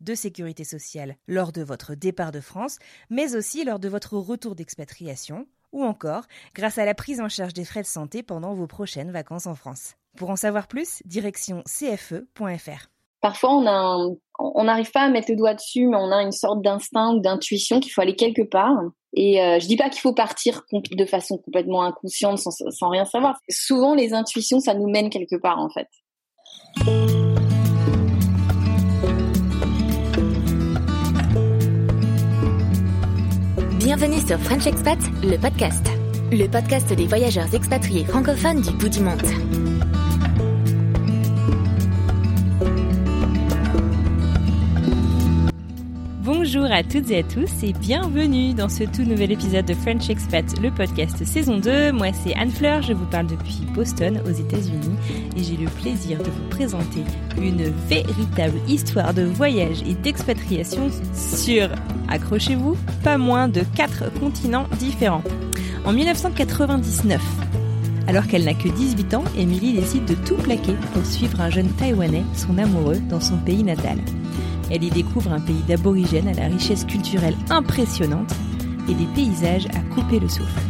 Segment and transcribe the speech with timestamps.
[0.00, 2.78] de sécurité sociale lors de votre départ de France,
[3.10, 7.54] mais aussi lors de votre retour d'expatriation, ou encore grâce à la prise en charge
[7.54, 9.94] des frais de santé pendant vos prochaines vacances en France.
[10.16, 12.88] Pour en savoir plus, direction cfe.fr.
[13.20, 13.50] Parfois,
[14.38, 17.20] on n'arrive pas à mettre le doigt dessus, mais on a une sorte d'instinct ou
[17.20, 18.78] d'intuition qu'il faut aller quelque part.
[19.14, 23.04] Et euh, je dis pas qu'il faut partir de façon complètement inconsciente sans, sans rien
[23.04, 23.38] savoir.
[23.50, 25.88] Souvent, les intuitions, ça nous mène quelque part, en fait.
[33.92, 35.84] Bienvenue sur French Expat, le podcast.
[36.30, 39.79] Le podcast des voyageurs expatriés francophones du bout du monde.
[46.32, 50.08] Bonjour à toutes et à tous et bienvenue dans ce tout nouvel épisode de French
[50.08, 51.90] Expat, le podcast saison 2.
[51.90, 54.94] Moi c'est Anne Fleur, je vous parle depuis Boston aux États-Unis
[55.36, 57.02] et j'ai le plaisir de vous présenter
[57.36, 61.68] une véritable histoire de voyage et d'expatriation sur,
[62.08, 65.24] accrochez-vous, pas moins de 4 continents différents.
[65.84, 67.20] En 1999,
[68.06, 71.70] alors qu'elle n'a que 18 ans, Emily décide de tout plaquer pour suivre un jeune
[71.70, 73.98] Taïwanais, son amoureux, dans son pays natal.
[74.70, 78.32] Elle y découvre un pays d'aborigènes à la richesse culturelle impressionnante
[78.88, 80.60] et des paysages à couper le souffle.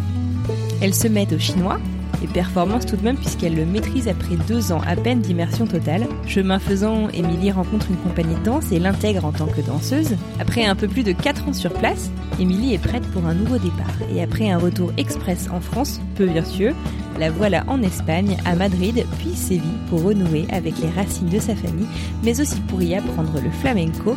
[0.80, 1.78] Elle se met au chinois,
[2.22, 6.06] et performance tout de même puisqu'elle le maîtrise après deux ans à peine d'immersion totale.
[6.26, 10.16] Chemin faisant, Émilie rencontre une compagnie de danse et l'intègre en tant que danseuse.
[10.38, 13.58] Après un peu plus de 4 ans sur place, Émilie est prête pour un nouveau
[13.58, 13.86] départ.
[14.14, 16.74] Et après un retour express en France, peu vertueux,
[17.18, 21.54] la voilà en Espagne, à Madrid, puis Séville pour renouer avec les racines de sa
[21.54, 21.86] famille,
[22.24, 24.16] mais aussi pour y apprendre le flamenco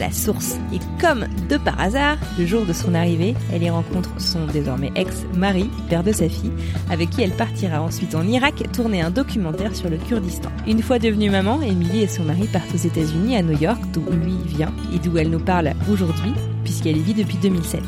[0.00, 0.56] la source.
[0.72, 4.92] Et comme de par hasard, le jour de son arrivée, elle y rencontre son désormais
[4.94, 6.52] ex-mari, père de sa fille,
[6.90, 10.50] avec qui elle partira ensuite en Irak tourner un documentaire sur le Kurdistan.
[10.66, 14.02] Une fois devenue maman, Emily et son mari partent aux États-Unis, à New York, d'où
[14.10, 16.32] lui vient et d'où elle nous parle aujourd'hui,
[16.64, 17.82] puisqu'elle y vit depuis 2007.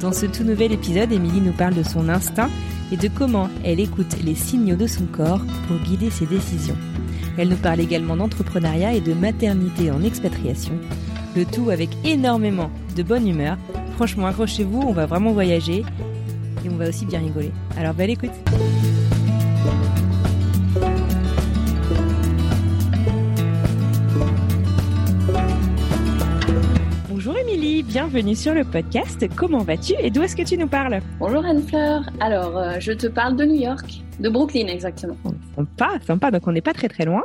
[0.00, 2.48] Dans ce tout nouvel épisode, Emily nous parle de son instinct
[2.92, 6.76] et de comment elle écoute les signaux de son corps pour guider ses décisions.
[7.36, 10.72] Elle nous parle également d'entrepreneuriat et de maternité en expatriation,
[11.36, 13.56] le tout avec énormément de bonne humeur.
[13.96, 15.84] Franchement, accrochez-vous, on va vraiment voyager
[16.64, 17.52] et on va aussi bien rigoler.
[17.76, 18.30] Alors belle écoute
[27.82, 29.24] Bienvenue sur le podcast.
[29.36, 32.02] Comment vas-tu et d'où est-ce que tu nous parles Bonjour Anne-Fleur.
[32.20, 35.16] Alors, euh, je te parle de New York, de Brooklyn exactement.
[35.56, 37.24] Sympa, sympa, donc on n'est pas très très loin.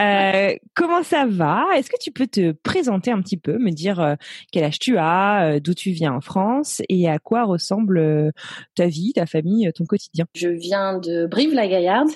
[0.00, 1.66] Euh, comment ça va?
[1.76, 4.14] Est-ce que tu peux te présenter un petit peu, me dire euh,
[4.50, 8.32] quel âge tu as, d'où tu viens en France et à quoi ressemble
[8.74, 10.24] ta vie, ta famille, ton quotidien?
[10.34, 12.10] Je viens de Brive-la-Gaillarde.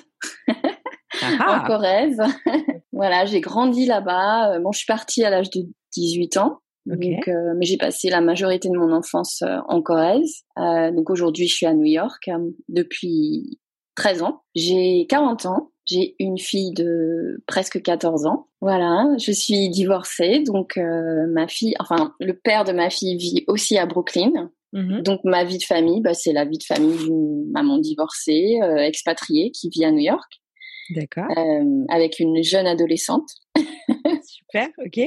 [1.21, 1.61] Ah.
[1.63, 2.21] en Corrèze.
[2.91, 4.59] voilà, j'ai grandi là-bas.
[4.59, 5.61] Bon, je suis partie à l'âge de
[5.93, 6.59] 18 ans.
[6.87, 10.43] Donc, euh, mais j'ai passé la majorité de mon enfance euh, en Corrèze.
[10.57, 13.59] Euh, donc aujourd'hui, je suis à New York euh, depuis
[13.95, 14.41] 13 ans.
[14.55, 15.71] J'ai 40 ans.
[15.85, 18.47] J'ai une fille de presque 14 ans.
[18.61, 20.41] Voilà, je suis divorcée.
[20.45, 24.51] Donc euh, ma fille, enfin le père de ma fille vit aussi à Brooklyn.
[24.73, 25.01] Mhm.
[25.01, 28.77] Donc ma vie de famille, bah, c'est la vie de famille d'une maman divorcée, euh,
[28.77, 30.41] expatriée, qui vit à New York,
[30.89, 33.29] D'accord, euh, avec une jeune adolescente.
[34.23, 34.99] super, ok.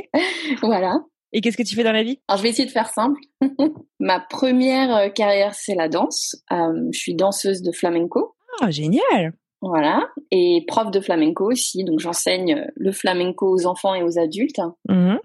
[0.63, 1.05] voilà.
[1.33, 2.21] Et qu'est-ce que tu fais dans la vie?
[2.29, 3.21] Alors je vais essayer de faire simple.
[4.01, 6.37] Ma première euh, carrière, c'est la danse.
[6.51, 8.37] Euh, je suis danseuse de flamenco.
[8.61, 9.33] Ah, génial
[9.63, 10.09] Voilà.
[10.31, 11.85] Et prof de flamenco aussi.
[11.85, 14.61] Donc j'enseigne le flamenco aux enfants et aux adultes.
[14.89, 15.21] Mhm.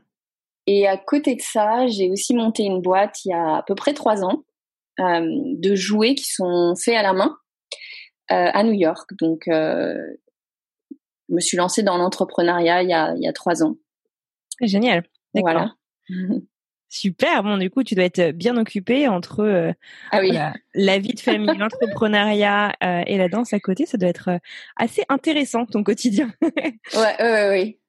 [0.67, 3.75] Et à côté de ça, j'ai aussi monté une boîte il y a à peu
[3.75, 4.43] près trois ans
[4.99, 7.37] euh, de jouets qui sont faits à la main
[8.31, 9.11] euh, à New York.
[9.19, 9.95] Donc euh,
[11.29, 13.75] je me suis lancée dans l'entrepreneuriat il y a, il y a trois ans.
[14.61, 15.03] Génial,
[15.33, 15.51] d'accord.
[15.51, 15.73] Voilà.
[16.87, 17.43] Super.
[17.43, 19.73] Bon, du coup, tu dois être bien occupée entre euh,
[20.11, 20.37] ah oui.
[20.75, 23.85] la vie de famille, l'entrepreneuriat euh, et la danse à côté.
[23.85, 24.37] Ça doit être euh,
[24.77, 26.31] assez intéressant ton quotidien.
[26.41, 27.49] ouais, ouais, ouais.
[27.49, 27.79] Ouais,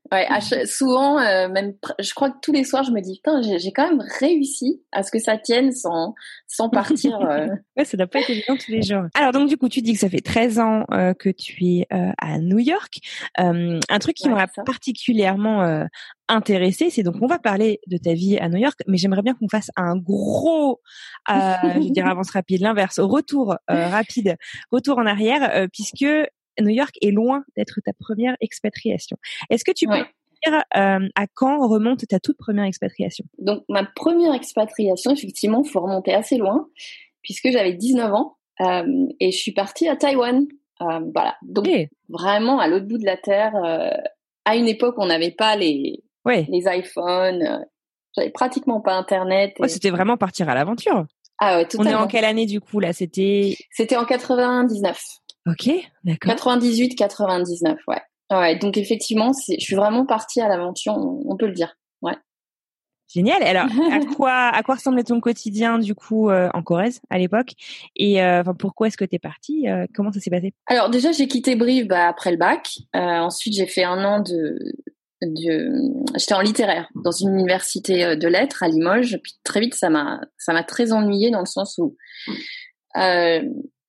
[0.67, 3.89] souvent, euh, même, je crois que tous les soirs, je me dis, putain, j'ai quand
[3.89, 6.15] même réussi à ce que ça tienne sans,
[6.47, 7.19] sans partir.
[7.21, 7.49] Euh...
[7.77, 9.05] ouais, ça doit pas être évident tous les jours.
[9.15, 11.87] Alors, donc, du coup, tu dis que ça fait 13 ans euh, que tu es
[11.93, 12.99] euh, à New York.
[13.37, 15.87] un truc qui m'aurait particulièrement
[16.29, 19.35] intéressé, c'est donc, on va parler de ta vie à New York, mais j'aimerais bien
[19.35, 20.81] qu'on fasse un gros,
[21.29, 24.37] je veux dire, avance rapide, l'inverse, retour rapide,
[24.71, 26.07] retour en arrière, puisque
[26.61, 29.17] New York est loin d'être ta première expatriation.
[29.51, 33.25] Est-ce que tu peux dire euh, à quand remonte ta toute première expatriation?
[33.39, 36.69] Donc ma première expatriation, effectivement, faut remonter assez loin,
[37.23, 40.47] puisque j'avais 19 ans euh, et je suis partie à Taïwan.
[40.83, 41.69] Euh, voilà, donc
[42.09, 43.55] vraiment à l'autre bout de la terre.
[44.45, 47.65] à une époque, on n'avait pas les les iPhones,
[48.17, 49.55] j'avais pratiquement pas Internet.
[49.69, 51.07] c'était vraiment partir à l'aventure.
[51.39, 52.93] Ah ouais, On est en quelle année du coup là?
[52.93, 53.57] C'était.
[53.71, 54.99] C'était en 99.
[55.47, 55.71] Ok,
[56.05, 56.35] d'accord.
[56.35, 58.01] 98, 99, ouais.
[58.33, 61.77] Ouais, donc effectivement, je suis vraiment partie à l'aventure, on, peut le dire.
[62.03, 62.17] Ouais.
[63.07, 63.41] Génial.
[63.45, 67.53] Alors, à quoi à quoi ressemblait ton quotidien du coup euh, en Corrèze à l'époque?
[67.95, 70.53] Et euh, enfin, pourquoi est-ce que tu es partie euh, Comment ça s'est passé?
[70.67, 72.79] Alors déjà, j'ai quitté Brive bah, après le bac.
[72.93, 74.59] ensuite, j'ai fait un an de
[75.23, 75.71] de
[76.17, 79.19] j'étais en littéraire dans une université de lettres à Limoges.
[79.23, 81.97] Puis très vite, ça m'a ça m'a très ennuyée dans le sens où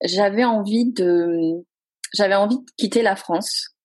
[0.04, 1.66] j'avais envie de
[2.14, 3.76] j'avais envie de quitter la France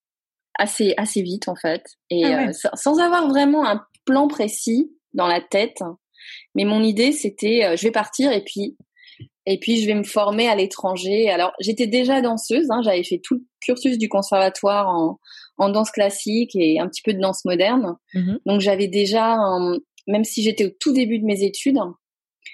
[0.59, 1.83] assez assez vite en fait.
[2.11, 5.79] Et ah euh, sans avoir vraiment un plan précis dans la tête
[6.55, 8.77] mais mon idée c'était euh, je vais partir et puis
[9.45, 11.31] et puis je vais me former à l'étranger.
[11.31, 15.19] Alors j'étais déjà danseuse hein, j'avais fait tout le cursus du conservatoire en,
[15.57, 17.97] en danse classique et un petit peu de danse moderne.
[18.15, 19.37] Mmh donc j'avais déjà
[20.07, 21.79] même si j'étais au tout début de mes études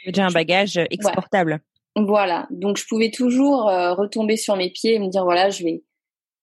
[0.06, 1.60] déjà un bagage exportable
[2.06, 5.64] voilà, donc je pouvais toujours euh, retomber sur mes pieds et me dire voilà, je
[5.64, 5.82] vais,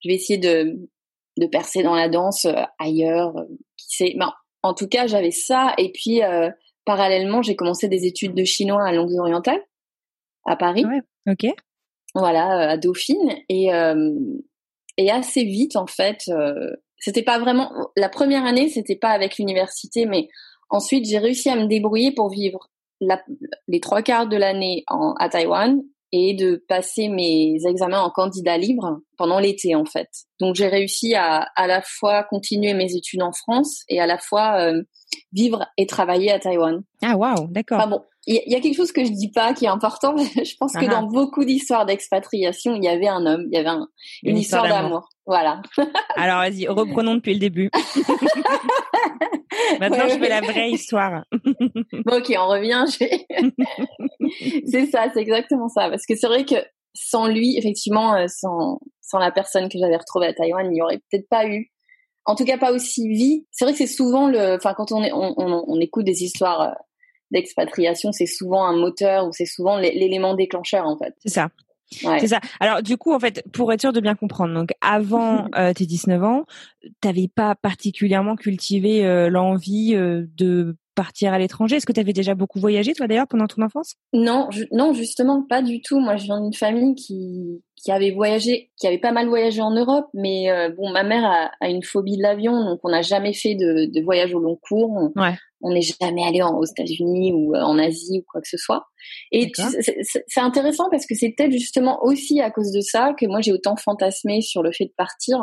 [0.02, 0.78] je vais essayer de,
[1.38, 3.38] de percer dans la danse euh, ailleurs.
[3.38, 3.46] Euh,
[3.78, 6.22] qui sait ben, En tout cas, j'avais ça et puis
[6.86, 9.62] parallèlement, j'ai commencé des études de chinois à Langues orientales
[10.46, 10.86] à Paris.
[10.86, 11.54] Ouais, ok.
[12.14, 13.70] Voilà, à Dauphine et
[14.98, 16.32] et assez vite en fait,
[16.98, 20.30] c'était pas vraiment la première année, c'était pas avec l'université, mais
[20.70, 22.70] ensuite j'ai réussi à me débrouiller pour vivre
[23.68, 24.84] les trois quarts de l'année
[25.20, 25.82] à Taïwan
[26.12, 30.10] et de passer mes examens en candidat libre pendant l'été en fait.
[30.40, 34.18] Donc j'ai réussi à à la fois continuer mes études en France et à la
[34.18, 34.82] fois euh,
[35.34, 36.84] vivre et travailler à Taïwan.
[37.02, 37.88] Ah waouh, d'accord.
[37.88, 40.16] bon, il y, a quelque chose que je dis pas qui est important.
[40.18, 41.10] je pense que ah dans ah.
[41.12, 43.70] beaucoup d'histoires d'expatriation, il y avait un homme, il y avait
[44.24, 45.10] une, histoire, d'amour.
[45.28, 45.62] Voilà.
[46.16, 47.70] Alors vas-y, reprenons depuis le début.
[49.80, 51.24] Maintenant, je fais la vraie histoire.
[51.32, 52.84] bon, ok, on revient.
[54.68, 55.90] c'est ça, c'est exactement ça.
[55.90, 56.56] Parce que c'est vrai que
[56.94, 60.82] sans lui, effectivement, euh, sans, sans la personne que j'avais retrouvée à Taïwan, il n'y
[60.82, 61.72] aurait peut-être pas eu,
[62.26, 63.48] en tout cas pas aussi vite.
[63.52, 66.62] C'est vrai que c'est souvent le, enfin, quand on, est, on, on, écoute des histoires
[66.62, 66.74] euh,
[67.32, 71.14] d'expatriation, c'est souvent un moteur ou c'est souvent l'élément déclencheur, en fait.
[71.20, 71.50] C'est ça.
[71.90, 72.40] C'est ça.
[72.60, 75.86] Alors du coup, en fait, pour être sûr de bien comprendre, donc avant euh, tes
[75.86, 76.46] 19 ans,
[77.02, 82.14] t'avais pas particulièrement cultivé euh, l'envie euh, de partir à l'étranger Est-ce que tu avais
[82.14, 83.96] déjà beaucoup voyagé, toi d'ailleurs, pendant ton enfance?
[84.14, 86.00] Non, non, justement, pas du tout.
[86.00, 89.72] Moi, je viens d'une famille qui, qui avait voyagé, qui avait pas mal voyagé en
[89.72, 90.48] Europe, mais
[90.78, 93.92] bon, ma mère a, a une phobie de l'avion, donc on n'a jamais fait de,
[93.92, 94.92] de, voyage au long cours.
[94.92, 95.36] On, ouais
[95.66, 98.86] on n'est jamais allé aux États-Unis ou euh, en Asie ou quoi que ce soit.
[99.32, 103.42] Et c'est intéressant parce que c'est peut-être justement aussi à cause de ça que moi
[103.42, 105.40] j'ai autant fantasmé sur le fait de partir.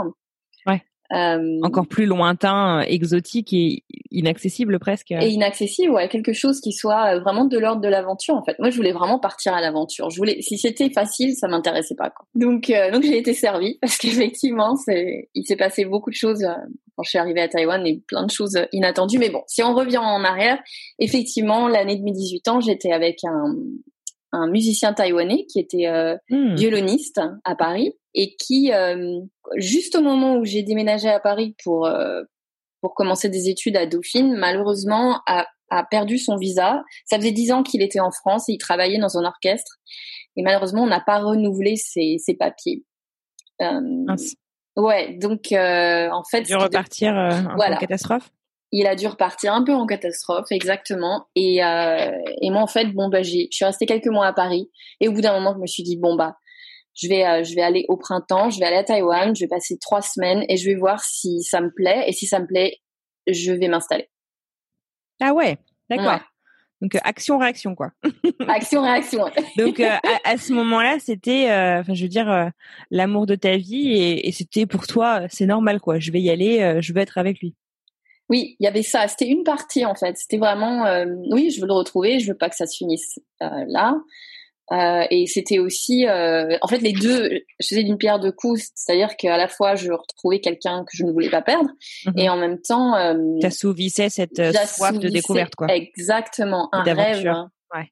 [1.12, 5.10] Euh, Encore plus lointain, exotique et inaccessible presque.
[5.10, 8.58] Et inaccessible, ouais, quelque chose qui soit vraiment de l'ordre de l'aventure en fait.
[8.58, 10.10] Moi, je voulais vraiment partir à l'aventure.
[10.10, 12.10] Je voulais, si c'était facile, ça m'intéressait pas.
[12.10, 12.26] Quoi.
[12.34, 16.46] Donc, euh, donc j'ai été servie parce qu'effectivement, c'est, il s'est passé beaucoup de choses
[16.96, 19.18] quand je suis arrivée à Taïwan et plein de choses inattendues.
[19.18, 20.58] Mais bon, si on revient en arrière,
[20.98, 23.54] effectivement, l'année de mes 18 ans, j'étais avec un,
[24.32, 26.54] un musicien taïwanais qui était euh, hmm.
[26.54, 29.20] violoniste à Paris et qui, euh,
[29.56, 32.22] juste au moment où j'ai déménagé à Paris pour euh,
[32.80, 36.82] pour commencer des études à Dauphine, malheureusement a, a perdu son visa.
[37.04, 39.76] Ça faisait dix ans qu'il était en France et il travaillait dans un orchestre.
[40.36, 42.84] Et malheureusement, on n'a pas renouvelé ses, ses papiers.
[44.76, 48.30] Ouais, donc euh, en fait, dû repartir euh, en catastrophe.
[48.74, 51.26] Il a dû repartir un peu en catastrophe, exactement.
[51.36, 54.32] Et, euh, et moi, en fait, bon bah, j'ai, je suis restée quelques mois à
[54.32, 54.70] Paris.
[55.00, 56.36] Et au bout d'un moment, je me suis dit bon bah,
[56.94, 59.48] je vais, euh, je vais aller au printemps, je vais aller à Taïwan, je vais
[59.48, 62.04] passer trois semaines et je vais voir si ça me plaît.
[62.06, 62.78] Et si ça me plaît,
[63.26, 64.08] je vais m'installer.
[65.20, 65.58] Ah ouais,
[65.88, 66.20] d'accord.
[66.80, 67.92] Donc action réaction quoi.
[68.48, 69.26] action réaction.
[69.56, 71.44] Donc à, ce moment-là, c'était,
[71.78, 72.50] enfin je veux dire,
[72.90, 76.00] l'amour de ta vie et, et c'était pour toi, c'est normal quoi.
[76.00, 77.54] Je vais y aller, je veux être avec lui.
[78.28, 79.06] Oui, il y avait ça.
[79.06, 80.16] C'était une partie en fait.
[80.16, 82.18] C'était vraiment, oui, je veux le retrouver.
[82.18, 83.94] Je veux pas que ça se finisse là.
[84.72, 87.28] Euh, et c'était aussi, euh, en fait, les deux,
[87.60, 91.04] je faisais d'une pierre deux coups, c'est-à-dire qu'à la fois je retrouvais quelqu'un que je
[91.04, 91.68] ne voulais pas perdre,
[92.06, 92.18] mhm.
[92.18, 95.66] et en même temps, euh, t'assouvissais cette euh, soif de découverte, quoi.
[95.74, 97.30] Exactement, un rêve,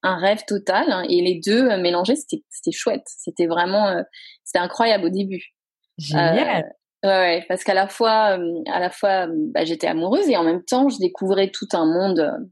[0.02, 4.02] un rêve total, hein, et les deux euh, mélangés, c'était c'était chouette, c'était vraiment,
[4.44, 5.52] c'était incroyable au début.
[5.98, 6.64] Génial.
[7.04, 8.38] ouais, parce qu'à la fois,
[8.72, 12.50] à la fois, bah, j'étais amoureuse et en même temps, je découvrais tout un monde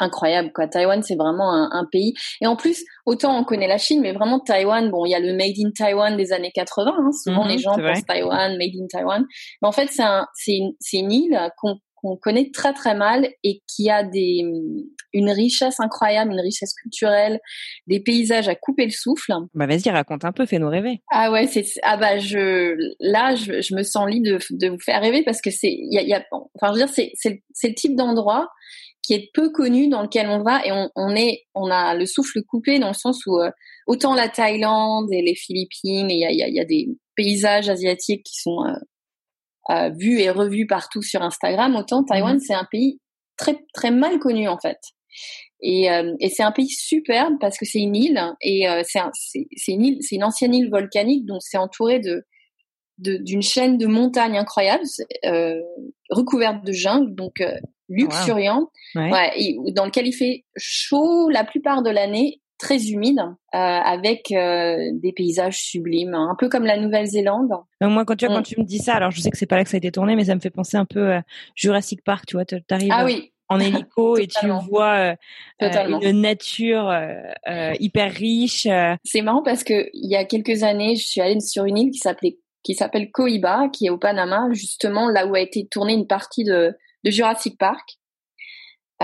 [0.00, 0.66] incroyable quoi.
[0.66, 4.40] Taïwan c'est vraiment un, pays et en plus autant on connaît la Chine mais vraiment
[4.40, 7.12] Taïwan bon il y a le made in Taiwan des années 80 hein.
[7.12, 9.24] souvent les mhm, gens pensent Taïwan made in Taiwan
[9.62, 13.28] mais en fait c'est un c'est une, une île qu'on qu'on connaît très très mal
[13.42, 14.44] et qui a des
[15.14, 17.40] une richesse incroyable, une richesse culturelle,
[17.86, 19.32] des paysages à couper le souffle.
[19.54, 21.00] Bah vas-y, raconte un peu, fais-nous rêver.
[21.10, 24.80] Ah ouais, c'est ah bah je là je, je me sens libre de, de vous
[24.80, 27.12] faire rêver parce que c'est il y a, y a enfin je veux dire c'est
[27.14, 28.48] c'est c'est le type d'endroit
[29.02, 32.06] qui est peu connu dans lequel on va et on, on est on a le
[32.06, 33.50] souffle coupé dans le sens où euh,
[33.86, 37.68] autant la Thaïlande et les Philippines il y a, y, a, y a des paysages
[37.68, 38.72] asiatiques qui sont euh,
[39.70, 42.40] euh, vus et revus partout sur Instagram autant Taïwan mhm.
[42.40, 43.00] c'est un pays
[43.36, 44.78] très très mal connu en fait
[45.60, 45.86] et,
[46.20, 49.98] et c'est un pays superbe parce que c'est une île et c'est c'est une île
[50.00, 52.26] c'est une ancienne île volcanique donc c'est entouré de
[52.98, 54.84] d'une chaîne de montagnes incroyables
[55.24, 55.60] euh,
[56.10, 57.40] recouverte de jungle donc
[57.88, 59.10] luxuriant, ouais.
[59.72, 65.12] dans lequel il fait chaud la plupart de l'année, très humide, euh, avec euh, des
[65.12, 67.52] paysages sublimes, un peu comme la Nouvelle-Zélande.
[67.82, 68.42] moi, quand tu, quand mm.
[68.42, 69.92] tu me dis ça, alors je sais que c'est pas là que ça a été
[69.92, 71.22] tourné, mais ça me fait penser un peu à
[71.54, 73.32] Jurassic Park, tu vois, tu arrives ah, oui.
[73.50, 75.14] en hélico et tu vois
[75.62, 76.90] euh, une nature
[77.78, 78.66] hyper riche.
[79.04, 81.90] C'est marrant parce que il y a quelques années, je suis allée sur une île
[81.90, 85.92] qui s'appelait qui s'appelle Coiba, qui est au Panama, justement là où a été tournée
[85.92, 87.98] une partie de de Jurassic Park.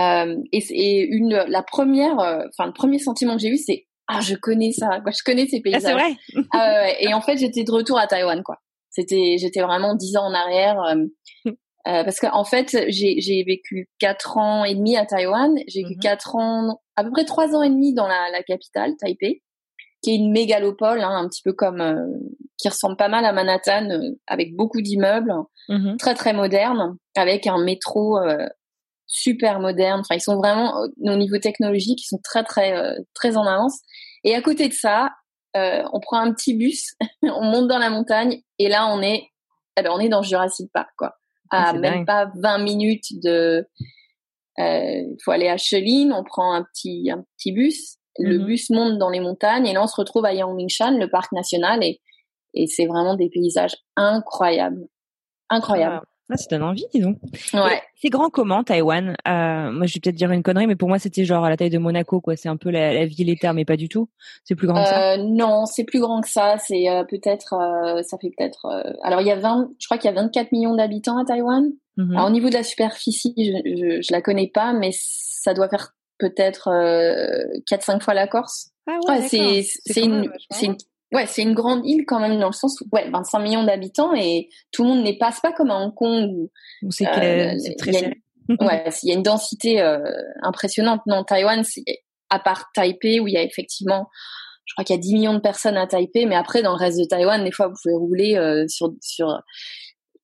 [0.01, 4.19] Euh, et, une, la première, euh, enfin le premier sentiment que j'ai eu, c'est ah
[4.19, 5.81] je connais ça, quoi, je connais ces ah, paysages.
[5.83, 6.15] c'est vrai.
[6.55, 8.57] euh, et en fait, j'étais de retour à Taïwan, quoi.
[8.89, 10.81] C'était, j'étais vraiment dix ans en arrière.
[11.87, 15.57] Euh, parce qu'en en fait, j'ai, vécu quatre ans et demi à Taïwan.
[15.67, 16.01] J'ai vécu mhm.
[16.01, 19.41] quatre ans, à peu près trois ans et demi dans la, la capitale, Taipei,
[20.03, 21.81] qui est une mégalopole, hein, un petit peu comme,
[22.57, 23.87] qui ressemble pas mal à Manhattan,
[24.27, 25.33] avec beaucoup d'immeubles,
[25.69, 25.97] mhm.
[25.97, 28.19] très très modernes, avec un métro
[29.11, 29.99] super moderne.
[29.99, 33.79] Enfin, ils sont vraiment au niveau technologique, ils sont très très euh, très en avance.
[34.23, 35.11] Et à côté de ça,
[35.55, 39.27] euh, on prend un petit bus, on monte dans la montagne et là on est,
[39.77, 41.13] eh ben, on est dans Jurassic Park quoi.
[41.53, 43.67] À ah, même pas 20 minutes de,
[44.57, 48.45] il faut aller à Cheline, on prend un petit un petit bus, le mhm.
[48.45, 51.83] bus monte dans les montagnes et là on se retrouve à Yangmingshan, le parc national
[51.83, 51.99] et
[52.53, 54.87] et c'est vraiment des paysages incroyables,
[55.49, 56.05] incroyables.
[56.31, 57.17] Ah, ça donne envie, dis donc.
[57.53, 57.81] Ouais.
[57.95, 59.15] C'est grand comment Taïwan?
[59.27, 61.57] Euh, Moi, je vais peut-être dire une connerie, mais pour moi, c'était genre à la
[61.57, 62.35] taille de Monaco, quoi.
[62.35, 64.09] C'est un peu la, la ville-État, mais pas du tout.
[64.43, 65.13] C'est plus grand que ça?
[65.13, 66.57] Euh, non, c'est plus grand que ça.
[66.57, 67.55] C'est euh, peut-être,
[68.03, 68.65] ça fait peut-être.
[69.03, 71.69] Alors, il y a 20, je crois qu'il y a 24 millions d'habitants à Taïwan.
[71.97, 72.15] Mhm.
[72.15, 75.69] Alors, au niveau de la superficie, je, je, je, la connais pas, mais ça doit
[75.69, 76.69] faire peut-être
[77.69, 78.69] 4-5 fois la Corse.
[78.87, 80.29] Ah ouais, ouais c'est une
[81.11, 84.13] Ouais, c'est une grande île quand même dans le sens où ouais, 25 millions d'habitants
[84.15, 86.49] et tout le monde n'est pas, pas comme à Hong Kong
[86.83, 87.91] où, c'est euh, très
[88.59, 89.99] ouais, il y a une densité euh,
[90.41, 91.01] impressionnante.
[91.05, 91.83] Non, Taïwan, c'est
[92.29, 94.07] à part Taipei où il y a effectivement
[94.65, 96.77] je crois qu'il y a 10 millions de personnes à Taipei, mais après dans le
[96.77, 99.41] reste de Taïwan, des fois vous pouvez rouler euh, sur sur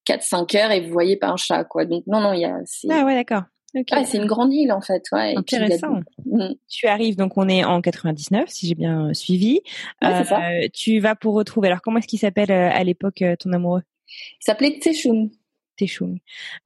[0.06, 1.84] 4 5 heures et vous voyez pas un chat quoi.
[1.84, 2.58] Donc non non, il y a
[2.90, 3.44] Ah ouais, d'accord.
[3.76, 4.06] Okay.
[4.06, 5.04] c'est une grande île en fait.
[5.12, 5.36] Ouais.
[5.36, 6.00] Intéressant.
[6.32, 6.54] Mm.
[6.68, 9.62] Tu arrives donc on est en 99 si j'ai bien suivi.
[10.04, 11.68] euh, tu vas pour retrouver.
[11.68, 13.84] Alors comment est-ce qu'il s'appelle euh, à l'époque euh, ton amoureux?
[14.08, 15.30] Il s'appelait Teshum.
[15.78, 16.18] Teshum.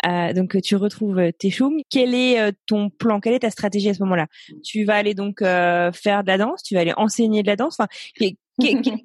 [0.07, 1.81] Euh, donc tu retrouves euh, Teshum.
[1.89, 3.19] Quel est ton plan?
[3.19, 4.27] Quelle est ta stratégie à ce moment-là?
[4.63, 7.77] Tu vas aller donc faire de la danse Tu vas aller enseigner de la danse
[7.79, 7.87] Enfin,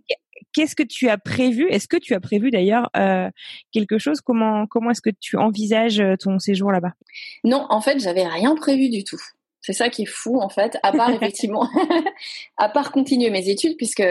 [0.52, 1.68] qu'est-ce que tu as prévu?
[1.70, 3.30] Est-ce que tu as prévu d'ailleurs euh,
[3.72, 4.20] quelque chose?
[4.20, 6.92] Comment comment est-ce que tu envisages euh, ton séjour là-bas?
[7.44, 9.20] Non, en fait, j'avais rien prévu du tout.
[9.66, 11.68] C'est ça qui est fou en fait, à part effectivement,
[12.56, 14.04] à part continuer mes études, puisque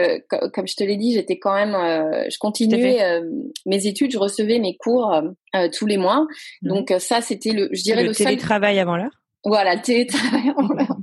[0.52, 3.22] comme je te l'ai dit, j'étais quand même, euh, je continuais euh,
[3.64, 5.14] mes études, je recevais mes cours
[5.54, 6.26] euh, tous les mois,
[6.60, 6.68] mmh.
[6.68, 9.22] donc ça c'était le, je dirais le, le télétravail avant l'heure?
[9.44, 10.96] Voilà, le télétravail avant l'heure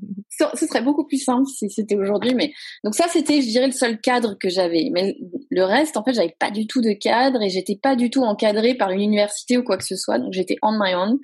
[0.55, 3.71] ce serait beaucoup plus simple si c'était aujourd'hui, mais donc ça c'était, je dirais, le
[3.71, 4.89] seul cadre que j'avais.
[4.91, 5.15] Mais
[5.53, 8.23] le reste, en fait, j'avais pas du tout de cadre et j'étais pas du tout
[8.23, 10.17] encadrée par une université ou quoi que ce soit.
[10.17, 11.17] Donc j'étais on my own.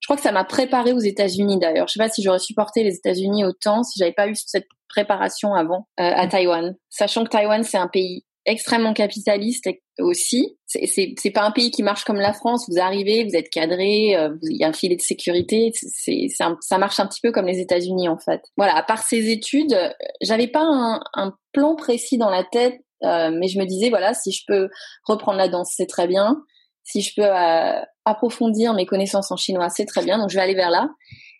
[0.00, 1.88] Je crois que ça m'a préparée aux États-Unis d'ailleurs.
[1.88, 5.54] Je sais pas si j'aurais supporté les États-Unis autant si j'avais pas eu cette préparation
[5.54, 6.74] avant euh, à Taïwan.
[6.90, 9.68] Sachant que Taïwan c'est un pays extrêmement capitaliste
[9.98, 10.56] aussi.
[10.66, 12.66] C'est c'est pas un pays qui marche comme la France.
[12.68, 15.72] Vous arrivez, vous êtes cadré, euh, il y a un filet de sécurité.
[15.74, 18.42] C'est ça marche un petit peu comme les États-Unis en fait.
[18.56, 18.76] Voilà.
[18.76, 19.76] À part ces études,
[20.22, 24.14] j'avais pas un, un, plan précis dans la tête, euh, mais je me disais voilà
[24.14, 24.68] si je peux
[25.04, 26.42] reprendre la danse, c'est très bien.
[26.84, 30.18] Si je peux euh, approfondir mes connaissances en chinois, c'est très bien.
[30.18, 30.88] Donc je vais aller vers là.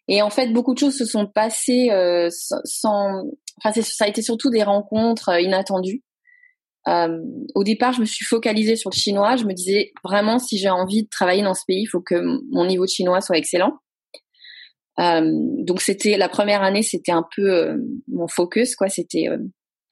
[0.09, 1.89] Et en fait, beaucoup de choses se sont passées
[2.65, 3.23] sans.
[3.63, 6.03] Enfin, ça a été surtout des rencontres inattendues.
[6.89, 7.19] Euh,
[7.55, 9.37] au départ, je me suis focalisée sur le chinois.
[9.37, 12.17] Je me disais vraiment, si j'ai envie de travailler dans ce pays, il faut que
[12.51, 13.79] mon niveau de chinois soit excellent.
[14.99, 15.23] Euh,
[15.65, 17.77] donc c'était la première année, c'était un peu euh,
[18.09, 18.89] mon focus, quoi.
[18.89, 19.39] C'était euh,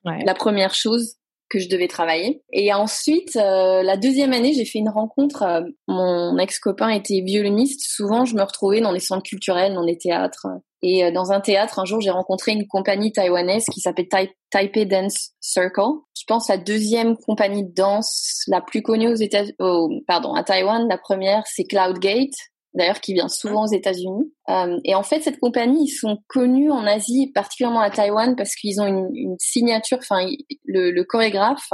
[0.05, 0.25] ouais.
[0.25, 1.17] la première chose
[1.49, 2.43] que je devais travailler.
[2.53, 5.65] Et ensuite, euh, la deuxième année, j'ai fait une rencontre.
[5.87, 7.83] mon ex-copain était violoniste.
[7.83, 10.47] Souvent, je me retrouvais dans les centres culturels, dans les théâtres.
[10.83, 14.09] Et euh, dans un théâtre, un jour, j'ai rencontré une compagnie taïwanaise qui s'appelle
[14.51, 16.01] Taipei Dance Circle.
[16.17, 20.45] Je pense la deuxième compagnie de danse la plus connue aux États, oh, pardon, à
[20.45, 20.87] Taïwan.
[20.89, 22.35] La première, c'est Cloudgate
[22.79, 24.33] d'ailleurs qui vient souvent aux États-Unis.
[24.49, 28.55] Euh, et en fait, cette compagnie, ils sont connus en Asie, particulièrement à Taïwan, parce
[28.55, 29.99] qu'ils ont une, une signature.
[29.99, 30.27] Enfin,
[30.65, 31.69] le, le, chorégraphe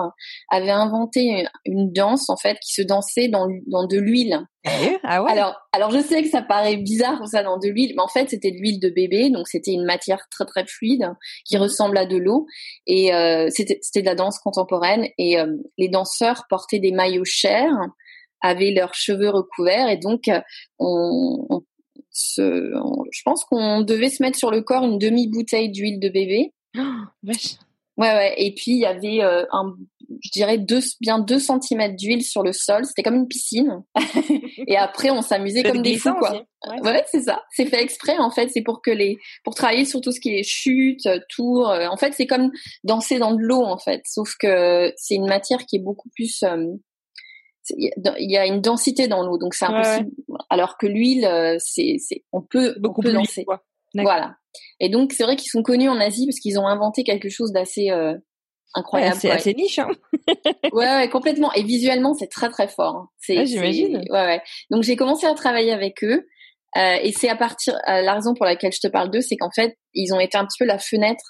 [0.51, 4.41] avait inventé une danse en fait qui se dansait dans, dans de l'huile.
[5.03, 5.31] Ah ouais.
[5.31, 8.31] Alors, alors je sais que ça paraît bizarre ça dans de l'huile, mais en fait
[8.31, 11.13] c'était de l'huile de bébé, donc c'était une matière très très fluide
[11.45, 12.47] qui ressemble à de l'eau.
[12.87, 15.07] Et euh, c'était de la danse contemporaine.
[15.19, 15.47] Et euh,
[15.77, 17.77] les danseurs portaient des maillots chers
[18.45, 20.31] avaient leurs cheveux recouverts et donc
[20.79, 21.63] on, on
[22.11, 22.73] se,
[23.11, 26.53] je pense qu'on devait se mettre sur le corps une demi bouteille d'huile de bébé.
[26.79, 26.83] Oh,
[27.23, 27.57] vache.
[27.97, 28.35] Ouais, ouais.
[28.39, 29.75] Et puis il y avait euh, un,
[30.23, 32.85] je dirais deux, bien deux centimètres d'huile sur le sol.
[32.85, 33.83] C'était comme une piscine.
[34.67, 36.45] et après, on s'amusait comme des fous, quoi.
[36.67, 37.43] Ouais, ouais c'est ça.
[37.51, 38.49] C'est fait exprès, en fait.
[38.49, 41.71] C'est pour que les, pour travailler sur tout ce qui est chute, tour.
[41.71, 42.51] Euh, en fait, c'est comme
[42.83, 44.03] danser dans de l'eau, en fait.
[44.07, 46.67] Sauf que c'est une matière qui est beaucoup plus euh,
[47.71, 50.11] il y a une densité dans l'eau, donc c'est impossible.
[50.51, 51.97] Alors que l'huile, euh, c'est,
[52.33, 53.45] on peut, beaucoup on peut danser.
[53.95, 54.37] voilà.
[54.81, 57.53] Et donc c'est vrai qu'ils sont connus en Asie parce qu'ils ont inventé quelque chose
[57.53, 58.15] d'assez euh,
[58.75, 59.17] incroyable.
[59.17, 59.89] c'est assez niche, hein.
[60.73, 61.53] ouais, ouais, complètement.
[61.55, 62.97] Et visuellement, c'est très très fort.
[62.97, 63.45] Hein.
[63.45, 63.99] J'imagine.
[64.11, 64.43] Ouais, ouais.
[64.71, 66.27] Donc j'ai commencé à travailler avec eux.
[66.77, 69.37] Euh, et c'est à partir, euh, la raison pour laquelle je te parle d'eux, c'est
[69.37, 71.23] qu'en fait, ils ont été un petit peu la fenêtre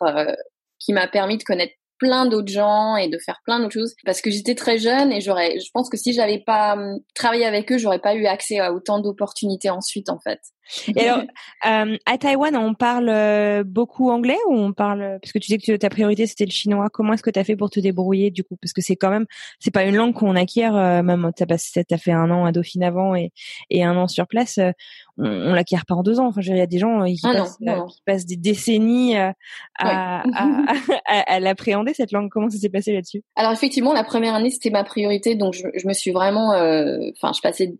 [0.78, 3.94] qui m'a permis de connaître plein d'autres gens et de faire plein d'autres choses.
[4.04, 7.46] Parce que j'étais très jeune et j'aurais je pense que si j'avais pas hum, travaillé
[7.46, 10.40] avec eux j'aurais pas eu accès à autant d'opportunités ensuite en fait
[10.88, 11.24] et alors
[11.66, 15.59] euh, à Taïwan on parle euh, beaucoup anglais ou on parle parce que tu dis
[15.59, 16.88] que ta priorité c'était le chinois.
[16.92, 18.57] Comment est-ce que tu as fait pour te débrouiller du coup?
[18.61, 19.27] Parce que c'est quand même
[19.61, 22.53] c'est pas une langue qu'on acquiert euh, même t'as passé t'as fait un an à
[22.53, 23.33] Dauphine avant et
[23.70, 24.70] et un an sur place euh,
[25.18, 26.29] on, on l'acquiert pas en deux ans.
[26.29, 27.87] Enfin il y a des gens qui, ah passent, non, non.
[27.87, 29.35] qui passent des décennies à,
[29.79, 30.22] à,
[31.07, 32.31] à, à l'appréhender cette langue.
[32.31, 33.22] Comment ça s'est passé là-dessus?
[33.37, 37.33] Alors effectivement, la première année c'était ma priorité, donc je, je me suis vraiment, enfin,
[37.35, 37.74] je passais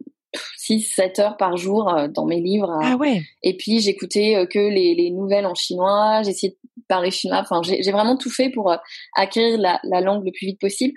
[0.59, 2.79] 6-7 heures par jour dans mes livres.
[2.83, 3.23] Ah ouais.
[3.43, 7.41] Et puis j'écoutais que les, les, nouvelles en chinois, j'essayais de parler chinois.
[7.41, 8.75] Enfin, j'ai vraiment tout fait pour
[9.15, 10.95] acquérir la, la, langue le plus vite possible.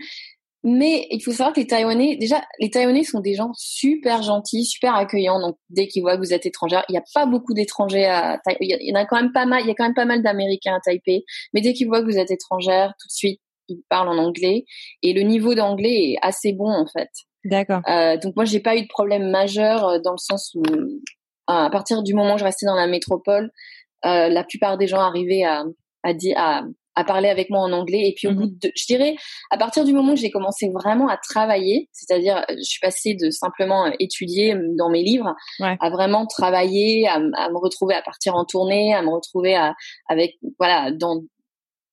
[0.69, 4.65] Mais il faut savoir que les Taïwanais, déjà, les Taïwanais sont des gens super gentils,
[4.65, 5.39] super accueillants.
[5.39, 8.39] Donc, dès qu'ils voient que vous êtes étrangère, il n'y a pas beaucoup d'étrangers à
[8.43, 8.77] Taïwan.
[8.81, 10.23] Il y en a quand même pas mal, il y a quand même pas mal
[10.23, 11.23] d'Américains à Taipei.
[11.53, 14.65] Mais dès qu'ils voient que vous êtes étrangère, tout de suite, ils parlent en anglais.
[15.03, 17.11] Et le niveau d'anglais est assez bon, en fait.
[17.47, 17.81] D'accord.
[17.87, 20.63] Euh, donc, moi, j'ai pas eu de problème majeur euh, dans le sens où,
[21.47, 23.51] à partir du moment où je restais dans la métropole,
[24.05, 25.63] euh, la plupart des gens arrivaient à,
[26.03, 26.63] à dire, à,
[26.95, 28.07] à parler avec moi en anglais.
[28.07, 29.15] Et puis au bout de, je dirais,
[29.49, 33.29] à partir du moment où j'ai commencé vraiment à travailler, c'est-à-dire je suis passée de
[33.29, 35.77] simplement étudier dans mes livres ouais.
[35.79, 39.75] à vraiment travailler, à, à, me retrouver à partir en tournée, à me retrouver à,
[40.09, 41.21] avec voilà dans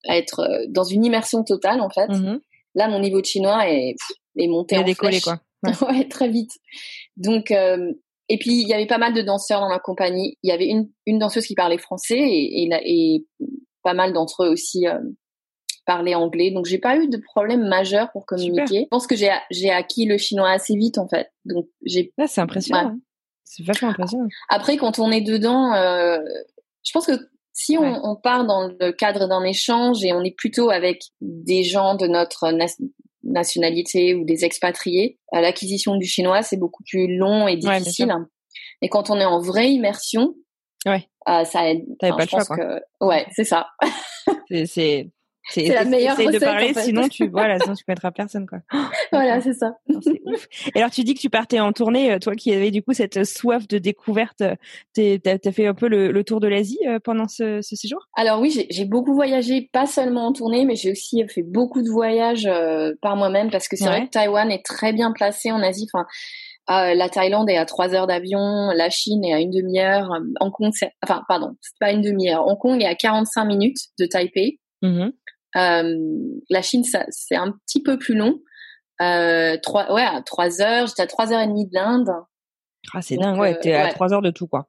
[0.09, 2.09] à être dans une immersion totale en fait.
[2.09, 2.41] Mm -hmm.
[2.75, 3.97] Là, mon niveau de chinois est, est
[4.37, 5.23] Il a en décollé flèche.
[5.25, 5.41] quoi.
[5.63, 5.73] Ouais.
[5.99, 6.53] ouais, très vite.
[7.17, 7.93] Donc euh,
[8.29, 10.39] et puis il y avait pas mal de danseurs dans ma compagnie.
[10.43, 13.27] Il y avait une, une danseuse qui parlait français et, et, et
[13.83, 14.99] pas mal d'entre eux aussi euh,
[15.87, 16.51] parlaient anglais.
[16.51, 18.67] Donc j'ai pas eu de problème majeur pour communiquer.
[18.67, 18.83] Super.
[18.83, 21.31] Je pense que j'ai j'ai acquis le chinois assez vite en fait.
[21.45, 22.13] Donc j'ai.
[22.19, 22.91] Là c'est impressionnant.
[22.91, 22.99] Ouais.
[23.45, 24.29] C'est vachement impressionnant.
[24.49, 26.19] Après quand on est dedans, euh,
[26.83, 27.13] je pense que
[27.53, 28.01] si on, ouais.
[28.03, 32.07] on part dans le cadre d'un échange et on est plutôt avec des gens de
[32.07, 32.51] notre
[33.25, 38.07] na nationalité ou des expatriés, l'acquisition du chinois c'est beaucoup plus long et difficile.
[38.07, 38.27] Ouais,
[38.83, 40.35] Mais quand on est en vraie immersion,
[40.87, 41.09] ouais.
[41.29, 41.85] Euh, ça aide.
[41.99, 42.57] T'avais enfin, pas le choix, quoi.
[42.57, 42.83] Que...
[43.01, 43.69] Ouais, c'est ça.
[44.67, 45.11] c'est
[45.51, 46.35] C'est la meilleure recette.
[46.35, 48.59] de parler, sinon tu voilà, sinon tu connaîtras personne quoi.
[49.13, 49.77] voilà, c'est ça.
[50.75, 52.95] Et alors tu dis que tu partais en tournée, euh, toi qui avais du coup
[52.95, 54.43] cette soif de découverte,
[54.95, 57.99] t'as as fait un peu le, tour de l'Asie euh, pendant ce, ce séjour?
[58.15, 61.91] Alors oui, j'ai beaucoup voyagé, pas seulement en tournée, mais j'ai aussi fait beaucoup de
[61.91, 65.63] voyages euh, par moi-même parce que c'est vrai que Taïwan est très bien placé en
[65.63, 65.87] Asie.
[65.93, 66.07] Enfin,
[66.69, 70.09] la Thaïlande est à trois heures d'avion, la Chine est à une demi-heure,
[70.41, 72.47] Hong Kong, enfin pardon, c'est pas une demi-heure.
[72.47, 74.59] Hong Kong est à 45 minutes de Taipei.
[74.85, 75.11] Mmh euh,
[75.55, 78.41] la Chine, c'est un petit peu plus long.
[79.03, 80.87] Euh, trois, ouais, à trois heures.
[80.87, 82.11] J'étais à trois heures et demie de l'Inde.
[82.93, 83.59] Ah, c'est dingue, ouais.
[83.59, 84.69] T'es à trois heures de tout, quoi.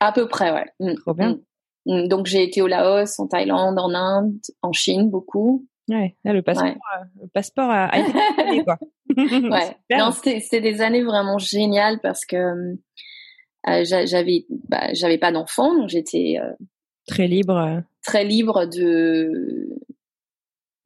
[0.00, 0.66] À peu près, ouais.
[0.80, 0.94] Mm.
[0.94, 1.38] Trop bien.
[1.86, 2.02] Mm.
[2.02, 2.08] Mm.
[2.08, 5.66] Donc j'ai été au Laos, en Thaïlande, en Inde, en Chine beaucoup.
[5.88, 8.78] Ouais, le passeport, euh, le passeport a, été quoi.
[9.16, 9.76] ouais.
[9.90, 15.88] Non, c'était des années vraiment géniales parce que euh, j'avais, bah, j'avais pas d'enfant, donc
[15.88, 16.52] j'étais euh,
[17.06, 17.82] très libre.
[18.04, 19.77] Très libre de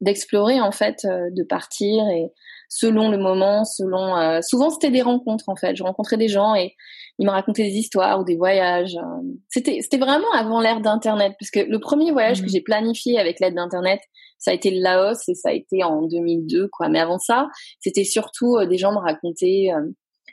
[0.02, 2.30] d'explorer en fait, euh, de partir et
[2.68, 5.74] selon le moment, selon euh, souvent c'était des rencontres en fait.
[5.76, 6.74] Je rencontrais des gens et
[7.18, 8.96] ils me racontaient des histoires ou des voyages.
[8.96, 9.22] Euh.
[9.48, 12.50] C'était c'était vraiment avant l'ère d'internet parce que le premier voyage que mmh.
[12.50, 14.00] j'ai planifié avec l'aide d'internet,
[14.38, 16.88] ça a été le Laos et ça a été en 2002 quoi.
[16.88, 17.48] Mais avant ça,
[17.80, 19.70] c'était surtout des gens me racontaient.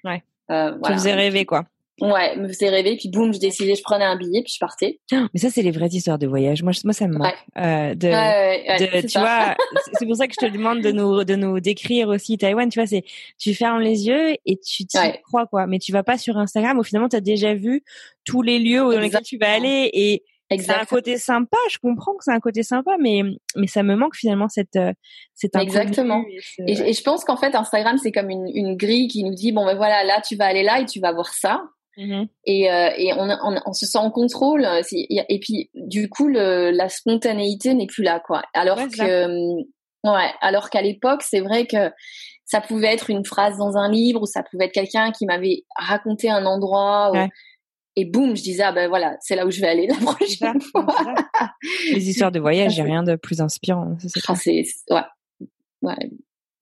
[0.04, 0.24] ouais.
[0.52, 0.88] Euh, voilà.
[0.88, 1.66] Tu faisais rêver quoi.
[2.02, 5.00] Ouais, me faisait rêver, puis boum, je décidais, je prenais un billet, puis je partais.
[5.12, 6.64] Mais ça, c'est les vraies histoires de voyage.
[6.64, 7.34] Moi, moi ça me manque.
[7.58, 9.56] Euh, de, de tu vois,
[10.00, 12.70] c'est pour ça que je te demande de nous, de nous décrire aussi Taïwan.
[12.70, 13.04] Tu vois, c'est,
[13.38, 15.68] tu fermes les yeux et tu t'y crois, quoi.
[15.68, 17.84] Mais tu vas pas sur Instagram où finalement, tu as déjà vu
[18.26, 20.24] tous les lieux dans lesquels tu vas aller et
[20.58, 21.58] c'est un côté sympa.
[21.70, 23.22] Je comprends que c'est un côté sympa, mais,
[23.56, 24.94] mais ça me manque finalement cette, euh,
[25.36, 26.24] cette Exactement.
[26.66, 29.52] Et, et, je pense qu'en fait, Instagram, c'est comme une, une grille qui nous dit,
[29.52, 31.62] bon, ben voilà, là, tu vas aller là et tu vas voir ça.
[32.00, 34.64] Mmh et, euh, et on, on, on, se sent en contrôle.
[34.64, 38.42] Euh, et puis, du coup, le, la spontanéité n'est plus là, quoi.
[38.54, 39.66] Alors que, hum,
[40.06, 41.92] ouais, alors qu'à l'époque, c'est vrai que
[42.46, 45.66] ça pouvait être une phrase dans un livre ou ça pouvait être quelqu'un qui m'avait
[45.76, 47.12] raconté un endroit.
[47.98, 50.62] et boum, je disais, ah ben voilà, c'est là où je vais aller la prochaine
[50.62, 50.88] fois.
[51.94, 53.98] Les histoires de voyage, j'ai rien de plus inspirant.
[54.00, 55.10] C'est, ah,
[55.82, 55.90] ouais.
[55.90, 56.10] ouais.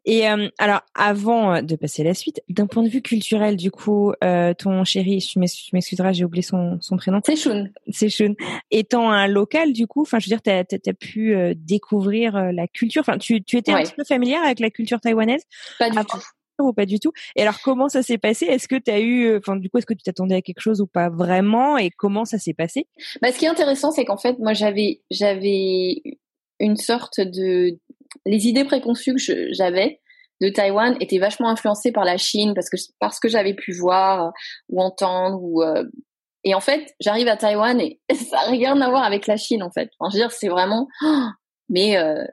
[0.07, 3.57] Et euh, alors, avant euh, de passer à la suite, d'un point de vue culturel,
[3.57, 7.19] du coup, euh, ton chéri, tu m'excuseras, j'ai oublié son, son prénom.
[7.25, 7.67] C'est Shun.
[7.89, 8.33] C'est Shun.
[8.71, 13.01] Étant un local, du coup, enfin, je veux dire, t'as as, pu découvrir la culture.
[13.01, 15.43] Enfin, tu, tu étais un petit peu familière avec la culture taïwanaise?
[15.77, 16.19] Pas du tout
[16.59, 17.11] ou pas du tout?
[17.35, 18.45] Et alors comment ça s'est passé?
[18.45, 20.81] Est-ce que tu as eu, enfin du coup, est-ce que tu t'attendais à quelque chose
[20.81, 21.77] ou pas vraiment?
[21.77, 22.87] Et comment ça s'est passé?
[23.21, 26.01] Bah, ce qui est intéressant, c'est qu'en fait, moi, j'avais, j'avais
[26.59, 27.77] une sorte de
[28.25, 29.99] les idées préconçues que j'avais
[30.41, 34.27] de Taïwan étaient vachement influencées par la Chine parce que parce que j'avais pu voir
[34.27, 34.29] euh,
[34.69, 35.83] ou entendre ou euh,
[36.43, 39.63] et en fait j'arrive à Taïwan et ça n'a rien à voir avec la Chine
[39.63, 39.89] en fait.
[39.99, 40.87] Enfin, je veux dire c'est vraiment
[41.69, 42.23] mais euh,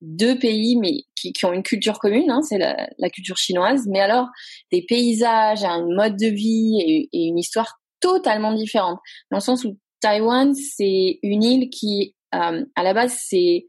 [0.00, 4.00] deux pays mais qui, qui, ont une culture commune, hein, c'est la, culture chinoise, mais
[4.00, 4.26] alors
[4.72, 8.98] des paysages, un mode de vie et, et une histoire totalement différente.
[9.30, 13.66] Dans le sens où Taïwan c'est une île qui à la base c'est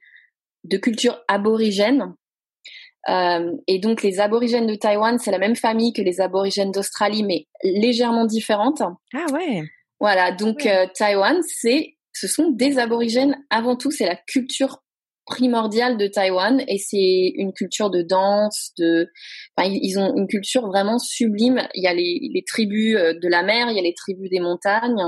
[0.63, 2.13] de culture aborigène.
[3.09, 7.23] Euh, et donc les aborigènes de Taïwan, c'est la même famille que les aborigènes d'Australie,
[7.23, 8.81] mais légèrement différente.
[9.13, 9.63] Ah ouais.
[9.99, 13.91] Voilà, donc euh, Taïwan, c'est, ce sont des aborigènes avant tout.
[13.91, 14.83] C'est la culture
[15.25, 19.09] primordiale de Taïwan et c'est une culture de danse, de,
[19.55, 21.61] enfin, ils ont une culture vraiment sublime.
[21.73, 24.29] Il y a les, les tribus euh, de la mer, il y a les tribus
[24.29, 25.03] des montagnes.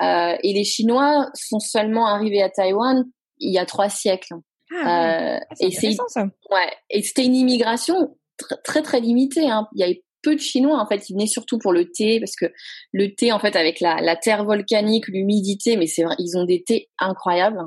[0.00, 3.04] Euh, et les Chinois sont seulement arrivés à Taïwan
[3.38, 4.34] il y a trois siècles.
[4.74, 8.16] Ah, euh, ah, et c'est ouais, et c'était une immigration
[8.64, 9.48] très très limitée.
[9.48, 9.68] Hein.
[9.74, 11.08] Il y avait peu de Chinois en fait.
[11.08, 12.46] Ils venaient surtout pour le thé parce que
[12.92, 16.62] le thé en fait avec la, la terre volcanique, l'humidité, mais c'est ils ont des
[16.62, 17.60] thés incroyables.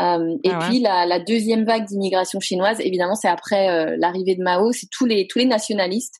[0.00, 4.34] Euh, et ah puis la, la, deuxième vague d'immigration chinoise, évidemment, c'est après euh, l'arrivée
[4.34, 4.72] de Mao.
[4.72, 6.18] C'est tous les tous les nationalistes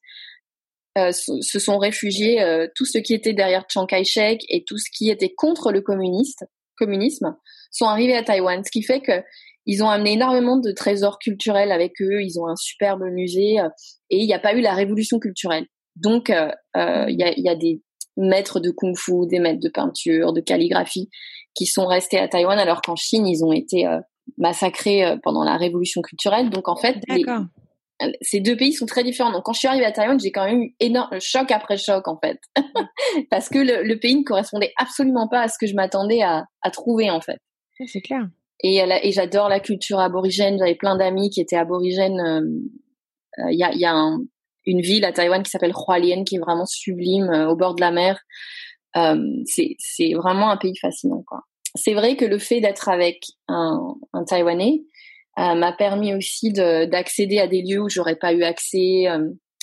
[0.99, 5.11] euh, se, sont réfugiés, tout ce qui était derrière Chiang Kai-shek et tout ce qui
[5.11, 6.45] était contre le communiste,
[6.77, 7.35] communisme
[7.71, 8.63] sont arrivés à Taïwan.
[8.63, 9.23] Ce qui fait que
[9.67, 12.23] ils ont amené énormément de trésors culturels avec eux.
[12.23, 13.69] Ils ont un superbe musée euh,
[14.11, 15.67] et il n'y a pas eu la révolution culturelle.
[15.97, 17.83] Donc, euh, euh, il y, a, y, a, des
[18.17, 21.11] maîtres de kung-fu, des maîtres de peinture, de calligraphie
[21.55, 23.87] qui sont restés à Taïwan, alors qu'en Chine, ils ont été
[24.39, 26.49] massacrés pendant la révolution culturelle.
[26.49, 26.97] Donc, en fait,
[28.23, 29.33] ces deux pays sont très différents.
[29.33, 32.09] Donc, quand je suis arrivée à Taïwan, j'ai quand même eu énorme choc après choc,
[32.09, 32.39] en fait,
[33.31, 36.47] parce que le, le, pays ne correspondait absolument pas à ce que je m'attendais à,
[36.63, 37.39] à trouver, en fait.
[37.87, 38.27] C'est clair.
[38.63, 40.59] Et, j'adore la culture aborigène.
[40.59, 42.21] J'avais plein d'amis qui étaient aborigènes.
[42.21, 44.17] Euh, il y a,
[44.65, 47.81] une ville à Taïwan qui s'appelle Hualien, qui est vraiment sublime, euh, au bord de
[47.81, 48.21] la mer.
[48.97, 51.25] Euh, c'est vraiment un pays fascinant.
[51.75, 54.83] C'est vrai que le fait d'être avec un, un Taïwanais,
[55.37, 59.07] m'a permis aussi d'accéder à des lieux où j'aurais pas eu accès,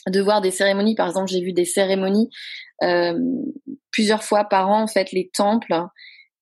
[0.08, 0.96] de voir des cérémonies.
[0.96, 2.32] Par exemple, j'ai vu des cérémonies
[3.92, 4.82] plusieurs fois par an.
[4.82, 5.76] En fait, les temples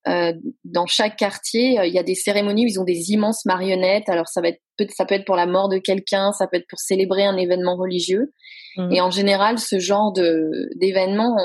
[0.07, 3.45] euh, dans chaque quartier, euh, il y a des cérémonies où ils ont des immenses
[3.45, 4.09] marionnettes.
[4.09, 4.61] Alors ça va être
[4.95, 7.75] ça peut être pour la mort de quelqu'un, ça peut être pour célébrer un événement
[7.75, 8.31] religieux.
[8.77, 8.91] Mmh.
[8.93, 11.35] Et en général, ce genre de d'événements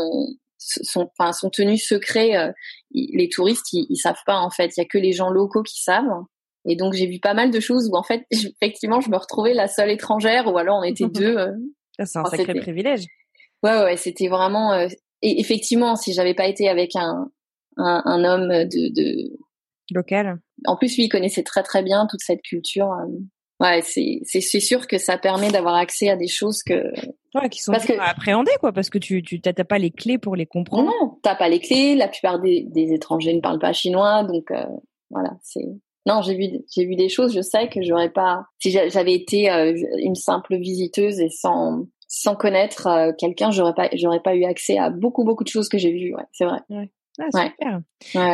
[0.59, 2.37] sont enfin sont tenus secrets.
[2.37, 2.53] Euh,
[2.93, 4.71] les touristes, ils, savent pas en fait.
[4.77, 6.05] Il y a que les gens locaux qui savent.
[6.67, 9.55] Et donc j'ai vu pas mal de choses où en fait effectivement je me retrouvais
[9.55, 11.37] la seule étrangère ou alors on était deux.
[11.99, 13.07] C'est un sacré privilège.
[13.63, 14.75] Ouais ouais, c'était vraiment.
[14.75, 17.31] et effectivement, si j'avais pas été avec un
[17.77, 19.31] un, homme de, de,
[19.93, 20.39] local.
[20.67, 22.93] En plus, lui, il connaissait très très bien toute cette culture.
[22.93, 23.07] Euh,
[23.61, 26.93] ouais, c'est c'est sûr que ça permet d'avoir accès à des choses que
[27.35, 27.99] ouais, qui sont parce que...
[27.99, 30.91] à appréhender quoi, parce que tu tu t'as pas les clés pour les comprendre.
[30.91, 31.95] Non, t'as pas les clés.
[31.95, 34.65] La plupart des, des étrangers ne parlent pas chinois, donc euh,
[35.11, 35.67] voilà, c'est
[36.07, 37.35] non, j'ai vu j'ai vu des choses.
[37.35, 42.37] Je sais que j'aurais pas si j'avais été euh, une simple visiteuse et sans sans
[42.37, 45.93] connaître quelqu'un, j'aurais pas j'aurais pas eu accès à beaucoup beaucoup de choses que j'ai
[45.93, 46.15] vues.
[46.15, 46.59] Ouais, c'est vrai.
[46.69, 46.91] Ouais.
[47.19, 47.81] Ah, super.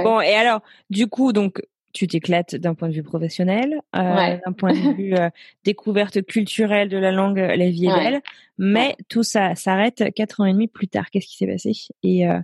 [0.05, 0.61] Bon, et alors,
[0.91, 1.61] du coup, donc,
[1.95, 5.31] tu t'éclates d'un point de vue professionnel, euh, d'un point de vue euh,
[5.65, 8.23] découverte culturelle de la langue, la vie est belle,
[8.59, 11.11] mais tout ça s'arrête quatre ans et demi plus tard.
[11.11, 11.73] Qu'est-ce qui s'est passé?
[12.03, 12.39] Et, euh,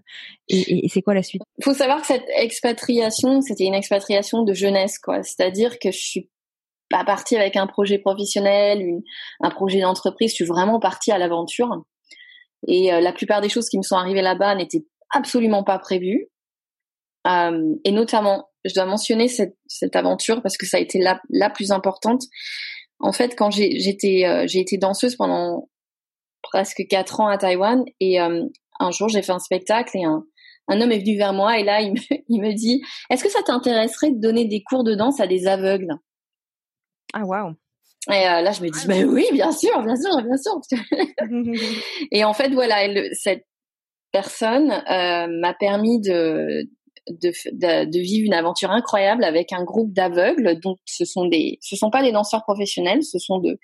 [0.48, 1.42] et, et c'est quoi la suite?
[1.58, 5.22] Il faut savoir que cette expatriation, c'était une expatriation de jeunesse, quoi.
[5.22, 6.30] C'est-à-dire que je suis
[6.90, 9.02] pas partie avec un projet professionnel, une,
[9.40, 10.30] un projet d'entreprise.
[10.30, 11.84] Je suis vraiment partie à l'aventure.
[12.66, 16.28] Et la plupart des choses qui me sont arrivées là-bas n'étaient absolument pas prévu.
[17.26, 21.20] Euh, et notamment, je dois mentionner cette, cette aventure parce que ça a été la,
[21.30, 22.22] la plus importante.
[23.00, 25.68] En fait, quand j'étais euh, j'ai été danseuse pendant
[26.42, 28.44] presque quatre ans à Taïwan et euh,
[28.78, 30.24] un jour j'ai fait un spectacle et un,
[30.68, 31.98] un homme est venu vers moi et là il me,
[32.28, 35.46] il me dit est-ce que ça t'intéresserait de donner des cours de danse à des
[35.46, 35.92] aveugles?
[37.14, 37.54] Ah waouh
[38.10, 40.60] et euh, là, je me dis, bah oui, bien sûr, bien sûr, bien sûr.
[42.12, 43.46] et en fait, voilà, cette,
[44.14, 46.70] personne euh, m'a permis de,
[47.10, 47.32] de,
[47.84, 50.60] de, vivre une aventure incroyable avec un groupe d'aveugles.
[50.60, 53.58] Donc, ce sont des, ce sont pas des danseurs professionnels, ce sont de,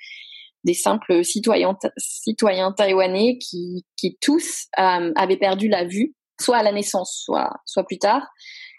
[0.65, 6.63] des simples citoyens, citoyens taïwanais qui, qui tous euh, avaient perdu la vue, soit à
[6.65, 8.27] la naissance, soit, soit plus tard,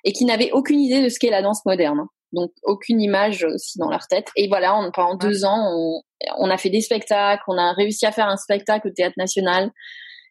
[0.04, 2.02] et qui n'avaient aucune idée de ce qu'est la danse moderne.
[2.34, 4.28] Donc, aucune image aussi dans leur tête.
[4.36, 6.02] Et voilà, on, pendant deux ans, on,
[6.38, 9.72] on a fait des spectacles, on a réussi à faire un spectacle au Théâtre National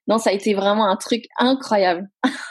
[0.06, 2.08] non, ça a été vraiment un truc incroyable.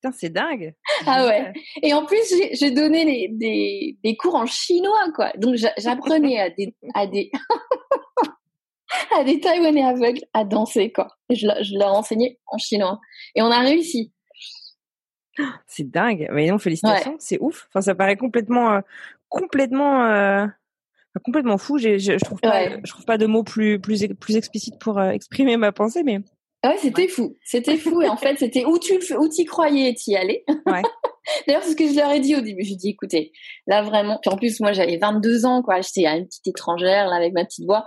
[0.00, 0.74] Putain, c'est dingue.
[1.06, 1.52] Ah ouais.
[1.82, 5.30] Et en plus, j'ai donné des, des, cours en chinois, quoi.
[5.36, 7.30] Donc, j'apprenais à des, à des,
[9.16, 11.08] à des Taïwanais aveugles à danser, quoi.
[11.28, 12.98] Je, je leur enseignais en chinois.
[13.34, 14.12] Et on a réussi.
[15.66, 16.28] C'est dingue.
[16.32, 17.16] Mais non, félicitations.
[17.18, 17.68] C'est ouf.
[17.68, 18.80] Enfin, ça paraît complètement, euh,
[19.28, 20.46] complètement, euh,
[21.24, 21.78] complètement fou.
[21.78, 25.10] Je, je, trouve pas, je trouve pas de mots plus, plus, plus explicites pour euh,
[25.10, 26.20] exprimer ma pensée, mais
[26.64, 27.36] ouais, c'était fou.
[27.44, 28.02] C'était fou.
[28.02, 30.44] Et en fait, c'était où tu où t'y croyais, t'y allais.
[30.66, 30.82] Ouais.
[31.46, 32.64] D'ailleurs, c'est ce que je leur ai dit au début.
[32.64, 33.32] Je dit, écoutez,
[33.66, 34.18] là vraiment.
[34.22, 35.80] Puis en plus, moi, j'avais 22 ans, quoi.
[35.80, 37.86] J'étais une petite étrangère, là, avec ma petite voix.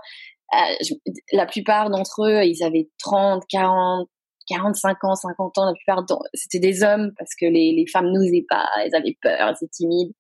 [0.53, 0.95] Euh,
[1.31, 4.07] la plupart d'entre eux, ils avaient 30, 40,
[4.47, 5.65] 45 ans, 50 ans.
[5.65, 8.67] La plupart, c'était des hommes parce que les, les femmes n'osaient pas.
[8.83, 10.13] Elles avaient peur, elles étaient timides.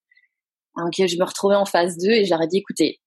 [0.75, 2.99] Donc, je me retrouvais en phase 2 et j'aurais dit, écoutez,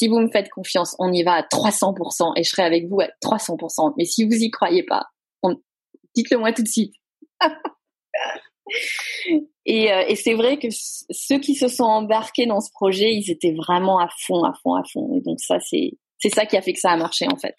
[0.00, 3.02] si vous me faites confiance, on y va à 300% et je serai avec vous
[3.02, 3.92] à 300%.
[3.98, 5.04] Mais si vous y croyez pas,
[6.14, 6.94] dites-le moi tout de suite.
[9.66, 13.30] et, euh, et c'est vrai que ceux qui se sont embarqués dans ce projet, ils
[13.30, 15.12] étaient vraiment à fond, à fond, à fond.
[15.18, 17.56] Et donc ça, c'est c'est ça qui a fait que ça a marché en fait.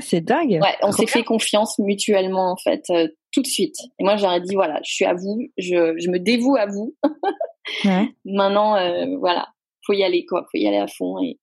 [0.00, 0.58] C'est dingue.
[0.60, 3.76] Ouais, on s'est fait confiance mutuellement en fait euh, tout de suite.
[4.00, 6.96] Et moi j'aurais dit voilà, je suis à vous, je, je me dévoue à vous.
[7.84, 8.08] ouais.
[8.24, 9.46] Maintenant euh, voilà,
[9.86, 11.38] faut y aller quoi, faut y aller à fond et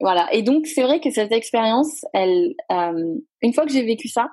[0.00, 0.32] voilà.
[0.32, 4.28] Et donc c'est vrai que cette expérience, elle, euh, une fois que j'ai vécu ça,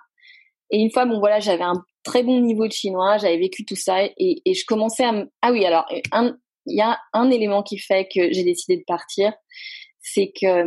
[0.72, 3.76] et une fois bon voilà, j'avais un très bon niveau de chinois, j'avais vécu tout
[3.76, 5.86] ça et, et je commençais à ah oui alors
[6.66, 9.34] il y a un élément qui fait que j'ai décidé de partir,
[10.00, 10.66] c'est que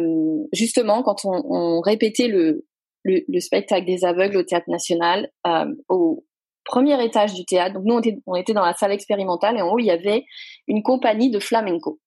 [0.52, 2.66] justement quand on, on répétait le,
[3.02, 6.24] le, le spectacle des aveugles au théâtre national euh, au
[6.64, 7.74] premier étage du théâtre.
[7.74, 9.90] Donc nous on était, on était dans la salle expérimentale et en haut il y
[9.90, 10.24] avait
[10.66, 11.98] une compagnie de flamenco.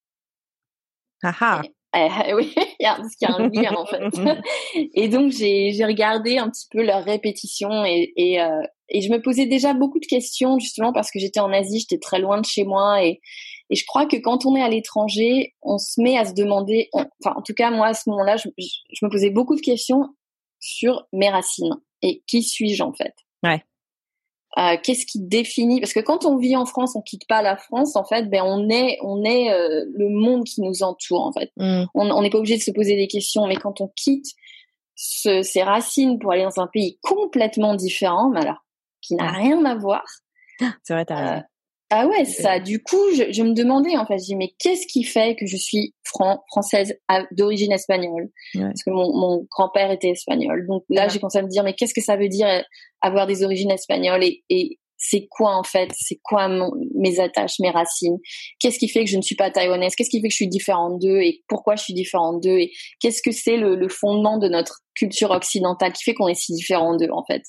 [1.23, 1.61] Ah,
[1.97, 4.03] Eh, oui, il y a, parce qu'il y a un lien en fait.
[4.93, 9.21] et donc j'ai regardé un petit peu leurs répétitions et et, euh, et je me
[9.21, 12.45] posais déjà beaucoup de questions justement parce que j'étais en Asie, j'étais très loin de
[12.45, 13.19] chez moi et
[13.69, 16.89] et je crois que quand on est à l'étranger, on se met à se demander,
[16.93, 20.05] enfin en tout cas moi à ce moment-là, je, je, me posais beaucoup de questions
[20.59, 23.13] sur mes racines et qui suis-je en fait.
[23.43, 23.63] Ouais.
[24.57, 27.57] Euh, qu'est-ce qui définit Parce que quand on vit en France, on quitte pas la
[27.57, 27.95] France.
[27.95, 31.25] En fait, ben on est, on est euh, le monde qui nous entoure.
[31.25, 31.85] En fait, mm.
[31.93, 34.27] on n'est pas obligé de se poser des questions, mais quand on quitte
[34.95, 38.65] ce, ses racines pour aller dans un pays complètement différent, mais alors
[39.01, 40.03] qui n'a rien à voir.
[40.83, 41.43] C'est vrai, t'as raison.
[41.89, 42.59] Ah ouais, ça.
[42.59, 45.45] Du coup, je, je, me demandais en fait, je dis mais qu'est-ce qui fait que
[45.45, 46.93] je suis fran française
[47.31, 48.29] d'origine espagnole?
[48.53, 50.65] Parce que mon, mon grand-père était espagnol.
[50.67, 52.61] Donc là, j'ai commencé à me dire mais qu'est-ce que ça veut dire euh,
[53.01, 54.23] avoir des origines espagnoles?
[54.23, 55.89] Et, et c'est quoi en fait?
[55.97, 56.49] C'est quoi
[56.93, 58.17] mes attaches, mes racines?
[58.59, 59.95] Qu'est-ce qui fait que je ne suis pas taïwanaise?
[59.95, 61.21] Qu'est-ce qui fait que je suis différente d'eux?
[61.21, 62.59] Et pourquoi je suis différente d'eux?
[62.59, 66.35] Et qu'est-ce que c'est le, le fondement de notre culture occidentale qui fait qu'on est
[66.35, 67.43] si différent d'eux en fait?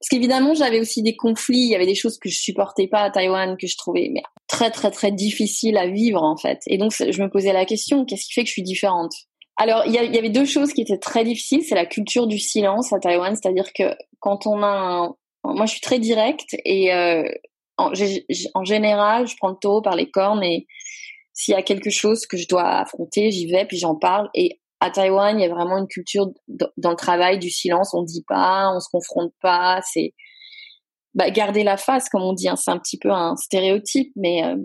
[0.00, 3.02] Parce qu'évidemment, j'avais aussi des conflits, il y avait des choses que je supportais pas
[3.02, 4.12] à Taïwan, que je trouvais
[4.46, 6.60] très très très difficiles à vivre en fait.
[6.66, 9.12] Et donc, je me posais la question, qu'est-ce qui fait que je suis différente?
[9.60, 11.64] Alors, il y, avait deux choses qui étaient très difficiles.
[11.64, 15.14] C'est la culture du silence à Taïwan, c'est-à-dire que quand on a un...
[15.44, 17.24] Moi, je suis très directe et euh,
[17.76, 17.90] en,
[18.54, 20.66] en, général, je prends le taureau par les cornes et
[21.32, 24.28] s'il y a quelque chose que je dois affronter, j'y vais, puis j'en parle.
[24.34, 27.94] Et à Taïwan, il y a vraiment une culture dans le travail du silence.
[27.94, 29.80] On dit pas, on se confronte pas.
[29.82, 30.14] C'est
[31.14, 32.48] bah, garder la face, comme on dit.
[32.48, 34.56] Hein, c'est un petit peu un stéréotype, mais euh,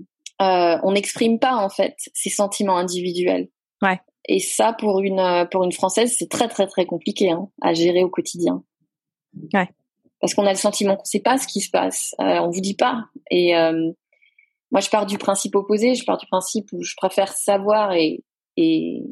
[0.41, 3.49] euh, on n'exprime pas en fait ses sentiments individuels.
[3.81, 3.99] Ouais.
[4.27, 7.73] Et ça, pour une euh, pour une française, c'est très très très compliqué hein, à
[7.73, 8.63] gérer au quotidien.
[9.53, 9.69] Ouais.
[10.21, 12.15] Parce qu'on a le sentiment qu'on sait pas ce qui se passe.
[12.21, 13.05] Euh, on vous dit pas.
[13.29, 13.91] Et euh,
[14.71, 15.95] moi, je pars du principe opposé.
[15.95, 18.23] Je pars du principe où je préfère savoir et
[18.55, 19.03] et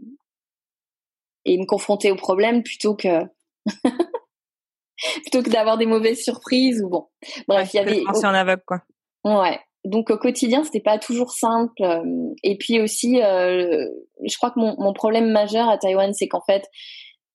[1.46, 3.24] et me confronter au problème plutôt que
[5.24, 7.08] plutôt que d'avoir des mauvaises surprises ou bon.
[7.48, 8.82] Bref, il y avait en aveugle quoi.
[9.24, 9.60] Ouais.
[9.84, 11.82] Donc au quotidien, c'était pas toujours simple.
[11.82, 13.88] Euh, et puis aussi, euh,
[14.24, 16.68] je crois que mon, mon problème majeur à Taïwan, c'est qu'en fait,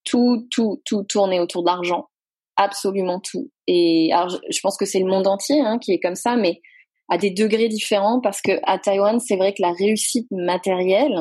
[0.04, 2.08] tout, tout, tout tournait autour de l'argent,
[2.56, 3.50] absolument tout.
[3.66, 6.60] Et alors, je, pense que c'est le monde entier hein, qui est comme ça, mais
[7.08, 11.18] à des degrés différents, parce que à Taïwan, c'est vrai que la réussite matérielle,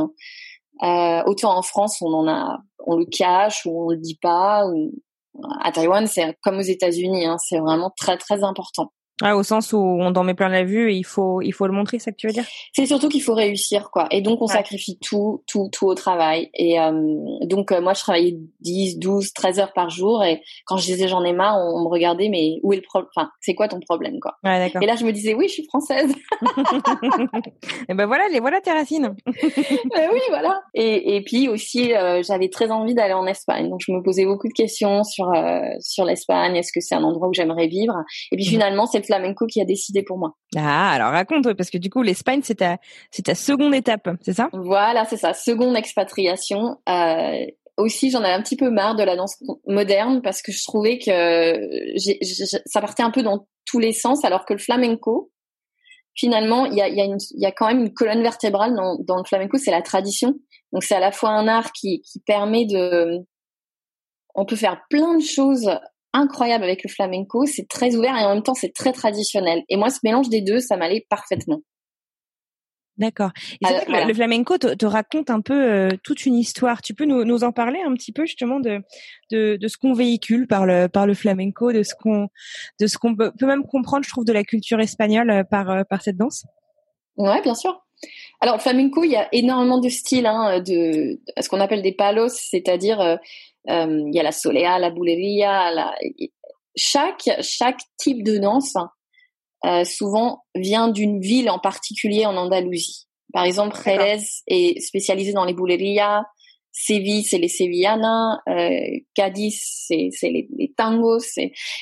[0.84, 4.66] euh, autant en France, on en a, on le cache ou on le dit pas.
[4.68, 4.92] Ou...
[5.62, 8.92] À Taïwan, c'est comme aux États-Unis, hein, c'est vraiment très très important.
[9.22, 11.68] Ah, au sens où on en met plein la vue et il faut, il faut
[11.68, 12.44] le montrer, c'est ça que tu veux dire?
[12.74, 14.08] C'est surtout qu'il faut réussir, quoi.
[14.12, 16.50] Et donc, on sacrifie tout, tout, tout au travail.
[16.54, 16.92] Et euh,
[17.44, 20.22] donc, euh, moi, je travaillais 10, 12, 13 heures par jour.
[20.26, 23.10] Et quand je disais j'en ai marre, on, me regardait, mais où est le problème
[23.16, 24.34] Enfin, c'est quoi ton problème, quoi?
[24.44, 26.14] Ouais, Et là, je me disais, oui, je suis française.
[27.90, 29.16] et ben voilà, les voilà tes racines.
[29.26, 30.62] ben oui, voilà.
[30.74, 33.70] Et, et puis aussi, euh, j'avais très envie d'aller en Espagne.
[33.70, 35.32] Donc, je me posais beaucoup de questions sur,
[35.80, 36.58] sur l'Espagne.
[36.58, 37.96] Est-ce que c'est un endroit où j'aimerais vivre?
[38.34, 38.50] Et puis, mmh.
[38.50, 40.36] finalement, c'est flamenco qui a décidé pour moi.
[40.58, 42.78] Ah, alors raconte, parce que du coup, l'Espagne, c'est ta,
[43.12, 44.50] c'est ta seconde étape, c'est ça?
[44.52, 46.78] Voilà, c'est ça, seconde expatriation.
[46.90, 47.46] Euh,
[47.78, 50.98] aussi, j'en avais un petit peu marre de la danse moderne parce que je trouvais
[50.98, 51.98] que
[52.66, 55.32] ça partait un peu dans tous les sens, alors que le flamenco,
[56.14, 59.18] finalement, il y a, y, a y a quand même une colonne vertébrale dans, dans
[59.18, 60.34] le flamenco, c'est la tradition.
[60.72, 63.20] Donc, c'est à la fois un art qui, qui permet de...
[64.36, 65.70] On peut faire plein de choses
[66.16, 67.46] incroyable avec le flamenco.
[67.46, 69.64] C'est très ouvert et en même temps, c'est très traditionnel.
[69.70, 71.62] Et moi, ce mélange des deux, ça m'allait parfaitement.
[72.98, 73.32] D'accord.
[73.62, 76.82] Et le flamenco te, raconte un peu euh, toute une histoire.
[76.82, 78.82] Tu peux nous, en parler un petit peu justement de
[79.32, 82.30] de, ce qu'on véhicule par le par le flamenco, de ce qu'on
[82.80, 85.84] de ce qu'on peut, même comprendre, je trouve, de la culture espagnole euh, par euh,
[85.84, 86.46] par cette danse?
[87.18, 87.86] Ouais, bien sûr.
[88.42, 91.94] Alors, le flamenco, il y a énormément de styles, hein, de ce qu'on appelle des
[91.94, 93.16] palos, c'est-à-dire euh,
[93.68, 95.96] il y a la solea, la buleria, la...
[96.76, 98.76] chaque chaque type de danse
[99.66, 103.08] euh, souvent vient d'une ville en particulier en Andalousie.
[103.34, 106.24] Par exemple, Jerez est spécialisé dans les bulerías,
[106.78, 111.20] Séville, c'est les sevillanas, euh, Cadiz, c'est les, les, tangos.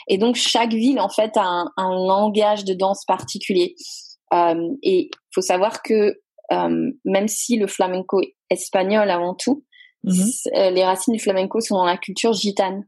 [0.08, 3.74] Et donc, chaque ville, en fait, a un, un langage de danse particulier.
[4.34, 6.20] Euh, et il faut savoir que
[6.52, 9.64] euh, même si le flamenco est espagnol avant tout,
[10.04, 10.30] Mhm.
[10.56, 12.86] Euh, les racines du flamenco sont dans la culture gitane.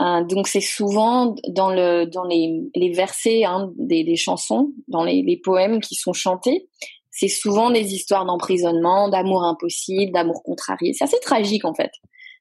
[0.00, 5.04] Euh, donc c'est souvent dans le dans les, les versets hein, des, des, chansons, dans
[5.04, 6.68] les, les, poèmes qui sont chantés,
[7.10, 10.94] c'est souvent des histoires d'emprisonnement, d'amour impossible, d'amour contrarié.
[10.94, 11.90] C'est assez tragique en fait.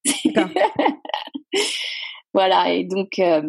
[2.34, 3.44] voilà et donc euh,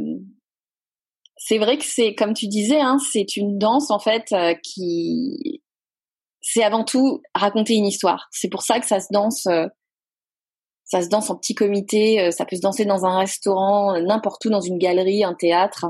[1.36, 5.62] c'est vrai que c'est comme tu disais, hein, c'est une danse en fait euh, qui
[6.40, 8.26] c'est avant tout raconter une histoire.
[8.32, 9.46] C'est pour ça que ça se danse
[10.92, 14.02] ça se danse en petit comité, euh, ça peut se danser dans un restaurant, euh,
[14.02, 15.86] n'importe où, dans une galerie, un théâtre.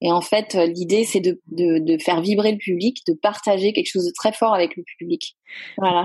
[0.00, 3.72] Et en fait, euh, l'idée, c'est de, de, de, faire vibrer le public, de partager
[3.72, 5.35] quelque chose de très fort avec le public.
[5.78, 6.04] Voilà.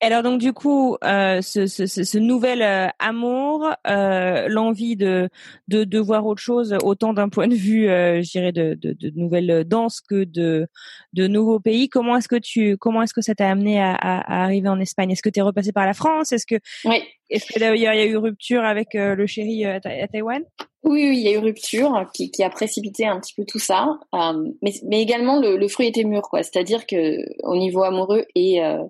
[0.00, 5.28] alors donc du coup, euh, ce, ce, ce, nouvel euh, amour, euh, l'envie de,
[5.68, 9.10] de, de voir autre chose, autant d'un point de vue, je dirais, de, de, de
[9.14, 10.68] nouvelles danses que de,
[11.12, 11.88] de nouveaux pays.
[11.88, 15.10] Comment est-ce que tu, comment est-ce que ça t'a amené à, à, arriver en Espagne?
[15.10, 16.32] Est-ce que tu es repassé par la France?
[16.32, 17.02] Est-ce que, oui.
[17.30, 20.42] est-ce que il y a eu rupture avec le chéri à Taïwan?
[20.82, 23.58] Oui, oui, il y a eu rupture qui, qui a précipité un petit peu tout
[23.58, 26.42] ça, euh, mais, mais également le, le, fruit était mûr, quoi.
[26.42, 28.82] C'est-à-dire que au niveau amoureux et euh,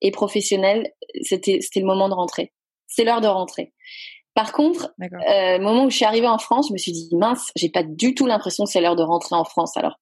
[0.00, 2.52] et professionnel, c'était c'était le moment de rentrer.
[2.86, 3.72] C'est l'heure de rentrer.
[4.34, 7.50] Par contre, euh, moment où je suis arrivée en France, je me suis dit mince,
[7.56, 9.76] j'ai pas du tout l'impression que c'est l'heure de rentrer en France.
[9.76, 9.98] Alors,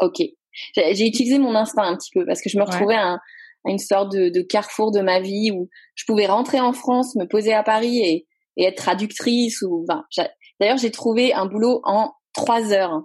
[0.00, 0.22] ok,
[0.74, 3.18] j'ai utilisé mon instinct un petit peu parce que je me retrouvais à, à,
[3.70, 7.26] une sorte de, de carrefour de ma vie où je pouvais rentrer en France, me
[7.26, 10.04] poser à Paris et et être traductrice ou enfin,
[10.60, 13.02] D'ailleurs, j'ai trouvé un boulot en trois heures.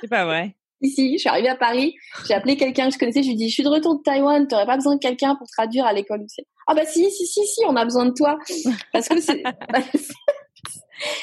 [0.00, 0.54] C'est pas vrai.
[0.80, 1.96] Ici, je suis arrivée à Paris,
[2.28, 4.02] j'ai appelé quelqu'un que je connaissais, je lui ai dit, je suis de retour de
[4.02, 6.24] Taïwan, t'aurais pas besoin de quelqu'un pour traduire à l'école.
[6.68, 8.38] Ah bah si, si, si, si, on a besoin de toi.
[8.92, 9.80] Parce que c'est, bah,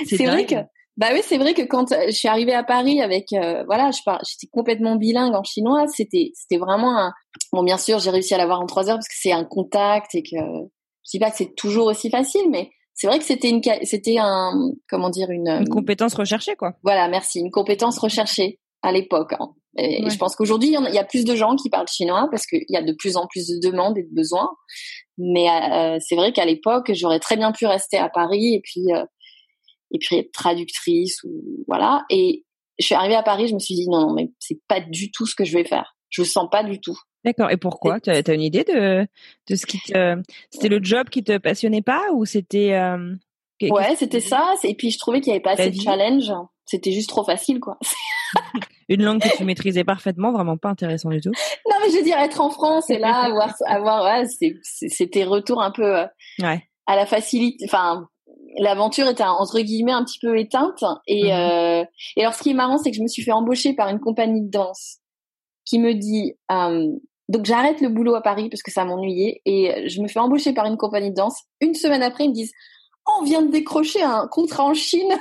[0.05, 0.55] c'est vrai que,
[0.97, 3.99] bah oui, c'est vrai que quand je suis arrivée à Paris avec, euh, voilà, je
[4.29, 7.13] j'étais complètement bilingue en chinois, c'était, c'était vraiment un,
[7.53, 10.15] bon, bien sûr, j'ai réussi à l'avoir en trois heures parce que c'est un contact
[10.15, 13.49] et que, je dis pas que c'est toujours aussi facile, mais c'est vrai que c'était
[13.49, 16.73] une c'était un comment dire une, une compétence recherchée quoi.
[16.81, 19.33] Voilà, merci, une compétence recherchée à l'époque.
[19.33, 19.49] Hein.
[19.77, 22.63] Et je pense qu'aujourd'hui il y, a plus de gens qui parlent chinois parce qu'il
[22.69, 24.49] y a de plus en plus de demandes et de besoins.
[25.17, 28.85] Mais euh, c'est vrai qu'à l'époque j'aurais très bien pu rester à Paris et puis
[28.93, 29.03] euh,
[29.91, 32.05] et puis être traductrice ou voilà.
[32.09, 32.45] Et
[32.79, 35.11] je suis arrivée à Paris, je me suis dit non non mais c'est pas du
[35.11, 35.94] tout ce que je vais faire.
[36.09, 36.97] Je le sens pas du tout.
[37.23, 37.49] D'accord.
[37.49, 37.99] Et pourquoi?
[37.99, 39.07] Tu as, une idée de,
[39.49, 40.21] de ce qui te.
[40.51, 42.73] C'était le job qui te passionnait pas ou c'était.
[42.73, 43.15] Euh,
[43.61, 44.53] ouais, c'était ça.
[44.63, 46.31] Et puis je trouvais qu'il n'y avait pas assez de challenge.
[46.65, 47.77] C'était juste trop facile, quoi.
[48.89, 51.31] une langue que tu maîtrisais parfaitement, vraiment pas intéressant du tout.
[51.69, 54.25] Non, mais je veux dire, être en France et là, avoir, avoir ouais,
[54.71, 56.05] c'était retour un peu euh,
[56.41, 56.63] ouais.
[56.85, 57.65] à la facilité.
[57.65, 58.07] Enfin,
[58.57, 60.83] l'aventure était entre guillemets un petit peu éteinte.
[61.07, 61.85] Et, mmh euh,
[62.15, 63.99] et alors, ce qui est marrant, c'est que je me suis fait embaucher par une
[63.99, 64.99] compagnie de danse
[65.65, 66.87] qui me dit euh,
[67.27, 70.53] donc j'arrête le boulot à Paris parce que ça m'ennuyait et je me fais embaucher
[70.53, 71.41] par une compagnie de danse.
[71.59, 72.53] Une semaine après, ils me disent
[73.07, 75.13] oh, on vient de décrocher un contrat en Chine.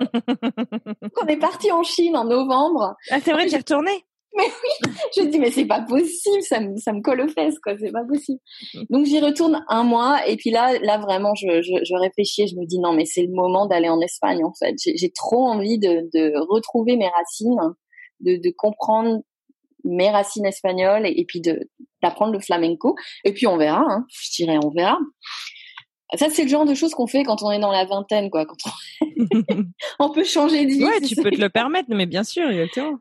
[0.00, 2.94] on est parti en Chine en novembre.
[3.10, 4.04] Ah, c'est vrai, j'ai retourné.
[4.36, 7.58] Mais oui, je dis mais c'est pas possible, ça me ça me colle aux fesses
[7.58, 8.38] quoi, c'est pas possible.
[8.90, 12.54] Donc j'y retourne un mois et puis là là vraiment je je, je réfléchis, je
[12.54, 14.76] me dis non mais c'est le moment d'aller en Espagne en fait.
[14.78, 17.58] J'ai trop envie de de retrouver mes racines,
[18.20, 19.22] de de comprendre
[19.84, 21.68] mes racines espagnoles et, puis de
[22.02, 22.94] d'apprendre le flamenco.
[23.24, 24.98] Et puis on verra, hein, je dirais on verra.
[26.16, 28.46] Ça, c'est le genre de choses qu'on fait quand on est dans la vingtaine, quoi.
[28.46, 28.56] Quand
[29.98, 30.10] on...
[30.12, 30.84] peut changer de vie.
[30.84, 32.98] Ouais, tu peux te le permettre, mais bien sûr, exactement.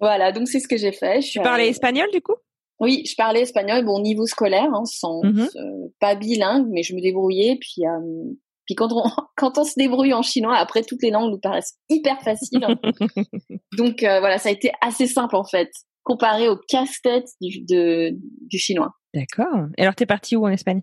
[0.00, 1.20] Voilà, donc c'est ce que j'ai fait.
[1.20, 2.34] Je tu parlais espagnol, du coup?
[2.80, 5.56] Oui, je parlais espagnol, bon, niveau scolaire, hein, sans, mm-hmm.
[5.56, 7.58] euh, pas bilingue, mais je me débrouillais.
[7.60, 8.32] Puis, euh,
[8.66, 9.02] puis quand on,
[9.36, 12.60] quand on se débrouille en chinois, après, toutes les langues nous paraissent hyper faciles.
[13.78, 15.70] donc euh, voilà, ça a été assez simple, en fait
[16.08, 18.92] comparé au casse-tête du, du chinois.
[19.14, 19.66] D'accord.
[19.76, 20.80] Et alors, t'es partie où en Espagne?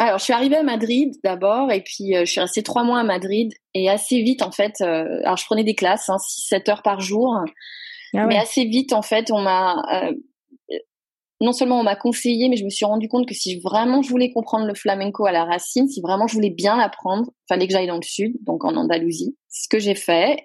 [0.00, 3.00] Alors, je suis arrivée à Madrid d'abord, et puis euh, je suis restée trois mois
[3.00, 6.70] à Madrid, et assez vite, en fait, euh, alors je prenais des classes, hein, 6-7
[6.70, 7.36] heures par jour,
[8.14, 10.14] ah mais assez vite, en fait, on m'a, euh,
[11.42, 14.08] non seulement on m'a conseillé, mais je me suis rendu compte que si vraiment je
[14.08, 17.74] voulais comprendre le flamenco à la racine, si vraiment je voulais bien l'apprendre, fallait que
[17.74, 19.36] j'aille dans le sud, donc en Andalousie.
[19.50, 20.38] Ce que j'ai fait,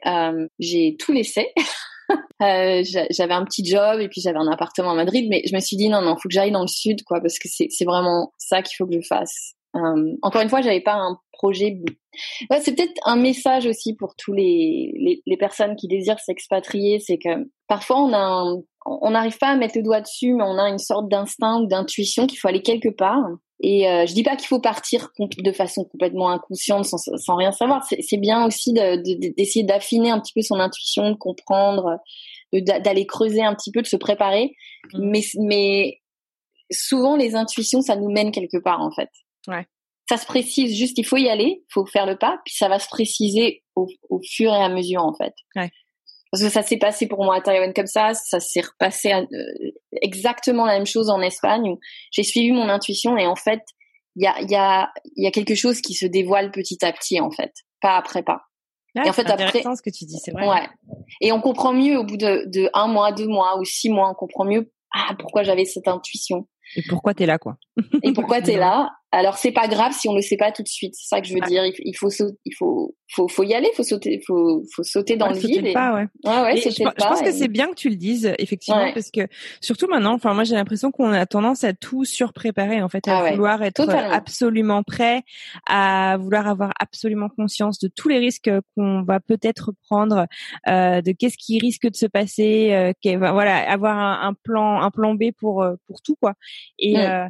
[0.60, 1.48] j'ai tout laissé.
[2.42, 5.62] Euh, j'avais un petit job et puis j'avais un appartement à Madrid, mais je me
[5.62, 8.34] suis dit non, non, faut que j'aille dans le sud, quoi, parce que c'est vraiment
[8.38, 9.54] ça qu'il faut que je fasse.
[9.78, 11.78] Euh, encore une fois, j'avais pas un projet.
[12.50, 17.00] Ouais, c'est peut-être un message aussi pour tous les, les, les personnes qui désirent s'expatrier,
[17.00, 18.44] c'est que parfois on a
[18.86, 21.68] on n'arrive pas à mettre le doigt dessus, mais on a une sorte d'instinct ou
[21.68, 23.24] d'intuition qu'il faut aller quelque part.
[23.62, 27.52] Et euh, je dis pas qu'il faut partir de façon complètement inconsciente sans, sans rien
[27.52, 27.84] savoir.
[27.84, 31.98] C'est bien aussi d'essayer de, d'affiner un petit peu son intuition, de comprendre,
[32.52, 34.56] d'aller creuser un petit peu, de se préparer.
[34.94, 35.10] Mmh.
[35.10, 36.02] Mais, mais
[36.72, 39.10] souvent les intuitions, ça nous mène quelque part en fait.
[39.48, 39.66] Ouais.
[40.10, 42.68] Ça se précise juste, il faut y aller, il faut faire le pas, puis ça
[42.68, 45.34] va se préciser au, au fur et à mesure en fait.
[45.56, 45.72] Ouais.
[46.32, 49.20] Parce que ça s'est passé pour moi à Taïwan comme ça, ça s'est repassé à,
[49.20, 49.72] euh,
[50.02, 51.80] exactement la même chose en Espagne où
[52.12, 53.62] j'ai suivi mon intuition et en fait,
[54.16, 57.20] il y a, y, a, y a quelque chose qui se dévoile petit à petit
[57.20, 58.42] en fait, pas après pas.
[58.96, 60.48] et en fait, après, ce que tu dis, c'est vrai.
[60.48, 60.68] Ouais.
[61.22, 64.10] Et on comprend mieux au bout de, de un mois, deux mois ou six mois,
[64.10, 66.48] on comprend mieux ah pourquoi j'avais cette intuition.
[66.76, 67.58] Et pourquoi t'es là, quoi.
[68.02, 68.90] et pourquoi t'es là.
[69.16, 70.94] Alors c'est pas grave si on le sait pas tout de suite.
[70.96, 71.64] C'est ça que je veux dire.
[71.66, 75.38] Il, faut il faut faut faut y aller, faut sauter, faut faut sauter dans le
[75.38, 75.74] vide.
[75.74, 76.08] Pas, ouais.
[76.26, 79.22] ouais, ouais je, je, pense que c'est bien que tu le dises effectivement parce que
[79.62, 83.20] surtout maintenant, enfin moi j'ai l'impression qu'on a tendance à tout surpréparer en fait, à
[83.20, 85.24] ah vouloir être absolument prêt,
[85.68, 90.26] à vouloir avoir absolument conscience de tous les risques qu'on va peut-être prendre,
[90.68, 94.92] euh, de qu'est-ce qui risque de se passer, euh, voilà, avoir un, un, plan un
[94.92, 96.34] plan B pour euh, pour tout quoi.
[96.80, 97.28] Et euh,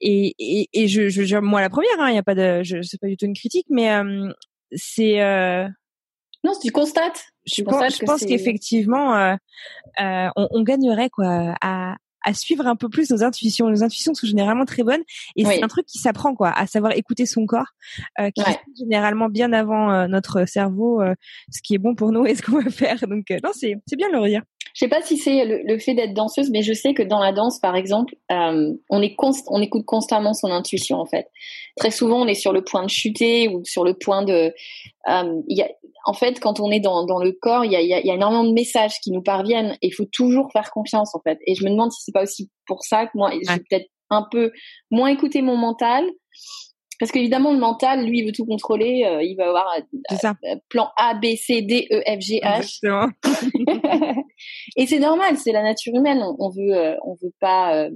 [0.00, 2.82] et, et, et je, je, moi la première, il hein, y a pas de, je
[2.82, 4.32] c'est pas du tout une critique, mais euh,
[4.72, 5.68] c'est euh,
[6.44, 7.24] non, tu constates.
[7.46, 9.34] Je, pense, je pense qu'effectivement, euh,
[10.00, 13.68] euh, on, on, gagnerait quoi à, à suivre un peu plus nos intuitions.
[13.68, 15.02] Nos intuitions sont généralement très bonnes
[15.36, 17.72] et c'est un truc qui s'apprend quoi, à savoir écouter son corps,
[18.20, 21.14] euh, qui est généralement bien avant euh, notre cerveau, euh,
[21.50, 22.98] ce qui est bon pour nous et ce qu'on va faire.
[23.06, 24.42] Donc non, c'est c'est bien de le redire.
[24.74, 27.32] Je sais pas si c'est le, fait d'être danseuse, mais je sais que dans la
[27.32, 29.16] danse, par exemple, euh, on, est
[29.48, 31.28] on écoute constamment son intuition en fait.
[31.76, 34.54] Très souvent, on est sur le point de chuter ou sur le point de.
[35.08, 35.68] Euh, y a,
[36.06, 38.44] en fait, quand on est dans, dans le corps, il y a, y a, énormément
[38.44, 41.38] de messages qui nous parviennent et il faut toujours faire confiance en fait.
[41.46, 44.26] Et je me demande si c'est pas aussi pour ça que moi, j'ai peut-être un
[44.30, 44.50] peu
[44.90, 46.04] moins écouté mon mental
[47.00, 49.04] parce qu'évidemment, le mental, lui, il veut tout contrôler.
[49.06, 52.80] Euh, il va avoir euh, euh, plan A, B, C, D, E, F, G, H.
[54.76, 56.22] et c'est normal, c'est la nature humaine.
[56.38, 57.88] On, veut, on veut pas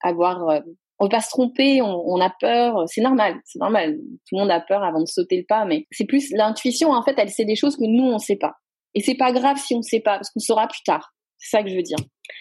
[0.00, 0.62] avoir,
[1.00, 1.82] on veut pas se tromper.
[1.82, 2.84] On, a peur.
[2.86, 3.96] C'est normal, c'est normal.
[4.28, 6.92] Tout le monde a peur avant de sauter le pas, mais c'est plus l'intuition.
[6.92, 8.54] En fait, elle sait des choses que nous on sait pas.
[8.94, 11.12] Et c'est pas grave si on sait pas, parce qu'on saura plus tard.
[11.38, 11.98] C'est ça que je veux dire.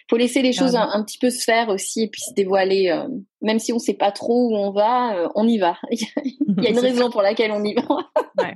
[0.09, 2.89] Faut laisser les choses un, petit peu se faire aussi et puis se dévoiler.
[2.89, 3.07] Euh,
[3.41, 5.77] même si on sait pas trop où on va, euh, on y va.
[5.91, 7.83] Il y a une raison pour laquelle on y va.
[8.39, 8.55] ouais.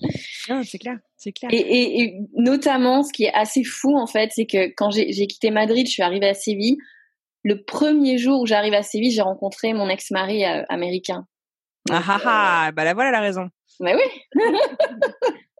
[0.64, 1.50] c'est clair, c'est clair.
[1.52, 5.50] Et, et, notamment, ce qui est assez fou en fait, c'est que quand j'ai quitté
[5.50, 6.78] Madrid, je suis arrivée à Séville.
[7.44, 11.26] Le premier jour où j'arrive à Séville, j'ai rencontré mon ex-mari euh, américain.
[11.90, 13.48] ah ah ah, bah là voilà la raison.
[13.80, 14.42] Mais oui.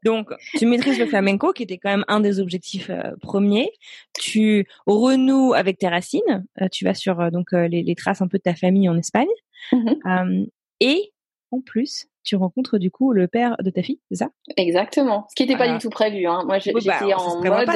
[0.04, 3.70] Donc, tu maîtrises le flamenco, qui était quand même un des objectifs euh, premiers.
[4.18, 6.46] Tu renoues avec tes racines.
[6.60, 8.96] Euh, tu vas sur euh, donc les, les, traces un peu de ta famille en
[8.96, 9.28] Espagne.
[9.72, 10.44] Mmh
[10.80, 11.12] et
[11.50, 15.26] en plus, tu rencontres du coup le père de ta fille, c'est ça Exactement.
[15.28, 16.24] Ce qui n'était pas du tout prévu.
[16.24, 16.44] Hein.
[16.46, 17.68] Moi, bah, j'étais en mode.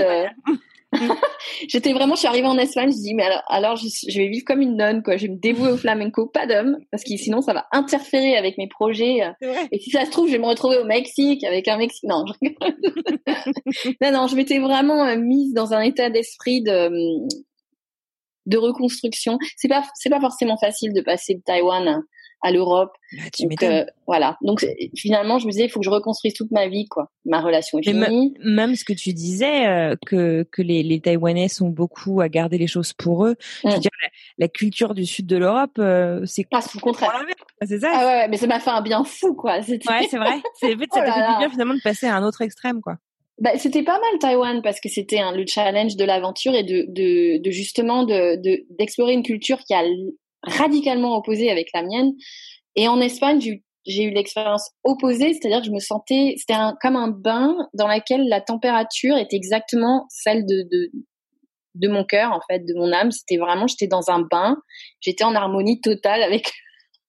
[1.68, 4.45] J'étais vraiment, je suis arrivée en Espagne, je dis mais alors, alors je, vais vivre
[4.45, 7.40] comme une nonne quoi, je vais me dévouer au flamenco, pas d'homme, parce que sinon
[7.40, 9.20] ça va interférer avec mes projets.
[9.70, 12.05] Et si ça se trouve, je vais me retrouver au Mexique avec un Mexique.
[12.05, 12.49] Non, je...
[14.03, 16.90] non, non, je m'étais vraiment euh, mise dans un état d'esprit de
[18.47, 19.38] de reconstruction.
[19.57, 22.03] C'est pas c'est pas forcément facile de passer de Taïwan
[22.43, 22.93] à l'Europe.
[23.12, 24.36] Bah, donc euh, voilà.
[24.43, 24.66] Donc
[24.97, 27.11] finalement, je me disais, il faut que je reconstruise toute ma vie, quoi.
[27.24, 28.34] Ma relation est finie.
[28.45, 32.59] Même ce que tu disais, euh, que que les, les Taïwanais sont beaucoup à garder
[32.59, 33.36] les choses pour eux.
[33.64, 33.80] Je veux mm.
[33.80, 33.90] dire,
[34.38, 37.24] la, culture du sud de l'Europe, euh, c'est ah, c'est le contraire.
[37.62, 37.90] C'est ça.
[37.95, 39.57] Ah ouais, mais ça m'a fait un bien fou, quoi.
[39.57, 40.40] Ouais, c'est vrai.
[40.55, 42.97] C'est fait, ça oh t'a fait bien finalement de passer à un autre extrême, quoi.
[43.38, 47.43] Bah, c'était pas mal Taïwan parce que c'était le challenge de l'aventure et de, de,
[47.43, 48.36] de justement de
[48.78, 49.82] d'explorer une culture qui a
[50.43, 52.12] radicalement opposée avec la mienne.
[52.76, 53.40] Et en Espagne,
[53.86, 58.28] j'ai eu l'expérience opposée, c'est-à-dire que je me sentais, c'était comme un bain dans lequel
[58.28, 60.90] la température était exactement celle de, de,
[61.74, 63.11] de mon cœur, en fait, de mon âme.
[63.11, 64.57] C'était vraiment, j'étais dans un bain,
[65.01, 66.53] j'étais en harmonie totale avec.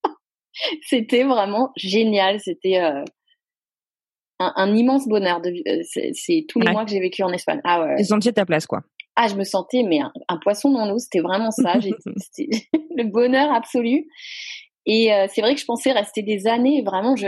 [0.87, 2.39] c'était vraiment génial.
[2.39, 3.03] C'était euh,
[4.39, 5.41] un, un, immense bonheur.
[5.41, 7.61] De, euh, c'est tous les mois que j'ai vécu en Espagne.
[7.63, 7.95] Ah ouais.
[7.97, 8.81] Tu sentais ta place, quoi.
[9.15, 10.99] Ah, je me sentais mais un, poisson dans l'eau.
[10.99, 11.75] C'était vraiment ça.
[12.17, 14.07] C'était le bonheur absolu.
[14.85, 16.81] Et euh, c'est vrai que je pensais rester des années.
[16.81, 17.27] Vraiment, je,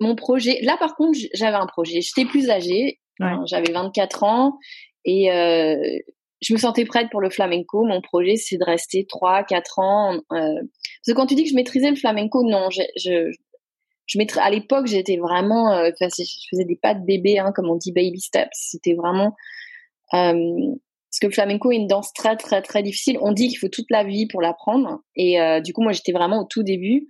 [0.00, 0.60] mon projet.
[0.62, 2.00] Là, par contre, j'avais un projet.
[2.00, 3.00] J'étais plus âgée.
[3.46, 4.58] J'avais 24 ans
[5.06, 5.74] et euh,
[6.42, 7.84] je me sentais prête pour le flamenco.
[7.84, 10.14] Mon projet, c'est de rester 3, 4 ans.
[10.14, 13.30] Euh, parce que quand tu dis que je maîtrisais le flamenco, non, je, je,
[14.06, 17.70] je maîtrise, à l'époque, j'étais vraiment, euh, je faisais des pas de bébé, hein, comme
[17.70, 18.50] on dit baby steps.
[18.52, 19.34] C'était vraiment,
[20.14, 20.74] euh,
[21.16, 23.16] parce que le flamenco est une danse très très très difficile.
[23.22, 25.00] On dit qu'il faut toute la vie pour l'apprendre.
[25.14, 27.08] Et euh, du coup, moi, j'étais vraiment au tout début.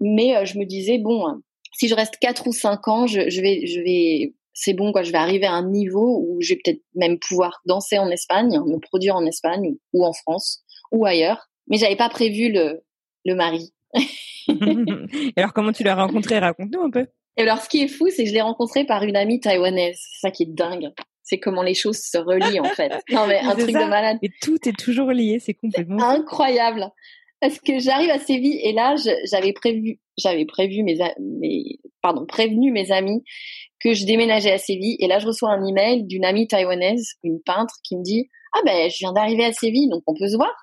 [0.00, 1.24] Mais euh, je me disais, bon,
[1.72, 5.02] si je reste 4 ou 5 ans, je, je vais, je vais, c'est bon, quoi.
[5.02, 8.60] Je vais arriver à un niveau où je vais peut-être même pouvoir danser en Espagne,
[8.64, 10.62] me produire en Espagne ou en France
[10.92, 11.48] ou ailleurs.
[11.66, 12.84] Mais j'avais pas prévu le,
[13.24, 13.72] le mari.
[13.94, 16.38] et alors, comment tu l'as rencontré?
[16.38, 17.08] Raconte-nous un peu.
[17.36, 19.98] Et alors, ce qui est fou, c'est que je l'ai rencontré par une amie taïwanaise.
[19.98, 22.92] C'est ça qui est dingue c'est comment les choses se relient en fait.
[23.10, 24.18] Non mais un truc de malade.
[24.22, 26.90] Et tout est toujours lié, c'est complètement incroyable.
[27.40, 28.94] Parce que j'arrive à Séville et là
[29.30, 33.24] j'avais prévu, j'avais prévu mes, mes, pardon, prévenu mes amis
[33.80, 37.40] que je déménageais à Séville et là je reçois un email d'une amie taïwanaise, une
[37.44, 40.36] peintre, qui me dit ah ben je viens d'arriver à Séville donc on peut se
[40.36, 40.54] voir.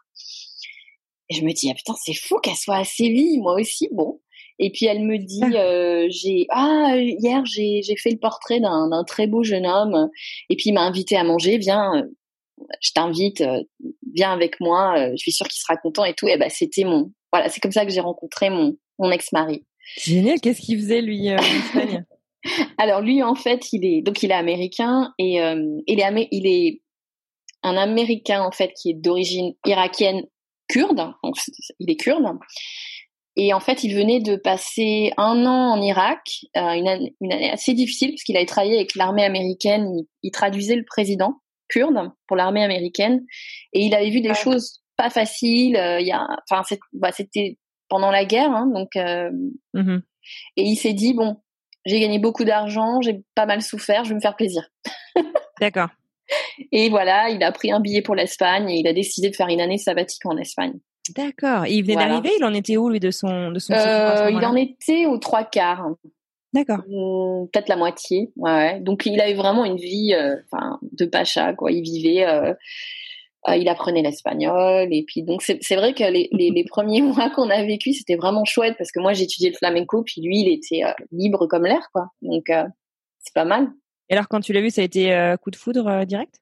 [1.29, 4.21] Et je me dis ah putain c'est fou qu'elle soit à Séville moi aussi bon
[4.59, 8.89] Et puis elle me dit, euh, j'ai ah hier j'ai j'ai fait le portrait d'un
[8.89, 10.09] d'un très beau jeune homme.
[10.49, 11.57] Et puis il m'a invité à manger.
[11.57, 12.05] Viens,
[12.81, 13.43] je t'invite,
[14.13, 15.11] viens avec moi.
[15.11, 16.27] je suis sûre qu'il sera content et tout.
[16.27, 19.65] Et ben c'était mon voilà, c'est comme ça que j'ai rencontré mon mon ex-mari.
[19.97, 20.39] Génial.
[20.41, 22.05] Qu'est-ce qu'il faisait lui en Espagne?
[22.77, 25.37] Alors lui en fait il est donc il est américain et
[25.87, 26.81] il est il est
[27.63, 30.23] un américain en fait qui est d'origine irakienne
[30.67, 31.13] kurde.
[31.23, 31.35] Donc
[31.79, 32.25] il est kurde
[33.41, 36.19] et en fait, il venait de passer un an en Irak,
[36.57, 39.89] euh, une, année, une, année, assez difficile parce qu'il avait travaillé avec l'armée américaine.
[40.23, 41.35] Il, traduisait le président
[41.69, 43.23] kurde pour l'armée américaine
[43.71, 45.77] et il avait vu des choses pas faciles.
[45.77, 46.13] Euh, il
[46.51, 48.97] enfin, bah, c'était pendant la guerre, hein, donc.
[48.97, 49.31] Euh,
[49.73, 49.99] mmh
[50.57, 51.37] et il s'est dit bon,
[51.85, 54.69] j'ai gagné beaucoup d'argent, j'ai pas mal souffert, je vais me faire plaisir.
[55.59, 55.89] D'accord.
[56.71, 59.47] Et voilà, il a pris un billet pour l'Espagne et il a décidé de faire
[59.47, 60.77] une année sabbatique en Espagne.
[61.15, 61.65] D'accord.
[61.65, 64.55] il venait d'arriver, il en était où lui de son de son euh, Il en
[64.55, 65.89] était aux trois quarts.
[66.53, 66.79] D'accord.
[67.51, 68.31] Peut-être la moitié.
[68.35, 68.79] Ouais.
[68.79, 70.35] Donc il avait vraiment une vie, euh,
[70.81, 71.71] de pacha quoi.
[71.71, 72.53] Il vivait, euh,
[73.55, 77.49] il apprenait l'espagnol et puis donc c'est vrai que les, les, les premiers mois qu'on
[77.49, 80.81] a vécu c'était vraiment chouette parce que moi j'étudiais le flamenco puis lui il était
[81.11, 82.07] libre comme l'air quoi.
[82.21, 83.69] Donc c'est pas mal.
[84.09, 86.41] Et alors quand tu l'as vu ça a été coup de foudre direct?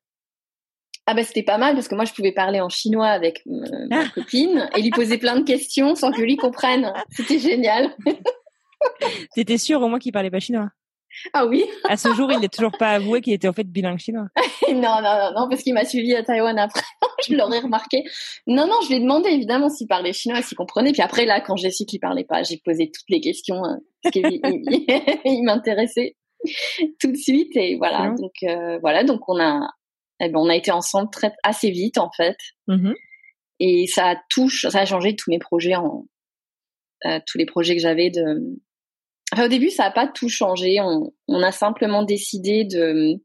[1.09, 3.87] Ah bah c'était pas mal parce que moi je pouvais parler en chinois avec euh,
[3.89, 6.91] ma copine et lui poser plein de questions sans que lui comprenne.
[7.09, 7.95] C'était génial.
[9.33, 10.69] T'étais sûre au moins qu'il parlait pas chinois?
[11.33, 11.65] Ah oui.
[11.85, 14.27] à ce jour, il n'est toujours pas avoué qu'il était en fait bilingue chinois.
[14.69, 16.83] non, non, non, non, parce qu'il m'a suivi à Taïwan après.
[17.27, 18.03] je l'aurais remarqué.
[18.45, 20.91] Non, non, je lui ai demandé évidemment s'il parlait chinois, s'il comprenait.
[20.91, 23.79] Puis après là, quand j'ai su qu'il parlait pas, j'ai posé toutes les questions hein,
[24.03, 24.41] parce qu'il
[25.25, 26.17] il, m'intéressait
[26.99, 28.13] tout de suite et voilà.
[28.19, 29.67] Donc euh, voilà, donc on a
[30.19, 32.37] eh ben, on a été ensemble très assez vite en fait.
[32.67, 32.93] Mmh
[33.59, 36.05] et ça a tout, ça a changé tous mes projets en
[37.05, 38.59] euh, tous les projets que j'avais de.
[39.37, 40.79] au début, ça a pas tout changé.
[40.81, 43.15] On, on a simplement décidé de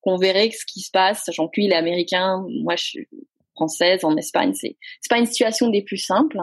[0.00, 3.08] qu'on verrait ce qui se passe, sachant que lui il est américain, moi je suis
[3.54, 4.54] française en Espagne.
[4.54, 6.38] C'est c'est pas une situation des plus simples.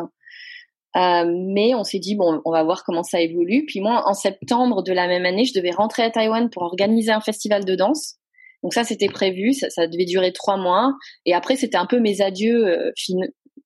[0.97, 3.65] Euh, mais on s'est dit bon, on va voir comment ça évolue.
[3.65, 7.11] Puis moi, en septembre de la même année, je devais rentrer à Taïwan pour organiser
[7.11, 8.15] un festival de danse.
[8.65, 10.91] Donc ça, c'était prévu, ça, devait durer trois mois.
[11.27, 12.91] Et après, c'était un peu mes adieux, euh,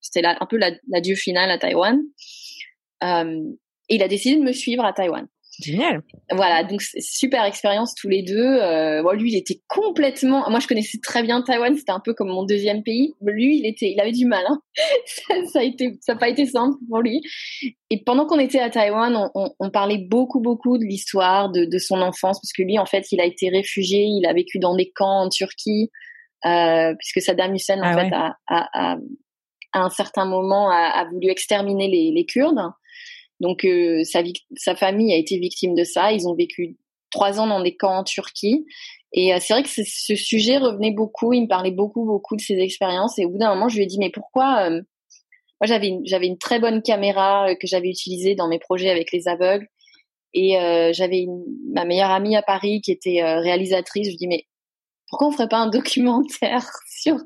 [0.01, 2.01] c'était un peu l'adieu final à Taïwan.
[3.05, 3.39] Euh,
[3.87, 5.25] et il a décidé de me suivre à Taïwan.
[5.61, 6.01] Génial.
[6.31, 8.37] Voilà, donc super expérience tous les deux.
[8.37, 10.49] Euh, bon, lui, il était complètement.
[10.49, 11.75] Moi, je connaissais très bien Taïwan.
[11.75, 13.13] C'était un peu comme mon deuxième pays.
[13.21, 14.45] Lui, il était, il avait du mal.
[14.47, 14.61] Hein.
[15.51, 17.21] ça, a été, ça n'a pas été simple pour lui.
[17.89, 21.65] Et pendant qu'on était à Taïwan, on, on, on, parlait beaucoup, beaucoup de l'histoire de,
[21.65, 24.03] de, son enfance, parce que lui, en fait, il a été réfugié.
[24.03, 25.89] Il a vécu dans des camps en Turquie,
[26.45, 28.97] euh, puisque Saddam Hussein, en ah fait, a, a, a,
[29.73, 32.59] à un certain moment, a, voulu exterminer les, les Kurdes.
[33.39, 34.21] Donc euh, sa,
[34.55, 36.11] sa famille a été victime de ça.
[36.11, 36.77] Ils ont vécu
[37.11, 38.65] trois ans dans des camps en Turquie.
[39.13, 41.33] Et euh, c'est vrai que ce sujet revenait beaucoup.
[41.33, 43.17] Il me parlait beaucoup, beaucoup de ses expériences.
[43.17, 44.81] Et au bout d'un moment, je lui ai dit mais pourquoi euh,
[45.61, 49.27] Moi, j'avais une, une très bonne caméra que j'avais utilisée dans mes projets avec les
[49.27, 49.67] aveugles.
[50.35, 50.53] Et
[50.93, 51.25] j'avais
[51.73, 54.05] ma meilleure amie à Paris qui était réalisatrice.
[54.05, 54.45] Je lui dis mais
[55.09, 57.17] pourquoi on ferait pas un documentaire sur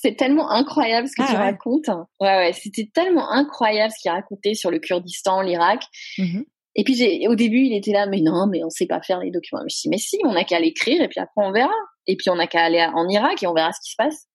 [0.00, 1.88] c'est tellement incroyable ce que ah tu racontes.
[2.20, 5.82] Ouais ouais c'était tellement incroyable ce qu'il racontait sur le Kurdistan l'Irak.
[6.18, 6.42] Mmh
[6.74, 9.30] et puis au début il était là mais non mais on sait pas faire les
[9.30, 9.60] documents.
[9.68, 11.74] Je dit mais si on a qu'à l'écrire et puis après on verra.
[12.06, 14.26] Et puis on a qu'à aller en Irak et on verra ce qui se passe.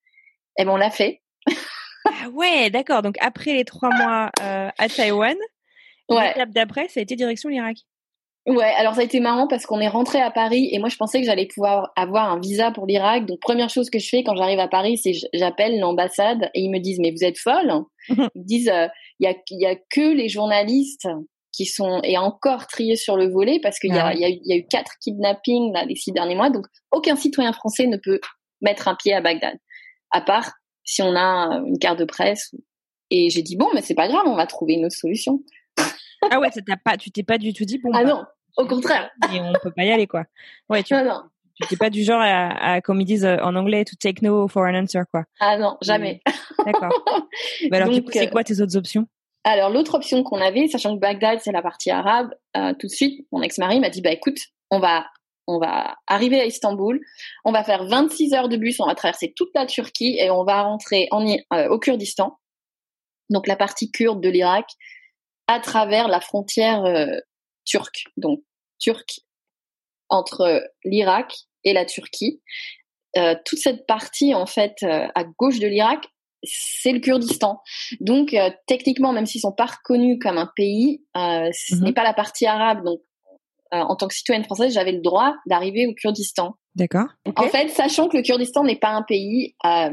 [0.56, 1.20] Et ben on l'a fait.
[2.04, 3.02] Ah ouais d'accord.
[3.02, 5.36] Donc après les trois mois euh, à Taïwan
[6.08, 6.28] ouais.
[6.28, 7.78] l'étape d'après ça a été direction l'Irak
[8.48, 10.96] Ouais, alors ça a été marrant parce qu'on est rentré à Paris et moi je
[10.96, 13.26] pensais que j'allais pouvoir avoir un visa pour l'Irak.
[13.26, 16.70] Donc première chose que je fais quand j'arrive à Paris, c'est j'appelle l'ambassade et ils
[16.70, 17.70] me disent mais vous êtes folle?
[18.08, 18.88] Ils disent euh,
[19.20, 21.08] il y a il y a que les journalistes
[21.52, 24.28] qui sont et encore triés sur le volet parce qu'il y, a, ah y, a,
[24.30, 26.48] y a eu quatre kidnappings là, les six derniers mois.
[26.48, 28.18] Donc aucun citoyen français ne peut
[28.62, 29.58] mettre un pied à Bagdad
[30.10, 30.52] à part
[30.84, 32.54] si on a une carte de presse.
[33.10, 35.40] Et j'ai dit bon mais c'est pas grave, on va trouver une autre solution.
[36.30, 36.48] ah ouais,
[36.82, 37.90] pas, tu t'es pas du tout dit bon.
[37.92, 38.24] Ah bah, non,
[38.58, 39.10] au contraire.
[39.32, 40.24] Et on peut pas y aller, quoi.
[40.68, 41.22] Ouais, tu, non,
[41.66, 44.64] tu pas du genre à, comme ils disent euh, en anglais, to take no for
[44.64, 45.24] an answer, quoi.
[45.40, 46.20] Ah non, jamais.
[46.64, 46.90] D'accord.
[47.70, 49.06] Bah alors, c'est euh, quoi tes autres options?
[49.44, 52.92] Alors, l'autre option qu'on avait, sachant que Bagdad, c'est la partie arabe, euh, tout de
[52.92, 54.38] suite, mon ex-mari m'a dit, bah écoute,
[54.70, 55.06] on va
[55.50, 57.00] on va arriver à Istanbul,
[57.46, 60.44] on va faire 26 heures de bus, on va traverser toute la Turquie et on
[60.44, 61.24] va rentrer en,
[61.70, 62.38] au Kurdistan,
[63.30, 64.66] donc la partie kurde de l'Irak,
[65.46, 66.82] à travers la frontière
[67.64, 68.04] turque.
[68.18, 68.42] Donc
[68.78, 69.20] turc
[70.08, 72.40] entre l'Irak et la Turquie.
[73.16, 76.06] Euh, toute cette partie en fait euh, à gauche de l'Irak,
[76.44, 77.60] c'est le Kurdistan.
[78.00, 78.34] Donc
[78.66, 81.84] techniquement, même s'ils sont pas reconnus comme un pays, ce Mhm.
[81.84, 82.84] n'est pas la partie arabe.
[82.84, 83.00] Donc
[83.72, 86.54] en tant que citoyenne française, j'avais le droit d'arriver au Kurdistan.
[86.76, 87.06] D'accord.
[87.36, 89.90] En fait, sachant que le Kurdistan n'est pas un pays, euh,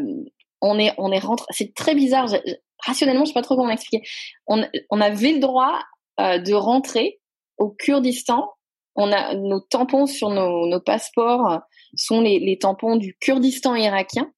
[0.61, 1.47] on est on est rentré.
[1.49, 2.27] C'est très bizarre.
[2.27, 2.37] Je-
[2.85, 4.05] rationnellement, je sais pas trop comment l'expliquer.
[4.45, 5.81] On on avait le droit
[6.19, 7.19] euh, de rentrer
[7.57, 8.47] au Kurdistan.
[8.95, 11.61] On a nos tampons sur nos, passeports
[11.95, 14.31] sont les, les tampons du Kurdistan irakien.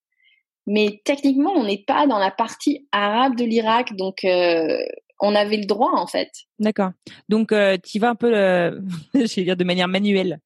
[0.68, 4.78] Mais techniquement, on n'est pas dans la partie arabe de l'Irak, donc euh,
[5.20, 6.30] on avait le droit en fait.
[6.60, 6.92] D'accord.
[7.30, 8.82] Donc, euh, tu vas un peu, le...
[9.14, 10.40] je vais dire de manière manuelle.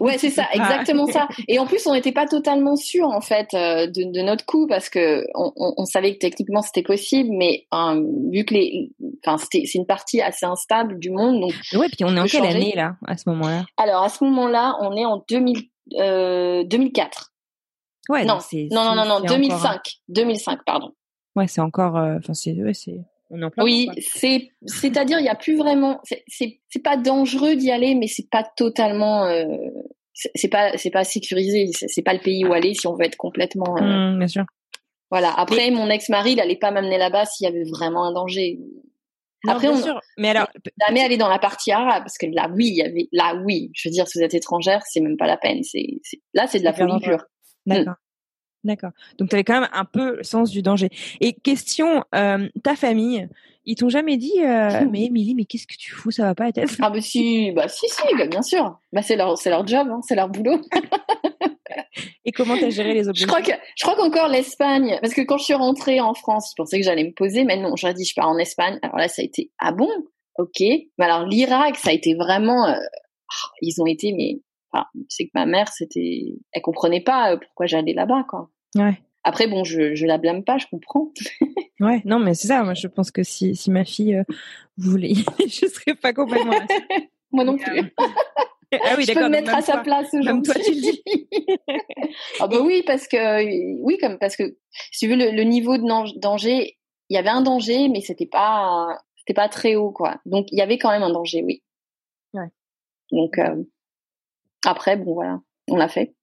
[0.00, 1.28] Ouais, c'est ça, exactement ça.
[1.48, 4.66] Et en plus, on n'était pas totalement sûr en fait euh, de, de notre coup
[4.66, 8.02] parce que on, on, on savait que techniquement c'était possible, mais euh,
[8.32, 8.90] vu que les,
[9.24, 11.40] enfin c'était c'est une partie assez instable du monde.
[11.40, 12.56] Donc, Ouais, puis on est en quelle changer.
[12.56, 13.64] année là, à ce moment-là?
[13.76, 15.58] Alors à ce moment-là, on est en 2000,
[15.98, 17.32] euh, 2004.
[18.08, 18.24] Ouais.
[18.24, 18.38] non,
[18.70, 20.92] non, non, non, non, c'est encore 2005, 2005, pardon.
[21.34, 21.96] Ouais, c'est encore.
[21.96, 22.98] euh, Enfin, c'est, ouais, c'est.
[23.30, 23.64] On est en plein.
[23.64, 27.94] Oui, c'est c'est-à-dire il y a plus vraiment, c'est c'est c'est pas dangereux d'y aller,
[27.94, 29.24] mais c'est pas totalement.
[29.26, 29.44] Euh,
[30.34, 33.16] c'est pas c'est pas sécurisé c'est pas le pays où aller si on veut être
[33.16, 34.44] complètement euh, Hum, bien sûr.
[35.10, 35.32] Voilà.
[35.38, 38.58] Après, mon ex-mari, il allait pas m'amener là-bas s'il y avait vraiment un danger.
[39.44, 40.00] Non, Après, bien on- sûr.
[40.18, 40.48] Mais alors,
[40.88, 43.70] Jamais aller dans la partie arabe, parce que là, oui, il y avait, là, oui.
[43.74, 45.62] Je veux dire, si vous êtes étrangère, c'est même pas la peine.
[45.62, 46.00] C'est,
[46.34, 47.24] là, c'est de la folie pure.
[47.66, 47.94] D'accord.
[48.66, 48.90] D'accord.
[49.18, 50.90] Donc, tu avais quand même un peu le sens du danger.
[51.20, 53.28] Et question, euh, ta famille,
[53.64, 56.48] ils t'ont jamais dit, euh, mais Émilie, mais qu'est-ce que tu fous, ça va pas
[56.48, 58.78] être Ah, bah, si, bah, si, si, bah, bien sûr.
[58.92, 60.60] Bah, c'est leur, c'est leur job, hein, c'est leur boulot.
[62.24, 63.28] Et comment t'as géré les Je objectifs?
[63.28, 66.56] crois que, je crois qu'encore l'Espagne, parce que quand je suis rentrée en France, ils
[66.56, 68.78] pensaient que j'allais me poser, mais non, j'aurais dit, je pars en Espagne.
[68.82, 69.88] Alors là, ça a été, ah bon?
[70.38, 70.58] Ok.
[70.60, 74.40] Mais alors, l'Irak, ça a été vraiment, euh, ah, ils ont été, mais,
[74.72, 78.48] enfin, c'est que ma mère, c'était, elle comprenait pas pourquoi j'allais là-bas, quoi.
[78.76, 79.00] Ouais.
[79.24, 81.12] Après, bon, je, je la blâme pas, je comprends.
[81.78, 82.62] Ouais, non, mais c'est ça.
[82.62, 84.22] Moi, je pense que si, si ma fille euh,
[84.78, 86.54] voulait, je serais pas complètement.
[87.32, 87.92] Moi non plus.
[87.98, 91.28] ah oui, je peux me mettre à sa place même toi, tu le aujourd'hui.
[92.40, 94.56] ah bah oui, parce que oui, comme parce que
[94.90, 96.78] si tu veux le, le niveau de danger,
[97.10, 100.18] il y avait un danger, mais c'était pas c'était pas très haut quoi.
[100.24, 101.62] Donc il y avait quand même un danger, oui.
[102.32, 102.48] Ouais.
[103.12, 103.64] Donc euh,
[104.64, 106.15] après bon voilà, on l'a fait.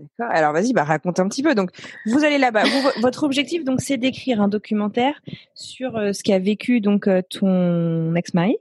[0.00, 0.34] D'accord.
[0.34, 1.54] Alors vas-y, bah raconte un petit peu.
[1.54, 1.70] Donc
[2.06, 2.64] vous allez là-bas.
[2.64, 5.20] Vous, votre objectif donc c'est d'écrire un documentaire
[5.54, 8.56] sur euh, ce qu'a vécu donc euh, ton ex-mari.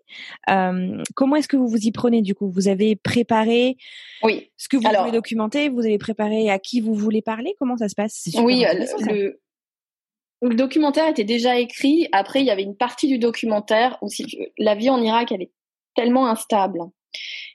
[0.49, 2.49] Euh, comment est-ce que vous vous y prenez du coup?
[2.49, 3.77] Vous avez préparé
[4.23, 5.69] Oui, ce que vous Alors- voulez documenter?
[5.69, 7.55] Vous avez préparé à qui vous voulez parler?
[7.59, 8.27] Comment ça se passe?
[8.41, 8.63] Oui,
[9.01, 9.39] le,
[10.41, 12.07] le documentaire était déjà écrit.
[12.11, 15.01] Après, il y avait une partie du documentaire où si tu veux, la vie en
[15.01, 15.51] Irak, elle est
[15.95, 16.79] tellement instable.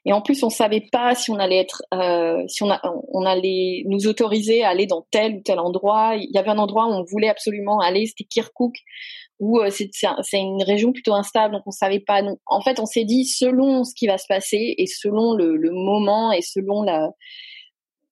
[0.04, 4.08] Et en plus, on savait pas si on allait être, euh, si on, allait nous
[4.08, 6.16] autoriser à aller dans tel ou tel endroit.
[6.16, 8.74] Il y avait un endroit où on voulait absolument aller, c'était Kirkuk,
[9.38, 12.22] où euh, c'est c'est un- c'est une région plutôt instable, donc on savait pas.
[12.46, 16.32] En fait, on s'est dit selon ce qui va se passer et selon le, moment
[16.32, 17.10] et selon la,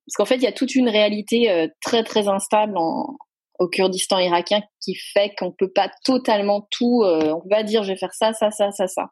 [0.06, 4.18] parce qu'en fait, il y a toute une réalité euh, très très instable au Kurdistan
[4.18, 7.02] irakien qui fait qu'on peut pas totalement tout.
[7.04, 9.10] on peut pas dire je vais faire ça, ça, ça, ça, ça.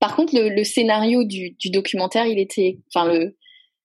[0.00, 3.36] Par contre, le, le scénario du, du documentaire, il était, enfin le,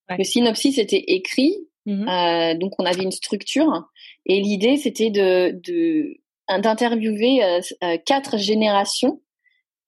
[0.09, 0.17] Ouais.
[0.17, 1.55] le synopsis était écrit,
[1.85, 2.07] Mhm.
[2.09, 3.83] euh, donc on avait une structure
[4.25, 6.15] et l'idée c'était de de
[6.61, 9.21] d'interviewer euh, euh, quatre générations.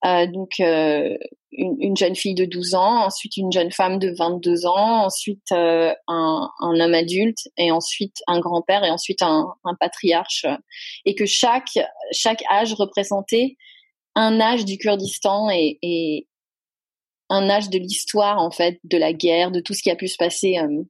[0.04, 1.16] Euh, donc euh,
[1.52, 5.52] une, une jeune fille de 12 ans, ensuite une jeune femme de 22 ans, ensuite
[5.52, 10.44] euh, un, un homme adulte et ensuite un grand-père et ensuite un, un patriarche
[11.06, 11.78] et que chaque
[12.12, 13.56] chaque âge représentait
[14.16, 16.26] un âge du Kurdistan et, et
[17.28, 20.08] un âge de l'histoire en fait de la guerre de tout ce qui a pu
[20.08, 20.82] se passer euh.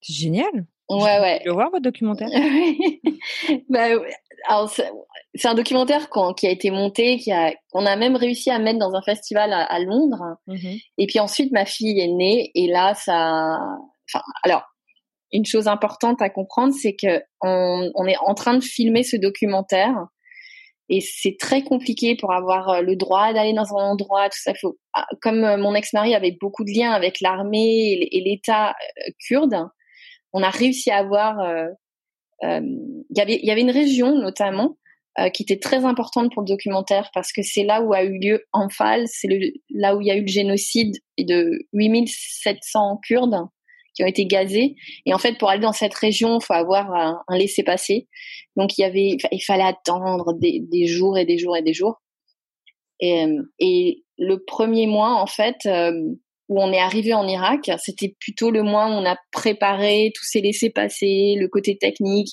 [0.00, 0.66] C'est génial.
[0.90, 2.28] ouais ouais Je veux voir votre documentaire.
[3.68, 3.88] bah,
[5.34, 8.58] c'est un documentaire qu'on- qui a été monté, qui a, qu'on a même réussi à
[8.58, 10.36] mettre dans un festival à, à Londres.
[10.46, 10.76] Mhm.
[10.98, 13.58] Et puis ensuite, ma fille est née, et là, ça.
[14.08, 14.62] Enfin, alors,
[15.32, 19.16] une chose importante à comprendre, c'est que on, on est en train de filmer ce
[19.16, 19.96] documentaire,
[20.88, 24.52] et c'est très compliqué pour avoir euh, le droit d'aller dans un endroit, tout ça.
[24.54, 29.10] Faut, ah, comme euh, mon ex-mari avait beaucoup de liens avec l'armée et l'État euh,
[29.26, 29.66] kurde,
[30.32, 31.38] on a réussi à avoir.
[32.42, 34.76] Il y avait, une région notamment
[35.32, 38.44] qui était très importante pour le documentaire parce que c'est là où a eu lieu
[38.52, 39.28] Anfal, c'est
[39.70, 43.46] là où il y a eu le génocide de 8700 Kurdes
[43.94, 44.76] qui ont été gazés.
[45.06, 48.08] Et en fait, pour aller dans cette région, il faut avoir un, un laissez-passer.
[48.56, 51.74] Donc il y avait, il fallait attendre des, des jours et des jours et des
[51.74, 52.00] jours.
[53.00, 55.92] Et, euh, et le premier mois, en fait, euh,
[56.48, 60.24] où on est arrivé en Irak, c'était plutôt le mois où on a préparé, tout
[60.24, 62.28] s'est laissé passer, le côté technique,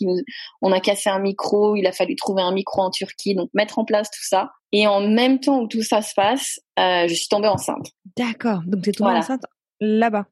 [0.61, 3.79] on a cassé un micro, il a fallu trouver un micro en Turquie, donc mettre
[3.79, 4.49] en place tout ça.
[4.73, 7.87] Et en même temps où tout ça se passe, euh, je suis tombée enceinte.
[8.17, 9.43] D'accord, donc tu es tombée enceinte
[9.79, 10.25] là-bas.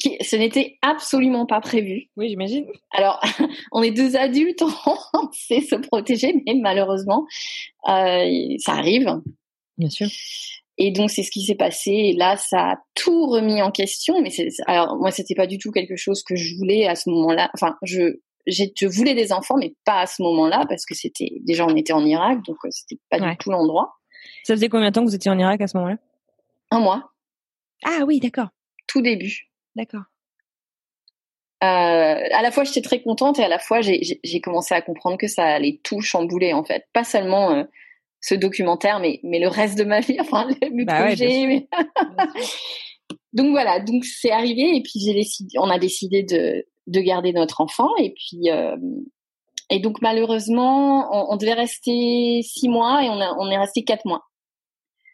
[0.00, 2.08] Ce n'était absolument pas prévu.
[2.16, 2.66] Oui, j'imagine.
[2.90, 3.20] Alors,
[3.72, 4.62] on est deux adultes,
[5.12, 7.26] on sait se protéger, mais malheureusement,
[7.88, 9.20] euh, ça arrive.
[9.78, 10.08] Bien sûr.
[10.76, 11.90] Et donc c'est ce qui s'est passé.
[11.90, 14.20] Et là, ça a tout remis en question.
[14.20, 14.30] Mais
[14.66, 17.50] alors moi, c'était pas du tout quelque chose que je voulais à ce moment-là.
[17.54, 21.64] Enfin, je, je voulais des enfants, mais pas à ce moment-là parce que c'était déjà
[21.64, 23.94] on était en Irak, donc euh, c'était pas du tout l'endroit.
[24.42, 25.96] Ça faisait combien de temps que vous étiez en Irak à ce moment-là?
[26.70, 27.12] Un mois.
[27.84, 28.48] Ah oui, d'accord.
[28.86, 29.53] Tout début.
[29.76, 30.04] D'accord.
[31.62, 35.16] Euh, à la fois, j'étais très contente et à la fois, j'ai commencé à comprendre
[35.16, 36.84] que ça allait tout chambouler en fait.
[36.92, 37.64] Pas seulement euh,
[38.20, 41.66] ce documentaire, mais, mais le reste de ma vie, enfin, le bah projet.
[43.32, 47.32] donc voilà, donc c'est arrivé et puis j'ai décidé, on a décidé de, de garder
[47.32, 48.76] notre enfant et puis euh,
[49.70, 54.04] et donc malheureusement, on, devait rester six mois et on, a, on est resté quatre
[54.04, 54.24] mois.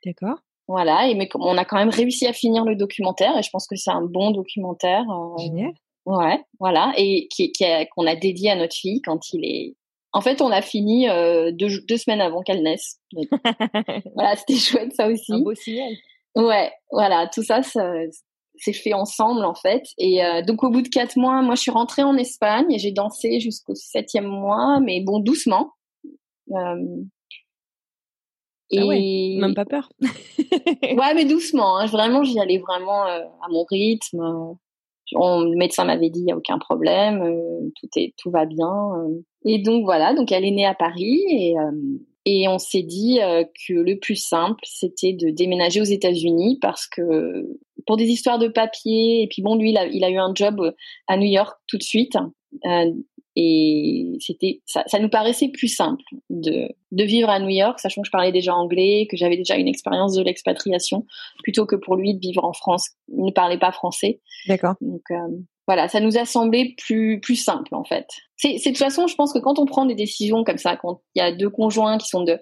[0.04, 0.38] D'accord.
[0.70, 3.66] Voilà, et mais on a quand même réussi à finir le documentaire et je pense
[3.66, 5.02] que c'est un bon documentaire.
[5.10, 5.72] Euh, Génial.
[6.06, 9.74] Ouais, voilà, et qui, qui qu'on a dédié à notre fille quand il est
[10.12, 13.00] en fait, on a fini euh, deux, deux, semaines avant qu'elle naisse.
[14.14, 15.32] voilà, c'était chouette ça aussi.
[15.32, 15.92] Un beau signal.
[16.36, 17.92] Ouais, voilà, tout ça, ça
[18.54, 19.82] c'est fait ensemble en fait.
[19.98, 22.78] Et euh, donc au bout de quatre mois, moi je suis rentrée en Espagne et
[22.78, 25.72] j'ai dansé jusqu'au septième mois, mais bon doucement.
[26.52, 26.76] Euh,
[28.72, 29.90] et ah ouais, même pas peur.
[30.00, 31.78] ouais, mais doucement.
[31.78, 31.86] Hein.
[31.86, 34.56] Vraiment, j'y allais vraiment euh, à mon rythme
[35.12, 38.72] le médecin m'avait dit il y a aucun problème, euh, tout est tout va bien.
[38.96, 39.22] Euh.
[39.44, 41.70] Et donc voilà, donc elle est née à Paris et euh,
[42.26, 43.18] et on s'est dit
[43.66, 47.48] que le plus simple c'était de déménager aux États-Unis parce que
[47.86, 50.34] pour des histoires de papier et puis bon lui il a, il a eu un
[50.34, 50.74] job
[51.08, 52.18] à New York tout de suite
[53.36, 58.02] et c'était ça, ça, nous paraissait plus simple de, de vivre à New York, sachant
[58.02, 61.06] que je parlais déjà anglais, que j'avais déjà une expérience de l'expatriation,
[61.42, 62.90] plutôt que pour lui de vivre en France.
[63.08, 64.20] Il ne parlait pas français.
[64.48, 64.74] D'accord.
[64.80, 65.16] Donc euh,
[65.66, 68.06] voilà, ça nous a semblé plus plus simple en fait.
[68.36, 71.00] C'est de toute façon, je pense que quand on prend des décisions comme ça, quand
[71.14, 72.38] il y a deux conjoints qui sont de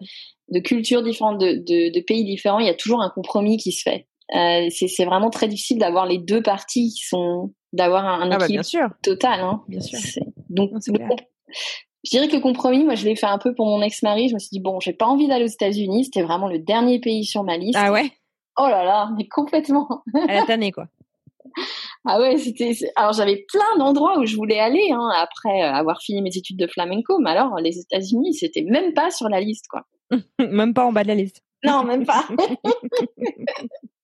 [0.50, 3.72] de cultures différentes, de, de, de pays différents, il y a toujours un compromis qui
[3.72, 4.06] se fait.
[4.34, 8.46] Euh, c'est vraiment très difficile d'avoir les deux parties qui sont d'avoir un, ah bah,
[8.46, 9.40] équilibre total.
[9.40, 9.62] Hein.
[9.68, 10.22] Bien sûr.
[10.48, 10.70] Donc,
[12.04, 14.28] je dirais que le compromis, moi, je l'ai fait un peu pour mon ex-mari.
[14.28, 16.04] Je me suis dit bon, j'ai pas envie d'aller aux États-Unis.
[16.04, 17.78] C'était vraiment le dernier pays sur ma liste.
[17.78, 18.10] Ah ouais?
[18.58, 19.88] Oh là là, mais complètement.
[20.28, 20.86] Elle a tanné quoi.
[22.04, 22.72] Ah ouais, c'était.
[22.96, 26.56] Alors j'avais plein d'endroits où je voulais aller hein, après euh, avoir fini mes études
[26.56, 29.84] de flamenco, mais alors les États-Unis, c'était même pas sur la liste quoi.
[30.38, 31.42] même pas en bas de la liste.
[31.64, 32.24] Non, même pas.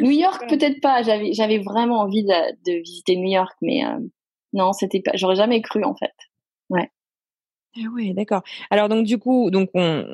[0.00, 1.02] New York, peut-être pas.
[1.02, 3.98] J'avais, j'avais vraiment envie de, visiter New York, mais euh,
[4.52, 5.12] non, c'était pas.
[5.14, 6.14] J'aurais jamais cru en fait.
[6.70, 6.90] Ouais.
[7.76, 8.42] Ah ouais, d'accord.
[8.70, 10.04] Alors donc du coup, donc on,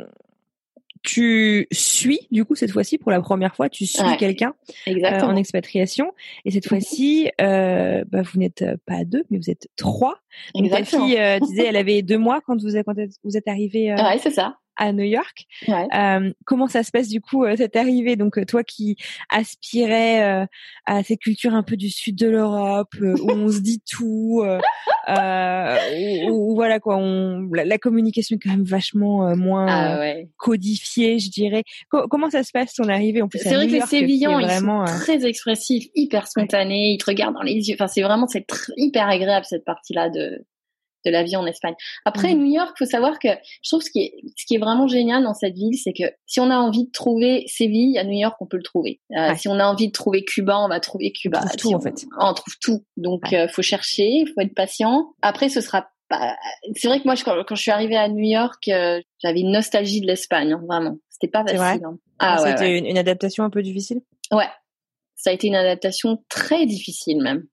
[1.03, 4.55] tu suis du coup cette fois-ci pour la première fois, tu suis quelqu'un
[4.89, 6.13] euh, en expatriation
[6.45, 6.69] et cette mhm.
[6.69, 10.19] fois-ci, euh, bah, vous n'êtes pas deux, mais vous êtes trois.
[10.55, 12.95] Donc ta fille euh, disait, elle avait deux mois quand vous êtes, quand
[13.25, 13.95] vous êtes arrivé.
[13.95, 15.45] ouais, c'est ça à New York.
[15.69, 18.17] Euh, comment ça se passe du coup euh, cette arrivée?
[18.17, 18.97] Donc euh, toi qui
[19.29, 20.47] aspirais
[20.87, 24.43] à ces cultures un peu du sud de l'Europe où on se dit tout,
[26.31, 31.65] où, voilà quoi, on, la, communication est quand même vachement moins ah codifiée, je dirais.
[31.91, 33.21] comment ça se passe ton arrivée?
[33.21, 37.07] En plus, c'est vrai que les Sévillans ils sont très expressifs, hyper spontanés, ils te
[37.07, 37.75] regardent dans les yeux.
[37.75, 40.45] Enfin, c'est vraiment c'est hyper agréable cette partie-là de
[41.05, 41.75] de la vie en Espagne.
[42.05, 42.39] Après, mmh.
[42.39, 43.29] New York, faut savoir que
[43.63, 46.05] je trouve ce qui est, ce qui est vraiment génial dans cette ville, c'est que
[46.27, 49.01] si on a envie de trouver Séville à New York, on peut le trouver.
[49.17, 51.41] Euh, si on a envie de trouver Cuba, on va trouver Cuba.
[51.43, 52.07] On trouve tout, en fait.
[52.19, 52.85] On trouve tout.
[52.97, 55.13] Donc, euh, faut chercher, faut être patient.
[55.23, 56.37] Après, ce sera pas...
[56.75, 60.01] C'est vrai que moi, quand, je suis arrivée à New York, euh, j'avais une nostalgie
[60.01, 60.97] de l'Espagne, hein, vraiment.
[61.11, 61.85] C'était pas facile.
[61.85, 61.99] Hein.
[62.19, 64.01] Ah, ah C'était une adaptation un peu difficile?
[64.33, 64.49] Ouais.
[65.17, 67.45] Ça a été une adaptation très difficile, même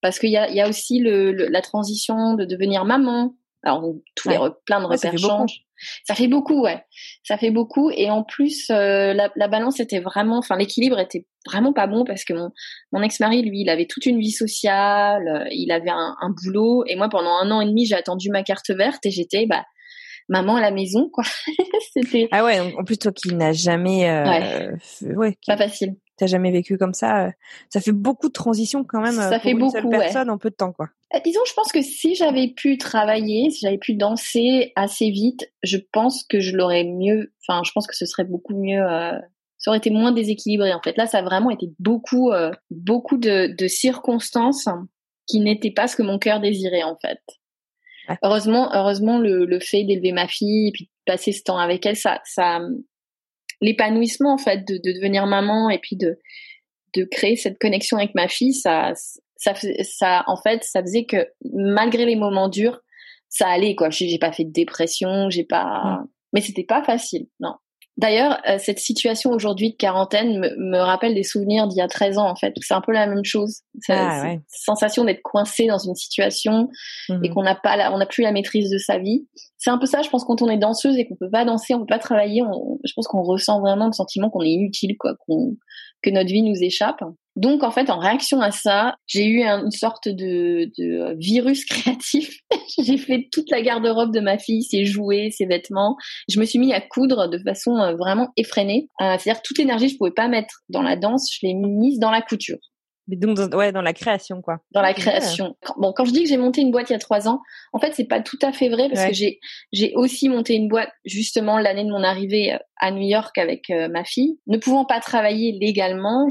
[0.00, 3.34] parce qu'il y a, y a aussi le, la transition de devenir maman.
[3.64, 3.82] Alors
[4.14, 5.64] tous les plein de repères changent.
[6.04, 6.82] Ça fait beaucoup, ouais.
[7.22, 11.26] Ça fait beaucoup et en plus euh, la, la, balance était vraiment, enfin l'équilibre était
[11.46, 12.50] vraiment pas bon parce que mon,
[12.92, 16.84] mon ex-mari lui, il avait toute une vie sociale, euh, il avait un, un boulot
[16.86, 19.64] et moi pendant un an et demi j'ai attendu ma carte verte et j'étais bah
[20.28, 21.24] maman à la maison quoi.
[21.92, 22.60] C'était ah ouais.
[22.60, 24.72] En plus toi qui n'as jamais euh,
[25.02, 25.36] ouais.
[25.46, 27.30] pas facile t'as jamais vécu comme ça euh,
[27.70, 29.12] Ça fait beaucoup de transitions quand même.
[29.12, 30.88] Ça euh, pour fait une beaucoup, seule personne en peu de temps, quoi.
[31.14, 35.50] Euh, disons, je pense que si j'avais pu travailler, si j'avais pu danser assez vite,
[35.62, 37.32] je pense que je l'aurais mieux.
[37.46, 38.84] Enfin, je pense que ce serait beaucoup mieux
[39.58, 40.72] ça aurait été moins déséquilibré.
[40.72, 44.68] En fait, là, ça a vraiment été beaucoup, euh, beaucoup de, de, circonstances
[45.26, 47.20] qui n'étaient pas ce que mon cœur désirait, en fait.
[48.22, 51.84] Heureusement, heureusement, le, le fait d'élever ma fille et puis de passer ce temps avec
[51.84, 52.60] elle, ça, ça,
[53.60, 56.18] l'épanouissement en fait de, de, devenir maman et puis de
[56.96, 58.92] de créer cette connexion avec ma fille, ça,
[59.36, 59.52] ça,
[59.82, 62.80] ça, en fait, ça faisait que malgré les moments durs,
[63.28, 63.90] ça allait quoi.
[63.90, 66.02] J'ai pas fait de dépression, j'ai pas,
[66.32, 67.54] mais c'était pas facile, non.
[67.98, 71.88] D'ailleurs, euh, cette situation aujourd'hui de quarantaine me, me rappelle des souvenirs d'il y a
[71.88, 72.54] 13 ans en fait.
[72.60, 73.62] C'est un peu la même chose.
[73.88, 74.40] Ah, ouais.
[74.46, 76.68] sensation d'être coincé dans une situation
[77.08, 79.26] et mmh qu'on n'a pas, on n'a plus la maîtrise de sa vie.
[79.58, 81.74] C'est un peu ça, je pense, quand on est danseuse et qu'on peut pas danser,
[81.74, 82.42] on peut pas travailler.
[82.42, 86.42] On, je pense qu'on ressent vraiment le sentiment qu'on est inutile, quoi, que notre vie
[86.42, 87.02] nous échappe.
[87.38, 92.40] Donc en fait, en réaction à ça, j'ai eu une sorte de, de virus créatif.
[92.78, 95.96] j'ai fait toute la garde-robe de ma fille, ses jouets, ses vêtements.
[96.28, 98.88] Je me suis mis à coudre de façon euh, vraiment effrénée.
[99.00, 102.10] Euh, c'est-à-dire toute l'énergie, je pouvais pas mettre dans la danse, je l'ai mise dans
[102.10, 102.58] la couture.
[103.08, 104.58] Mais donc, dans, ouais, dans la création, quoi.
[104.72, 105.56] Dans la création.
[105.78, 107.40] Bon, quand je dis que j'ai monté une boîte il y a trois ans,
[107.72, 109.40] en fait, c'est pas tout à fait vrai parce que j'ai
[109.72, 113.70] j'ai aussi monté une boîte justement l'année de mon arrivée euh, à New York avec
[113.70, 114.38] euh, ma fille.
[114.46, 116.28] Ne pouvant pas travailler légalement,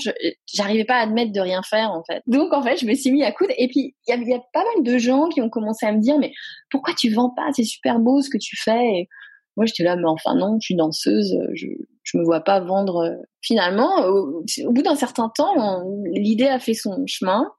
[0.54, 2.22] j'arrivais pas à admettre de rien faire en fait.
[2.28, 4.34] Donc en fait, je me suis mis à coudre et puis il y a, y
[4.34, 6.32] a, pas mal de gens qui ont commencé à me dire mais
[6.70, 7.50] pourquoi tu vends pas?
[7.54, 8.86] C'est super beau ce que tu fais.
[8.86, 9.10] Et
[9.58, 11.68] moi, j'étais là mais enfin non, je suis danseuse, je
[12.08, 13.04] je me vois pas vendre.
[13.04, 15.84] Euh, finalement, au, bout d'un certain temps,
[16.14, 17.52] l'idée a fait son chemin.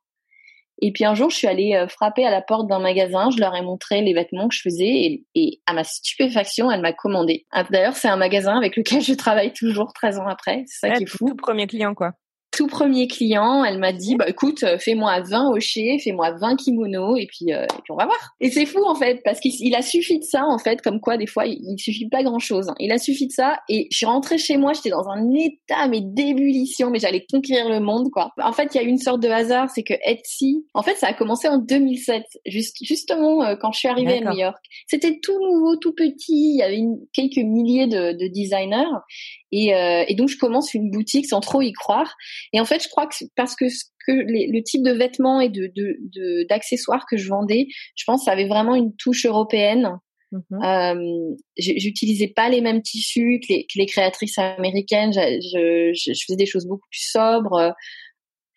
[0.80, 3.40] Et puis un jour, je suis allée euh, frapper à la porte d'un magasin, je
[3.40, 7.46] leur ai montré les vêtements que je faisais et, à ma stupéfaction, elle m'a commandé.
[7.50, 10.64] Ah, d'ailleurs, c'est un magasin avec lequel je travaille toujours 13 ans après.
[10.66, 11.28] C'est ça qui est fou.
[11.28, 12.12] Tout premier client, quoi
[12.58, 17.16] tout premier client, elle m'a dit, bah écoute, euh, fais-moi 20 hochets, fais-moi 20 kimonos,
[17.16, 18.34] et puis, euh, et puis on va voir.
[18.40, 21.16] Et c'est fou en fait, parce qu'il a suffi de ça en fait, comme quoi
[21.16, 22.68] des fois il, il suffit pas grand-chose.
[22.68, 22.74] Hein.
[22.80, 25.86] Il a suffi de ça, et je suis rentrée chez moi, j'étais dans un état
[25.86, 28.32] mais d'ébullition, mais j'allais conquérir le monde quoi.
[28.42, 31.06] En fait, il y a une sorte de hasard, c'est que Etsy, en fait, ça
[31.06, 34.58] a commencé en 2007, juste justement euh, quand je suis arrivée à New York.
[34.88, 38.98] C'était tout nouveau, tout petit, il y avait une, quelques milliers de, de designers,
[39.52, 42.14] et, euh, et, donc je commence une boutique sans trop y croire.
[42.52, 43.66] Et en fait, je crois que parce que,
[44.06, 48.48] que le type de vêtements et de d'accessoires que je vendais, je pense, ça avait
[48.48, 49.90] vraiment une touche européenne.
[50.30, 55.12] Mmh euh, J'utilisais pas les mêmes tissus que les, que les créatrices américaines.
[55.12, 57.72] Je, je, je, faisais des choses beaucoup plus sobres.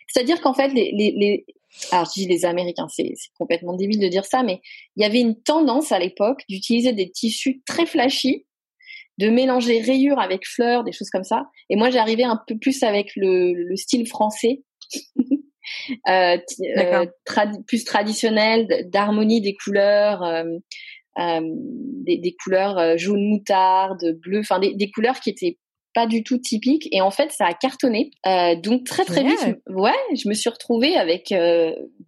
[0.07, 1.45] C'est-à-dire qu'en fait, les, les, les,
[1.91, 4.61] alors je dis les Américains, c'est complètement débile de dire ça, mais
[4.95, 8.45] il y avait une tendance à l'époque d'utiliser des tissus très flashy
[9.21, 11.45] de mélanger rayures avec fleurs, des choses comme ça.
[11.69, 14.63] Et moi, j'arrivais un peu plus avec le, le style français,
[16.09, 16.37] euh,
[16.77, 17.05] euh
[17.67, 20.43] plus traditionnel, d'harmonie des couleurs, euh,
[21.19, 25.59] des, des, couleurs jaune moutarde, bleu, enfin des, des, couleurs qui étaient
[25.93, 26.87] pas du tout typiques.
[26.91, 28.09] Et en fait, ça a cartonné.
[28.63, 31.31] donc très très vite, ouais, je me suis retrouvée avec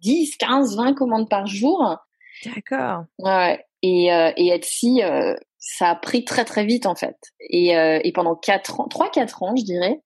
[0.00, 1.96] 10, 15, 20 commandes par jour.
[2.44, 3.04] D'accord.
[3.18, 3.60] Ouais.
[3.86, 4.06] Et,
[4.36, 5.02] et Etsy,
[5.64, 7.16] ça a pris très très vite en fait.
[7.40, 10.00] Et, euh, et pendant quatre ans, trois quatre ans, je dirais,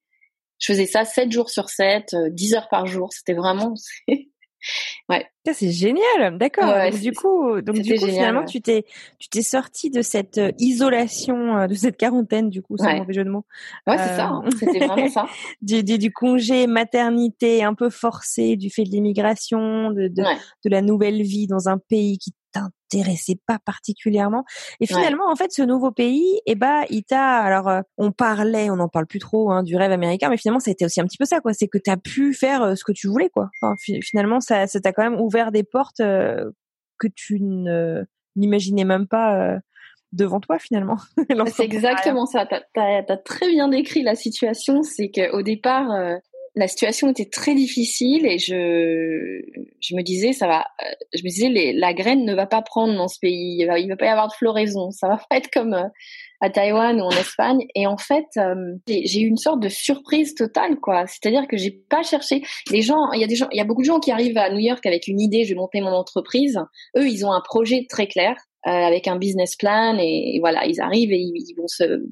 [0.59, 3.13] je faisais ça 7 jours sur 7, 10 euh, heures par jour.
[3.13, 3.75] C'était vraiment
[5.09, 5.27] ouais.
[5.45, 6.39] Ça c'est génial.
[6.39, 6.91] D'accord.
[6.93, 8.85] du coup, donc du coup finalement tu t'es
[9.19, 13.25] tu t'es sorti de cette euh, isolation de cette quarantaine du coup, sans mauvais jeu
[13.25, 13.45] de mots.
[13.89, 14.27] Ouais, c'est ça.
[14.29, 14.45] Hein.
[14.61, 15.27] C'était vraiment ça.
[15.61, 20.71] du, du, du, congé maternité un peu forcé du fait de l'immigration, de de, de
[20.71, 22.33] la nouvelle vie dans un pays qui
[22.89, 24.45] t'intéressait pas particulièrement.
[24.81, 28.71] Et finalement, en fait, ce nouveau pays, eh ben, il t'a, alors, euh, on parlait,
[28.71, 31.01] on n'en parle plus trop, hein, du rêve américain, mais finalement, ça a été aussi
[31.01, 31.53] un petit peu ça, quoi.
[31.53, 33.51] C'est que t'as pu faire euh, ce que tu voulais, quoi.
[33.61, 36.51] Enfin, finalement, ça, ça t'a quand même ouvert des portes euh,
[36.99, 38.05] que tu ne,
[38.37, 39.59] n'imaginais même pas.
[40.13, 40.97] devant toi finalement.
[41.55, 42.47] c'est exactement ça.
[42.47, 44.83] T'as as, très bien décrit la situation.
[44.83, 45.91] C'est qu'au départ,
[46.59, 49.41] la situation était très difficile et je,
[49.81, 52.95] je me disais, ça va, euh, je me disais, la graine ne va pas prendre
[52.97, 53.59] dans ce pays.
[53.61, 54.91] Il va, va pas y avoir de floraison.
[54.91, 55.87] Ça va pas être comme euh,
[56.41, 57.65] à Taïwan ou en Espagne.
[57.77, 61.07] Et en fait, euh, j'ai eu une sorte de surprise totale, quoi.
[61.07, 62.43] C'est-à-dire que j'ai pas cherché.
[62.73, 64.39] Les gens, il y a des gens, il y a beaucoup de gens qui arrivent
[64.39, 66.59] à New York avec une idée, je vais monter mon entreprise.
[66.97, 68.35] Eux, ils ont un projet très clair.
[68.65, 72.03] avec un business plan et, voilà, ils arrivent et ils, ils vont se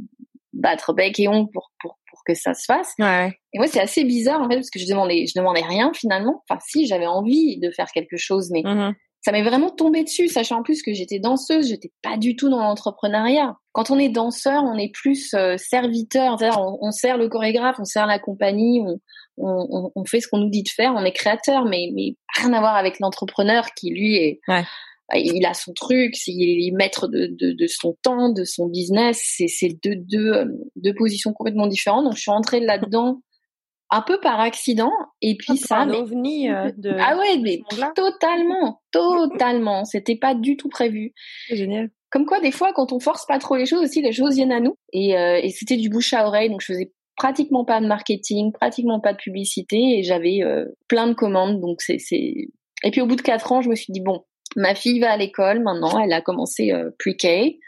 [0.57, 1.97] battre bec et ongle pour, pour,
[2.27, 2.93] que ça se fasse.
[2.99, 3.39] Ouais.
[3.53, 6.43] Et moi, c'est assez bizarre en fait parce que je demandais, je demandais rien finalement.
[6.49, 8.95] Enfin, si j'avais envie de faire quelque chose, mais mm-hmm.
[9.21, 12.49] ça m'est vraiment tombé dessus, sachant en plus que j'étais danseuse, j'étais pas du tout
[12.49, 13.55] dans l'entrepreneuriat.
[13.71, 17.77] Quand on est danseur, on est plus euh, serviteur, c'est-à-dire on, on, sert le chorégraphe,
[17.79, 18.99] on sert la compagnie, on,
[19.37, 22.53] on, on fait ce qu'on nous dit de faire, on est créateur, mais, mais rien
[22.55, 24.65] à voir avec l'entrepreneur qui lui est ouais
[25.15, 29.21] il a son truc, il est maître de, de, de son temps, de son business.
[29.47, 30.47] C'est deux, deux,
[30.77, 32.05] deux positions complètement différentes.
[32.05, 33.21] Donc, je suis rentrée là-dedans
[33.91, 34.91] un peu par accident.
[35.23, 37.61] Et puis ça, un ovni euh, de ah ouais, mais
[37.95, 39.85] totalement, totalement.
[39.85, 41.15] C'était pas du tout prévu.
[41.49, 41.91] C'est génial.
[42.11, 44.53] Comme quoi, des fois, quand on force pas trop les choses aussi, les choses viennent
[44.53, 44.77] à nous.
[44.93, 48.53] Et, euh, et c'était du bouche à oreille, donc je faisais pratiquement pas de marketing,
[48.53, 51.61] pratiquement pas de publicité, et j'avais euh, plein de commandes.
[51.61, 51.99] Donc c'est.
[52.11, 54.25] Et puis au bout de quatre ans, je me suis dit bon,
[54.57, 57.59] ma fille va à l'école maintenant, elle a commencé euh, pre-K.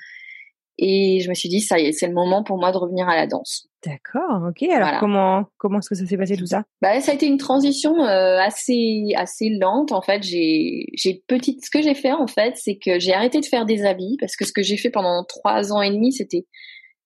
[0.81, 3.09] Et je me suis dit, ça y est, c'est le moment pour moi de revenir
[3.09, 3.69] à la danse.
[3.85, 4.63] D'accord, ok.
[4.71, 6.65] Alors comment comment est-ce que ça s'est passé tout ça?
[6.83, 10.25] Bah ça a été une transition euh, assez assez lente en fait.
[10.25, 13.67] J'ai j'ai petite ce que j'ai fait en fait, c'est que j'ai arrêté de faire
[13.67, 16.45] des habits parce que ce que j'ai fait pendant trois ans et demi, c'était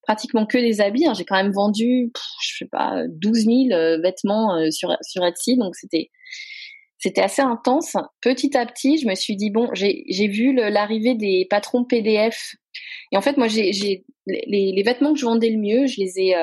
[0.03, 1.07] pratiquement que des habits.
[1.07, 1.13] Hein.
[1.15, 2.11] J'ai quand même vendu,
[2.43, 6.11] je sais pas, 12 000 euh, vêtements euh, sur sur Etsy, donc c'était
[7.03, 7.97] c'était assez intense.
[8.21, 12.55] Petit à petit, je me suis dit bon, j'ai vu l'arrivée des patrons PDF.
[13.11, 16.21] Et en fait, moi, j'ai les, les, vêtements que je vendais le mieux, je les
[16.21, 16.35] ai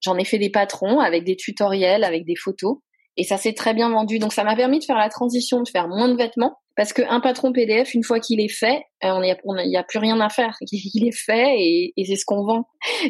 [0.00, 2.78] j'en ai fait des patrons avec des tutoriels, avec des photos.
[3.16, 4.18] Et ça s'est très bien vendu.
[4.18, 6.56] Donc ça m'a permis de faire la transition, de faire moins de vêtements.
[6.76, 10.18] Parce qu'un patron PDF, une fois qu'il est fait, euh, il n'y a, plus rien
[10.20, 10.56] à faire.
[10.72, 12.64] Il est fait et, c'est ce qu'on vend.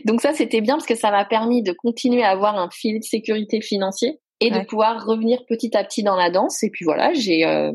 [0.05, 2.99] Donc ça, c'était bien parce que ça m'a permis de continuer à avoir un filet
[2.99, 6.63] de sécurité financier et de pouvoir revenir petit à petit dans la danse.
[6.63, 7.73] Et puis voilà, j'ai euh,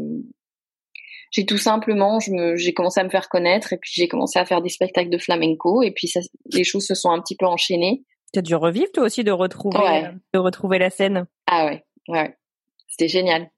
[1.31, 4.61] j'ai tout simplement, j'ai commencé à me faire connaître et puis j'ai commencé à faire
[4.61, 8.03] des spectacles de flamenco et puis ça, les choses se sont un petit peu enchaînées.
[8.33, 11.25] Tu as dû revivre toi aussi de retrouver, euh, de retrouver la scène.
[11.47, 12.35] Ah ouais, ouais,
[12.87, 13.49] c'était génial.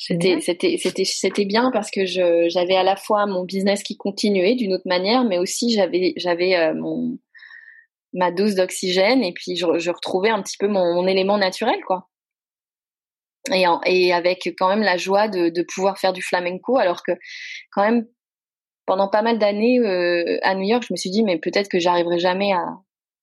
[0.00, 3.96] C'était c'était c'était c'était bien parce que je j'avais à la fois mon business qui
[3.96, 7.18] continuait d'une autre manière, mais aussi j'avais j'avais euh, mon
[8.12, 11.80] ma dose d'oxygène et puis je, je, retrouvais un petit peu mon, mon élément naturel
[11.86, 12.08] quoi.
[13.52, 17.12] Et, et avec quand même la joie de, de pouvoir faire du flamenco alors que
[17.72, 18.06] quand même
[18.86, 21.78] pendant pas mal d'années euh, à New York, je me suis dit mais peut-être que
[21.78, 22.64] j'arriverai jamais à,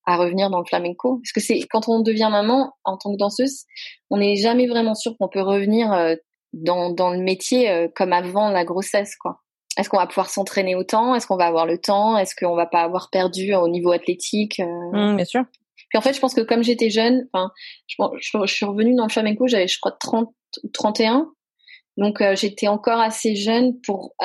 [0.05, 3.17] à revenir dans le flamenco parce que c'est quand on devient maman en tant que
[3.17, 3.65] danseuse
[4.09, 6.15] on n'est jamais vraiment sûr qu'on peut revenir euh,
[6.53, 9.41] dans, dans le métier euh, comme avant la grossesse quoi
[9.77, 11.15] est-ce qu'on va pouvoir s'entraîner autant?
[11.15, 12.17] Est-ce qu'on va avoir le temps?
[12.17, 15.11] Est-ce qu'on va pas avoir perdu au niveau athlétique euh?
[15.11, 15.43] mmh, bien sûr
[15.89, 17.51] puis en fait je pense que comme j'étais jeune enfin
[17.85, 21.27] je, je, suis revenue dans le flamenco j'avais je crois 30 ou 31
[21.97, 24.15] donc j'étais encore assez jeune pour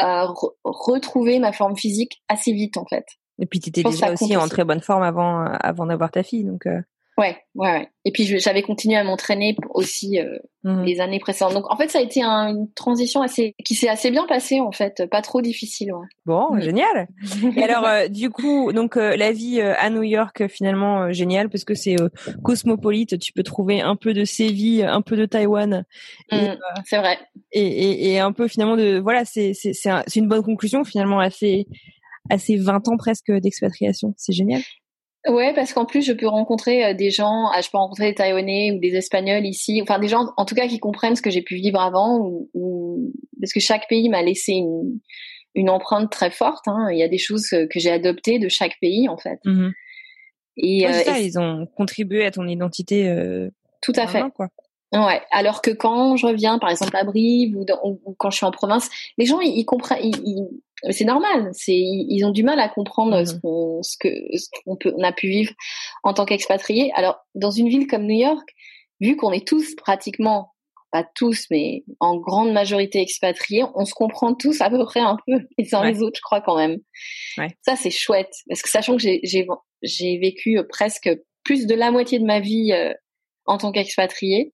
[0.64, 3.04] retrouver ma forme physique assez vite en fait
[3.40, 6.44] et puis tu étais déjà aussi en très bonne forme avant, avant d'avoir ta fille.
[6.44, 6.80] Donc, euh.
[7.20, 7.88] Ouais, ouais, ouais.
[8.04, 10.84] Et puis j'avais continué à m'entraîner aussi euh, mmh.
[10.84, 11.52] les années précédentes.
[11.52, 14.72] Donc en fait, ça a été une transition assez qui s'est assez bien passée en
[14.72, 15.92] fait, pas trop difficile.
[15.92, 16.06] Ouais.
[16.24, 17.08] Bon, génial.
[17.56, 21.74] Et alors euh, du coup, donc la vie à New York finalement génial parce que
[21.74, 21.96] c'est
[22.42, 23.18] cosmopolite.
[23.18, 25.84] Tu peux trouver un peu de Séville, un peu de Taïwan.
[26.32, 26.36] Mmh,
[26.84, 27.18] c'est vrai.
[27.52, 31.20] Et, et, et, un peu finalement de voilà, c'est c'est c'est une bonne conclusion finalement
[31.20, 31.66] assez
[32.30, 34.14] à ces 20 ans presque d'expatriation.
[34.16, 34.62] C'est génial.
[35.28, 38.14] Ouais, parce qu'en plus, je peux rencontrer euh, des gens, ah, je peux rencontrer des
[38.14, 41.30] Taïwanais ou des Espagnols ici, enfin des gens, en tout cas, qui comprennent ce que
[41.30, 42.18] j'ai pu vivre avant,
[42.54, 44.98] ou, parce que chaque pays m'a laissé une,
[45.54, 46.66] une empreinte très forte.
[46.68, 46.88] Hein.
[46.90, 49.40] Il y a des choses que j'ai adoptées de chaque pays, en fait.
[49.44, 49.72] Mm-hmm.
[50.56, 53.08] Et, euh, ça, ils ont contribué à ton identité.
[53.08, 53.50] Euh,
[53.82, 54.22] tout à fait.
[54.34, 54.48] Quoi.
[54.92, 55.20] Ouais.
[55.30, 58.50] Alors que quand je reviens, par exemple à Brive ou, ou, quand je suis en
[58.50, 60.48] province, les gens ils, comprennent, ils,
[60.90, 61.50] c'est normal.
[61.52, 63.40] C'est ils ont du mal à comprendre ce mhm.
[63.40, 64.08] qu'on ce que
[64.64, 65.52] qu'on peut on a pu vivre
[66.02, 66.92] en tant qu'expatrié.
[66.94, 68.48] Alors dans une ville comme New York,
[69.00, 70.52] vu qu'on est tous pratiquement
[70.92, 75.16] pas tous, mais en grande majorité expatriés, on se comprend tous à peu près un
[75.24, 76.78] peu les uns les autres, je crois quand même.
[77.38, 77.48] Ouais.
[77.62, 79.46] Ça c'est chouette parce que sachant que j'ai j'ai
[79.82, 81.10] j'ai vécu presque
[81.44, 82.92] plus de la moitié de ma vie euh,
[83.46, 84.52] en tant qu'expatrié,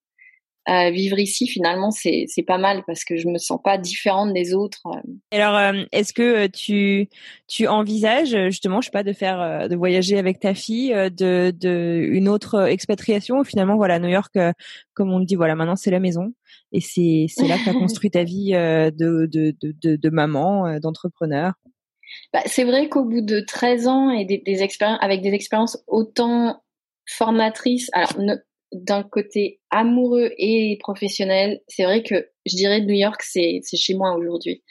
[0.67, 4.55] vivre ici finalement c'est c'est pas mal parce que je me sens pas différente des
[4.55, 4.83] autres.
[4.87, 5.01] Euh.
[5.31, 7.09] Alors euh, est-ce que euh, tu
[7.47, 12.09] tu envisages justement je sais pas de faire de voyager avec ta fille de de
[12.11, 14.37] une autre expatriation ou finalement voilà New York
[14.95, 16.33] comme on le dit voilà maintenant c'est la maison
[16.73, 20.79] et c'est c'est là que tu as construit ta vie de de de de, maman
[20.81, 21.53] d'entrepreneur?
[22.33, 25.79] Bah, c'est vrai qu'au bout de 13 ans et des, des expériences avec des expériences
[25.87, 26.63] autant
[27.09, 28.35] formatrices alors ne,
[28.73, 34.17] d'un côté amoureux et professionnel, c'est vrai que je dirais New York, c'est chez moi
[34.17, 34.63] aujourd'hui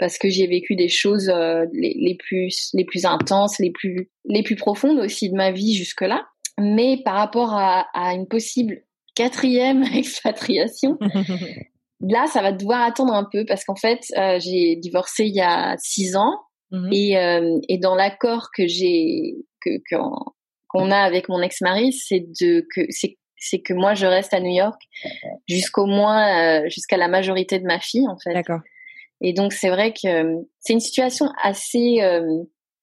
[0.00, 4.42] parce que j'ai vécu des choses euh, les, plus les plus intenses, les plus les
[4.42, 6.26] plus profondes aussi de ma vie jusque là.
[6.58, 8.82] Mais par rapport à, une possible
[9.14, 10.98] quatrième expatriation,
[12.00, 15.40] là, ça va devoir attendre un peu parce qu'en fait, euh, j'ai divorcé il y
[15.40, 16.40] a six ans
[16.72, 16.88] mhm.
[16.92, 19.70] et, euh, et dans l'accord que j'ai que
[20.68, 24.40] qu'on a avec mon ex-mari, c'est de que c'est c'est que moi je reste à
[24.40, 24.80] New York
[25.48, 28.34] jusqu'au moins euh, jusqu'à la majorité de ma fille en fait.
[28.34, 28.60] D'accord.
[29.20, 31.98] Et donc c'est vrai que c'est une situation assez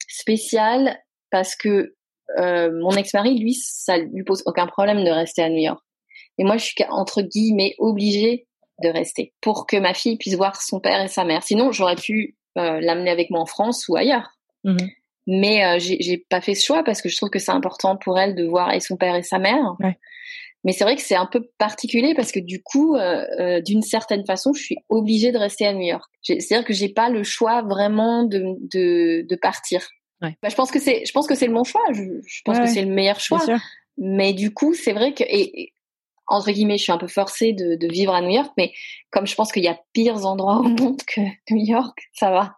[0.08, 1.00] spéciale
[1.32, 1.96] parce que
[2.38, 5.82] mon ex-mari, lui, ça lui pose aucun problème de rester à New York.
[6.38, 8.48] Et moi, je suis entre guillemets obligée
[8.84, 11.42] de rester pour que ma fille puisse voir son père et sa mère.
[11.42, 14.38] Sinon, j'aurais pu l'amener avec moi en France ou ailleurs.
[14.64, 14.78] Mmh
[15.28, 18.18] mais euh, j'ai pas fait ce choix parce que je trouve que c'est important pour
[18.18, 19.76] elle de voir et son père et sa mère.
[19.82, 20.00] Ouais.
[20.68, 23.82] Mais c'est vrai que c'est un peu particulier parce que du coup, euh, euh, d'une
[23.82, 26.04] certaine façon, je suis obligée de rester à New York.
[26.22, 29.88] C'est-à-dire que j'ai pas le choix vraiment de, de, de partir.
[30.22, 30.36] Ouais.
[30.44, 31.84] Bah, je pense que c'est, je pense que c'est le bon choix.
[31.94, 33.40] Je, je pense que c'est le meilleur choix.
[33.98, 35.72] Mais du coup, c'est vrai que et,
[36.28, 38.52] entre guillemets, je suis un peu forcée de, de vivre à New York.
[38.58, 38.74] Mais
[39.10, 42.58] comme je pense qu'il y a pires endroits au monde que New York, ça va.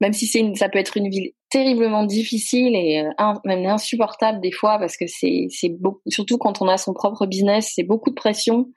[0.00, 4.40] Même si c'est une, ça peut être une ville terriblement difficile et euh, même insupportable
[4.40, 5.74] des fois parce que c'est c'est
[6.08, 8.68] surtout quand on a son propre business, c'est beaucoup de pression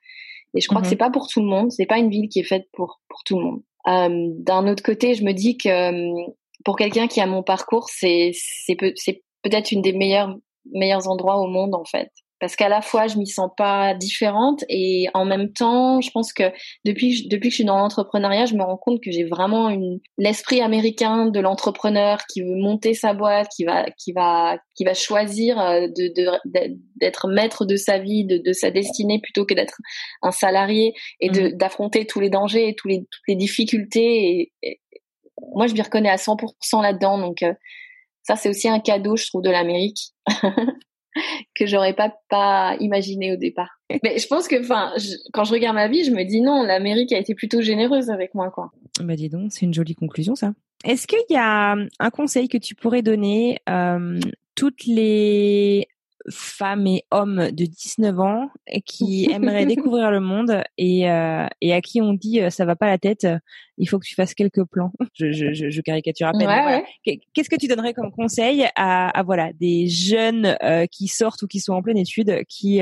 [0.55, 0.91] et je crois que mhm.
[0.91, 3.23] c'est pas pour tout le monde, c'est pas une ville qui est faite pour pour
[3.23, 3.61] tout le monde.
[3.87, 6.31] Euh, D'un autre côté, je me dis que euh,
[6.63, 10.35] pour quelqu'un qui a mon parcours, c'est c'est peut, c'est peut-être une des meilleurs
[10.71, 12.11] meilleurs endroits au monde en fait
[12.41, 16.33] parce qu'à la fois je m'y sens pas différente et en même temps je pense
[16.33, 16.51] que
[16.83, 19.99] depuis depuis que je suis dans l'entrepreneuriat je me rends compte que j'ai vraiment une
[20.17, 24.95] l'esprit américain de l'entrepreneur qui veut monter sa boîte qui va qui va qui va
[24.95, 26.11] choisir euh, de
[26.95, 29.77] d'être maître de sa vie de, de sa destinée plutôt que d'être
[30.23, 31.57] un salarié et de mmh.
[31.57, 34.79] d'affronter tous les dangers et tous les toutes les difficultés et,
[35.53, 37.53] moi je m'y reconnais à 100% là-dedans donc euh,
[38.23, 40.13] ça c'est aussi un cadeau je trouve de l'Amérique
[41.55, 43.79] que j'aurais pas imaginé au départ.
[44.03, 44.93] Mais je pense que, enfin,
[45.33, 48.33] quand je regarde ma vie, je me dis non, l'Amérique a été plutôt généreuse avec
[48.35, 48.71] moi, quoi.
[49.01, 50.53] Bah dis donc, c'est une jolie conclusion, ça.
[50.83, 54.19] Est-ce qu'il y a un conseil que tu pourrais donner euh,
[54.55, 55.87] toutes les
[56.29, 58.49] femmes et hommes de 19 ans
[58.85, 62.75] qui aimeraient découvrir le monde et, euh, et à qui on dit euh, ça va
[62.75, 63.27] pas la tête,
[63.77, 64.91] il faut que tu fasses quelques plans.
[65.13, 66.83] Je, je, je caricature à peine.
[67.33, 71.47] Qu'est-ce que tu donnerais comme conseil à, à voilà des jeunes euh, qui sortent ou
[71.47, 72.81] qui sont en pleine étude, qui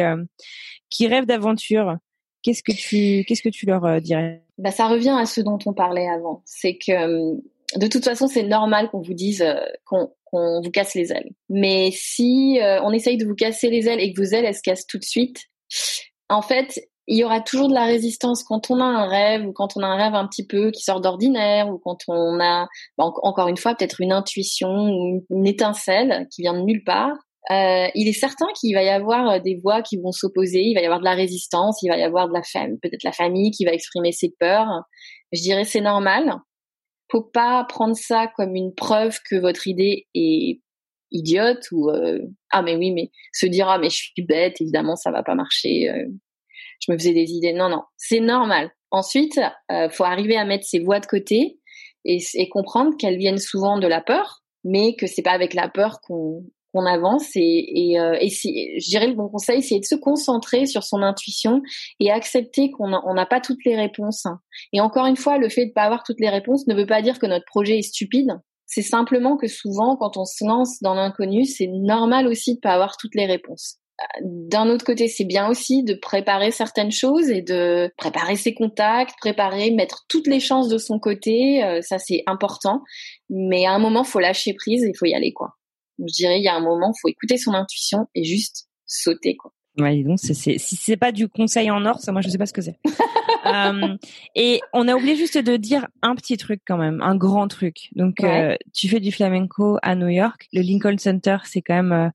[0.90, 1.98] qui rêvent d'aventure?
[2.41, 4.44] Qu'est-ce que tu qu'est-ce que tu leur dirais?
[4.57, 7.36] Bah ça revient à ce dont on parlait avant, c'est que
[7.78, 9.45] de toute façon, c'est normal qu'on vous dise
[9.86, 11.30] qu'on qu'on vous casse les ailes.
[11.49, 14.56] Mais si euh, on essaye de vous casser les ailes et que vos ailes elles
[14.56, 15.39] se cassent tout de suite,
[16.30, 19.51] en fait, il y aura toujours de la résistance quand on a un rêve ou
[19.51, 22.68] quand on a un rêve un petit peu qui sort d'ordinaire ou quand on a
[22.97, 27.14] encore une fois peut-être une intuition ou une, étincelle qui vient de nulle part.
[27.49, 30.76] Euh, il est certain qu'il va y avoir euh, des voix qui vont s'opposer, il
[30.76, 33.11] va y avoir de la résistance, il va y avoir de la famille, peut-être la
[33.11, 34.68] famille qui va exprimer ses peurs.
[35.31, 36.35] Je dirais c'est normal
[37.11, 40.61] faut pas prendre ça comme une preuve que votre idée est
[41.11, 42.19] idiote ou euh,
[42.52, 45.36] ah mais oui mais se dire ah mais je suis bête évidemment ça va pas
[45.36, 46.06] marcher euh,
[46.80, 47.53] je me faisais des idées.
[47.53, 48.72] Non non c'est normal.
[48.91, 49.40] Ensuite
[49.72, 51.60] euh, faut arriver à mettre ses voix de côté
[52.06, 55.69] et, et comprendre qu'elles viennent souvent de la peur mais que c'est pas avec la
[55.69, 59.79] peur qu'on qu'on avance et, et, euh, et si, je dirais le bon conseil, c'est
[59.79, 61.61] de se concentrer sur son intuition
[61.99, 64.25] et accepter qu'on n'a pas toutes les réponses.
[64.73, 67.01] Et encore une fois, le fait de pas avoir toutes les réponses ne veut pas
[67.01, 68.39] dire que notre projet est stupide.
[68.65, 72.73] C'est simplement que souvent, quand on se lance dans l'inconnu, c'est normal aussi de pas
[72.73, 73.77] avoir toutes les réponses.
[74.21, 79.15] D'un autre côté, c'est bien aussi de préparer certaines choses et de préparer ses contacts,
[79.19, 81.63] préparer, mettre toutes les chances de son côté.
[81.63, 82.81] Euh, ça, c'est important.
[83.29, 85.59] Mais à un moment, faut lâcher prise et il faut y aller, quoi
[86.07, 89.53] je dirais, il y a un moment, faut écouter son intuition et juste sauter, quoi.
[89.80, 92.38] Ouais, donc c'est, c'est, si c'est pas du conseil en or, ça, moi, je sais
[92.38, 92.77] pas ce que c'est.
[93.45, 93.97] euh,
[94.35, 97.89] et on a oublié juste de dire un petit truc quand même, un grand truc.
[97.93, 100.47] Donc, euh, tu fais du flamenco à New York.
[100.53, 101.91] Le Lincoln Center, c'est quand même.
[101.93, 102.09] Euh,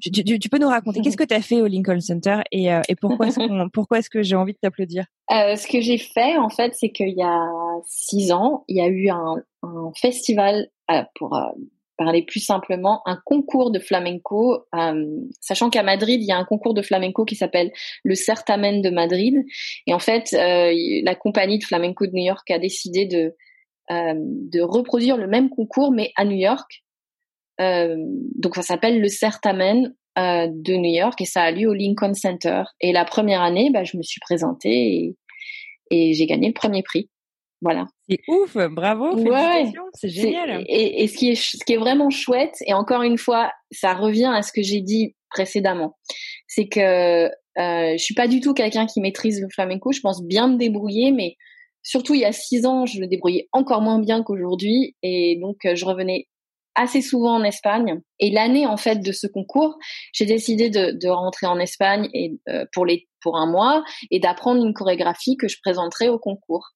[0.00, 2.72] tu, tu, tu, peux nous raconter qu'est-ce que tu as fait au Lincoln Center et,
[2.72, 3.38] euh, et pourquoi est-ce
[3.72, 5.04] pourquoi est-ce que j'ai envie de t'applaudir?
[5.30, 7.46] Ce que j'ai fait en fait, c'est qu'il y a
[7.84, 10.68] six ans, il y a eu un, un festival
[11.14, 11.38] pour
[11.96, 15.06] parler plus simplement, un concours de flamenco, euh,
[15.40, 17.72] sachant qu'à Madrid, il y a un concours de flamenco qui s'appelle
[18.04, 19.44] le Certamen de Madrid.
[19.86, 23.34] Et en fait, euh, la compagnie de flamenco de New York a décidé de,
[23.90, 26.82] euh, reproduire le même concours, mais à New York.
[27.58, 32.64] donc ça s'appelle le Certamen de New York et ça a lieu au Lincoln Center.
[32.80, 35.14] Et la première année, bah, je me suis présentée
[35.90, 37.08] et j'ai gagné le premier prix.
[37.66, 37.86] Voilà.
[38.08, 40.64] C'est ouf, bravo, félicitations, c'est génial.
[40.68, 43.92] Et, et, ce qui est ce qui est vraiment chouette, et encore une fois, ça
[43.92, 45.96] revient à ce que j'ai dit précédemment,
[46.46, 49.90] c'est que euh, je suis pas du tout quelqu'un qui maîtrise le flamenco.
[49.90, 51.34] Je pense bien me débrouiller, mais
[51.82, 55.64] surtout il y a six ans, je le débrouillais encore moins bien qu'aujourd'hui, et donc
[55.64, 56.28] euh, je revenais
[56.76, 58.00] assez souvent en Espagne.
[58.20, 59.76] Et l'année en fait de ce concours,
[60.12, 63.82] j'ai décidé de, de, rentrer en Espagne et euh, pour les pour un mois
[64.12, 66.68] et d'apprendre une chorégraphie que je présenterai au concours.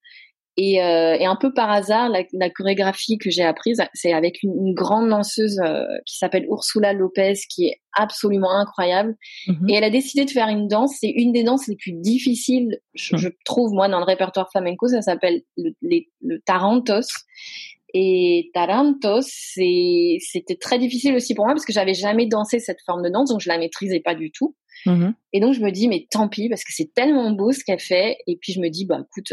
[0.56, 4.42] Et, euh, et, un peu par hasard, la, la chorégraphie que j'ai apprise, c'est avec
[4.42, 9.16] une, une, grande danseuse euh, qui s'appelle Ursula Lopez, qui est absolument incroyable.
[9.46, 9.70] Mm-hmm.
[9.70, 10.96] Et elle a décidé de faire une danse.
[11.00, 14.88] C'est une des danses les plus difficiles, je, je trouve, moi, dans le répertoire flamenco.
[14.88, 17.08] Ça s'appelle le, le Tarantos.
[17.94, 23.02] Et Tarantos, c'était très difficile aussi pour moi parce que j'avais jamais dansé cette forme
[23.02, 24.54] de danse, donc je la maîtrisais pas du tout.
[24.86, 25.12] Mm-hmm.
[25.32, 27.80] Et donc je me dis, mais tant pis, parce que c'est tellement beau ce qu'elle
[27.80, 28.18] fait.
[28.26, 29.32] Et puis je me dis, bah écoute,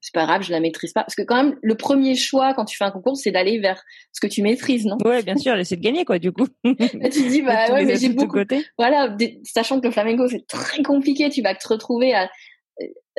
[0.00, 1.02] c'est pas grave, je la maîtrise pas.
[1.02, 3.82] Parce que quand même, le premier choix quand tu fais un concours, c'est d'aller vers
[4.12, 4.96] ce que tu maîtrises, non?
[5.04, 6.46] Ouais, bien sûr, c'est de gagner, quoi, du coup.
[6.64, 8.38] tu dis, bah ouais, mais j'ai beaucoup.
[8.38, 8.64] Côté.
[8.78, 9.14] Voilà,
[9.44, 12.30] sachant que le flamenco, c'est très compliqué, tu vas te retrouver à.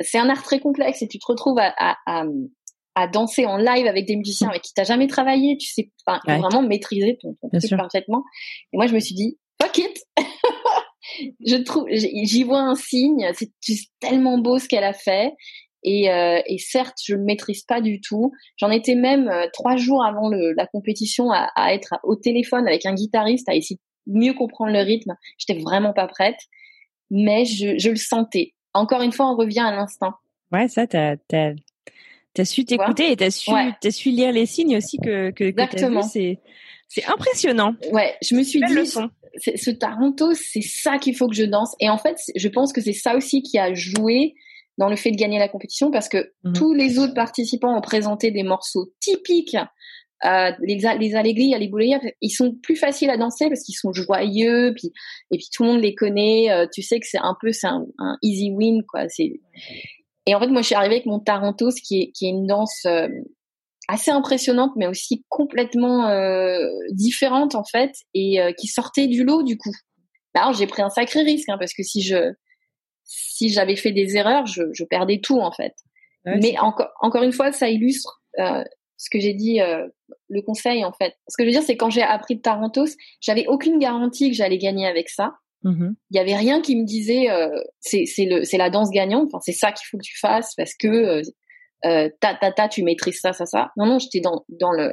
[0.00, 2.24] C'est un art très complexe et tu te retrouves à, à, à,
[2.96, 6.18] à danser en live avec des musiciens avec qui t'as jamais travaillé, tu sais, enfin,
[6.26, 8.24] vraiment maîtriser ton, ton truc parfaitement.
[8.72, 10.02] Et moi, je me suis dit, fuck it.
[11.46, 13.30] je trouve, j'y vois un signe.
[13.34, 13.50] C'est
[14.00, 15.32] tellement beau ce qu'elle a fait.
[15.84, 18.32] Et, euh, et, certes, je ne maîtrise pas du tout.
[18.56, 22.68] J'en étais même euh, trois jours avant le, la compétition à, à, être au téléphone
[22.68, 25.14] avec un guitariste à essayer de mieux comprendre le rythme.
[25.38, 26.38] J'étais vraiment pas prête,
[27.10, 28.54] mais je, je, le sentais.
[28.74, 30.12] Encore une fois, on revient à l'instant.
[30.52, 31.16] Ouais, ça, t'as
[32.34, 33.50] T'as su t'écouter et t'as su,
[33.80, 36.02] t'as su lire les signes aussi que que, Exactement.
[36.02, 36.38] C'est
[36.88, 37.74] c'est impressionnant.
[37.90, 38.86] Ouais, je me suis dit,
[39.36, 41.74] ce Taranto, c'est ça qu'il faut que je danse.
[41.80, 44.34] Et en fait, je pense que c'est ça aussi qui a joué
[44.78, 46.52] dans le fait de gagner la compétition parce que mhm.
[46.54, 49.56] tous les autres participants ont présenté des morceaux typiques.
[50.24, 53.92] Euh, les, les allegri, les bouleilles, ils sont plus faciles à danser parce qu'ils sont
[53.92, 54.92] joyeux, puis
[55.32, 56.48] et puis tout le monde les connaît.
[56.50, 59.08] Euh, tu sais que c'est un peu c'est un, un, easy win quoi.
[59.08, 59.40] C'est
[60.26, 62.46] et en fait, moi, je suis arrivée avec mon Tarantos, qui est, qui est une
[62.46, 63.08] danse euh,
[63.88, 69.42] assez impressionnante, mais aussi complètement euh, différente, en fait, et euh, qui sortait du lot,
[69.42, 69.72] du coup.
[70.34, 72.32] Alors, j'ai pris un sacré risque, hein, parce que si je
[73.14, 75.74] si j'avais fait des erreurs, je, je perdais tout, en fait.
[76.24, 79.60] mais encore encore une fois, ça illustre ce que j'ai dit,
[80.28, 81.14] le conseil, en fait.
[81.28, 84.36] Ce que je veux dire, c'est quand j'ai appris le Tarantos, j'avais aucune garantie que
[84.36, 85.34] j'allais gagner avec ça.
[85.64, 85.94] Mm-hmm.
[86.10, 87.48] Il y avait rien qui me disait euh,
[87.80, 89.28] c'est c'est le c'est la danse gagnante.
[89.32, 91.22] Enfin c'est ça qu'il faut que tu fasses parce que euh,
[91.84, 93.70] euh, ta ta ta tu maîtrises ça ça ça.
[93.76, 94.92] Non non j'étais dans dans le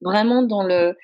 [0.00, 0.96] vraiment dans le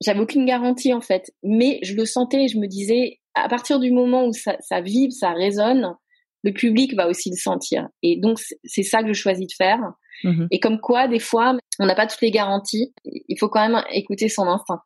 [0.00, 2.48] j'avais aucune garantie en fait, mais je le sentais.
[2.48, 5.94] Je me disais à partir du moment où ça ça vibre ça résonne,
[6.42, 7.88] le public va aussi le sentir.
[8.02, 9.80] Et donc c'est ça que je choisis de faire.
[10.24, 10.46] Mm-hmm.
[10.50, 12.92] Et comme quoi, des fois, on n'a pas toutes les garanties.
[13.04, 14.80] Il faut quand même écouter son instinct.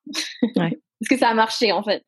[0.57, 0.79] Ouais.
[1.03, 2.03] Est-ce que ça a marché en fait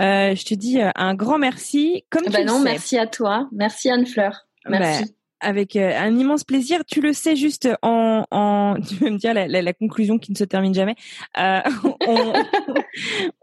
[0.00, 2.04] euh, Je te dis euh, un grand merci.
[2.10, 3.48] Comme bah non, merci à toi.
[3.52, 4.48] Merci Anne Fleur.
[4.68, 5.04] Merci.
[5.04, 5.10] Bah,
[5.42, 6.82] avec euh, un immense plaisir.
[6.86, 10.32] Tu le sais juste en, en tu veux me dire la, la, la conclusion qui
[10.32, 10.94] ne se termine jamais.
[11.38, 11.60] Euh,
[12.06, 12.32] on,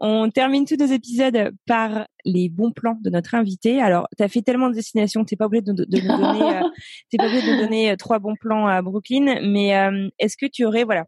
[0.00, 3.80] on, termine tous nos épisodes par les bons plans de notre invité.
[3.80, 6.56] Alors, tu as fait tellement de destinations, t'es pas obligé de, de, de nous donner,
[6.56, 6.68] euh,
[7.10, 9.70] t'es pas obligé de nous donner trois bons plans à Brooklyn, mais
[10.18, 11.04] est-ce que tu aurais, voilà,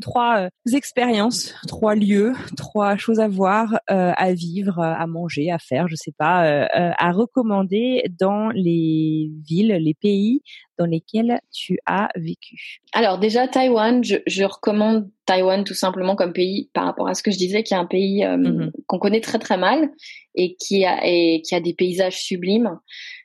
[0.00, 5.58] trois euh, expériences, trois lieux, trois choses à voir, euh, à vivre, à manger, à
[5.58, 10.42] faire, je sais pas, euh, à recommander dans les villes, les pays
[10.78, 12.80] dans lesquels tu as vécu.
[12.92, 17.22] Alors déjà Taïwan, je, je recommande Taïwan tout simplement comme pays par rapport à ce
[17.22, 18.70] que je disais, qui est un pays mm-hmm.
[18.86, 19.90] qu'on connaît très très mal
[20.34, 22.78] et qui a et qui a des paysages sublimes.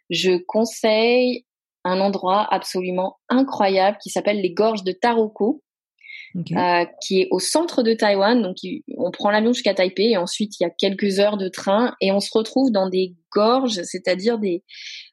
[0.09, 1.45] Je conseille
[1.83, 5.61] un endroit absolument incroyable qui s'appelle les gorges de Taroko
[6.35, 8.41] euh, qui est au centre de Taïwan.
[8.41, 8.57] Donc,
[8.97, 12.11] on prend l'avion jusqu'à Taipei et ensuite il y a quelques heures de train et
[12.11, 14.63] on se retrouve dans des gorges, c'est-à-dire des,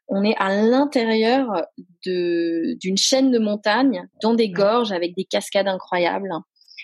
[0.09, 1.67] on est à l'intérieur
[2.07, 6.31] de d'une chaîne de montagnes, dans des gorges avec des cascades incroyables.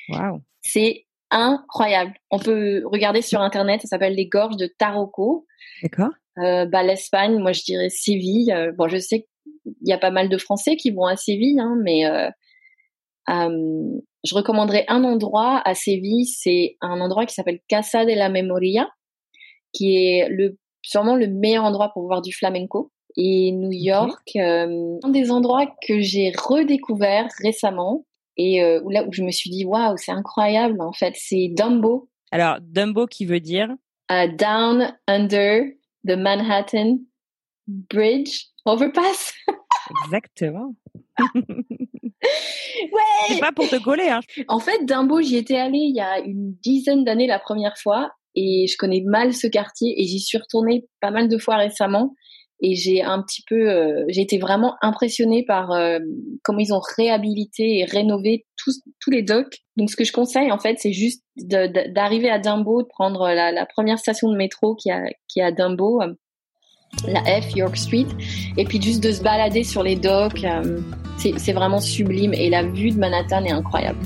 [0.09, 0.41] Wow.
[0.63, 2.15] C'est incroyable.
[2.31, 5.47] On peut regarder sur internet, ça s'appelle les gorges de Taroko.
[5.83, 6.11] D'accord.
[6.39, 8.53] Euh, bah, l'Espagne, moi je dirais Séville.
[8.53, 9.27] Euh, bon, je sais
[9.65, 12.29] qu'il y a pas mal de Français qui vont à Séville, hein, mais euh,
[13.31, 18.29] euh, je recommanderais un endroit à Séville, c'est un endroit qui s'appelle Casa de la
[18.29, 18.89] Memoria,
[19.73, 22.91] qui est le sûrement le meilleur endroit pour voir du flamenco.
[23.17, 28.05] Et New York, euh, un des endroits que j'ai redécouvert récemment
[28.37, 31.49] et euh, où là où je me suis dit waouh c'est incroyable en fait, c'est
[31.57, 32.09] Dumbo.
[32.33, 33.69] Alors Dumbo qui veut dire?
[34.11, 35.65] Uh, Down Under
[36.07, 36.99] the Manhattan
[37.69, 39.35] Bridge Overpass.
[40.07, 40.75] Exactement.
[41.35, 41.43] ouais.
[43.29, 44.09] C'est pas pour te coller.
[44.09, 44.21] Hein.
[44.49, 48.11] En fait, Dumbo, j'y étais allée il y a une dizaine d'années la première fois
[48.35, 52.15] et je connais mal ce quartier et j'y suis retournée pas mal de fois récemment
[52.63, 55.99] et j'ai un petit peu, euh, j'ai été vraiment impressionnée par euh,
[56.43, 59.59] comment ils ont réhabilité et rénové tous tous les docks.
[59.77, 63.53] Donc ce que je conseille en fait, c'est juste d'arriver à Dumbo, de prendre la,
[63.53, 66.15] la, première station de métro qui a qui est à Dumbo, euh,
[67.07, 68.07] la F York Street,
[68.57, 70.45] et puis juste de se balader sur les docks
[71.37, 73.99] c'est vraiment sublime et la vue de Manhattan est incroyable.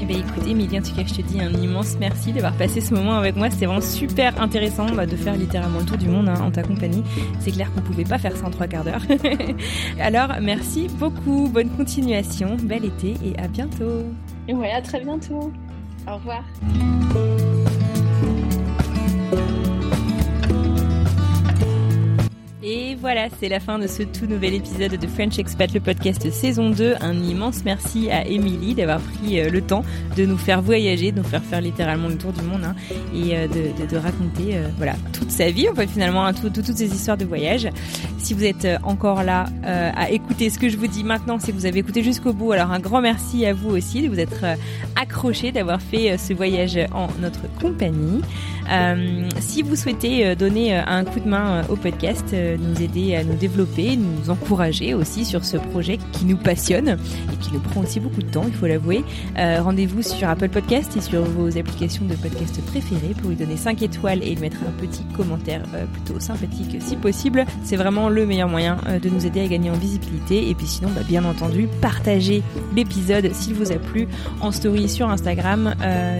[0.00, 2.80] Eh bien écoute Emilie, en tout cas je te dis un immense merci d'avoir passé
[2.80, 3.50] ce moment avec moi.
[3.50, 6.62] C'était vraiment super intéressant bah, de faire littéralement le tour du monde hein, en ta
[6.62, 7.02] compagnie.
[7.40, 9.02] C'est clair qu'on pouvait pas faire ça en trois quarts d'heure.
[10.00, 14.04] Alors merci beaucoup, bonne continuation, bel été et à bientôt.
[14.48, 15.52] Et ouais, à très bientôt.
[16.06, 16.44] Au revoir.
[22.68, 26.28] Et voilà, c'est la fin de ce tout nouvel épisode de French Expat, le podcast
[26.32, 26.96] saison 2.
[27.00, 29.84] Un immense merci à Émilie d'avoir pris euh, le temps
[30.16, 32.74] de nous faire voyager, de nous faire faire littéralement le tour du monde hein,
[33.14, 36.92] et euh, de, raconter euh, voilà toute sa vie, en fait finalement, hein, toutes ces
[36.92, 37.68] histoires de voyage.
[38.26, 41.56] Si vous êtes encore là à écouter ce que je vous dis maintenant, c'est que
[41.56, 42.50] vous avez écouté jusqu'au bout.
[42.50, 44.44] Alors un grand merci à vous aussi de vous être
[45.00, 48.22] accroché, d'avoir fait ce voyage en notre compagnie.
[49.38, 53.96] si vous souhaitez donner un coup de main au podcast, nous aider à nous développer,
[53.96, 56.98] nous encourager aussi sur ce projet qui nous passionne
[57.32, 59.04] et qui nous prend aussi beaucoup de temps, il faut l'avouer.
[59.38, 63.56] Euh, rendez-vous sur Apple Podcast et sur vos applications de podcast préférées pour lui donner
[63.56, 67.44] 5 étoiles et lui mettre un petit commentaire euh, plutôt sympathique si possible.
[67.62, 70.48] C'est vraiment le meilleur moyen euh, de nous aider à gagner en visibilité.
[70.48, 72.42] Et puis sinon, bah, bien entendu, partagez
[72.74, 74.08] l'épisode s'il vous a plu
[74.40, 75.74] en story sur Instagram.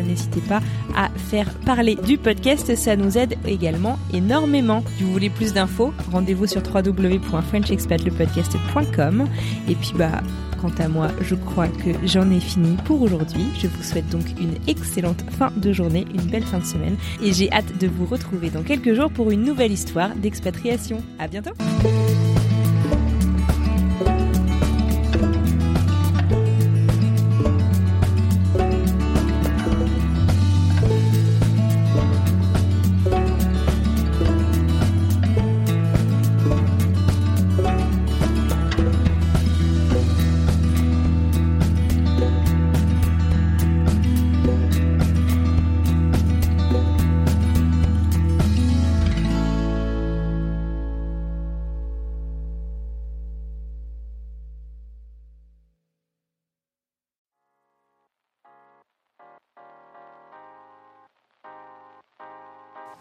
[0.06, 0.60] N'hésitez pas
[0.94, 4.84] à faire parler du podcast, ça nous aide également énormément.
[4.96, 9.28] Si vous voulez plus d'infos, rendez rendez-vous sur www.frenchexpatlepodcast.com.
[9.68, 10.22] Et puis, bah,
[10.60, 13.46] quant à moi, je crois que j'en ai fini pour aujourd'hui.
[13.58, 16.96] Je vous souhaite donc une excellente fin de journée, une belle fin de semaine.
[17.22, 21.02] Et j'ai hâte de vous retrouver dans quelques jours pour une nouvelle histoire d'expatriation.
[21.18, 21.52] À bientôt!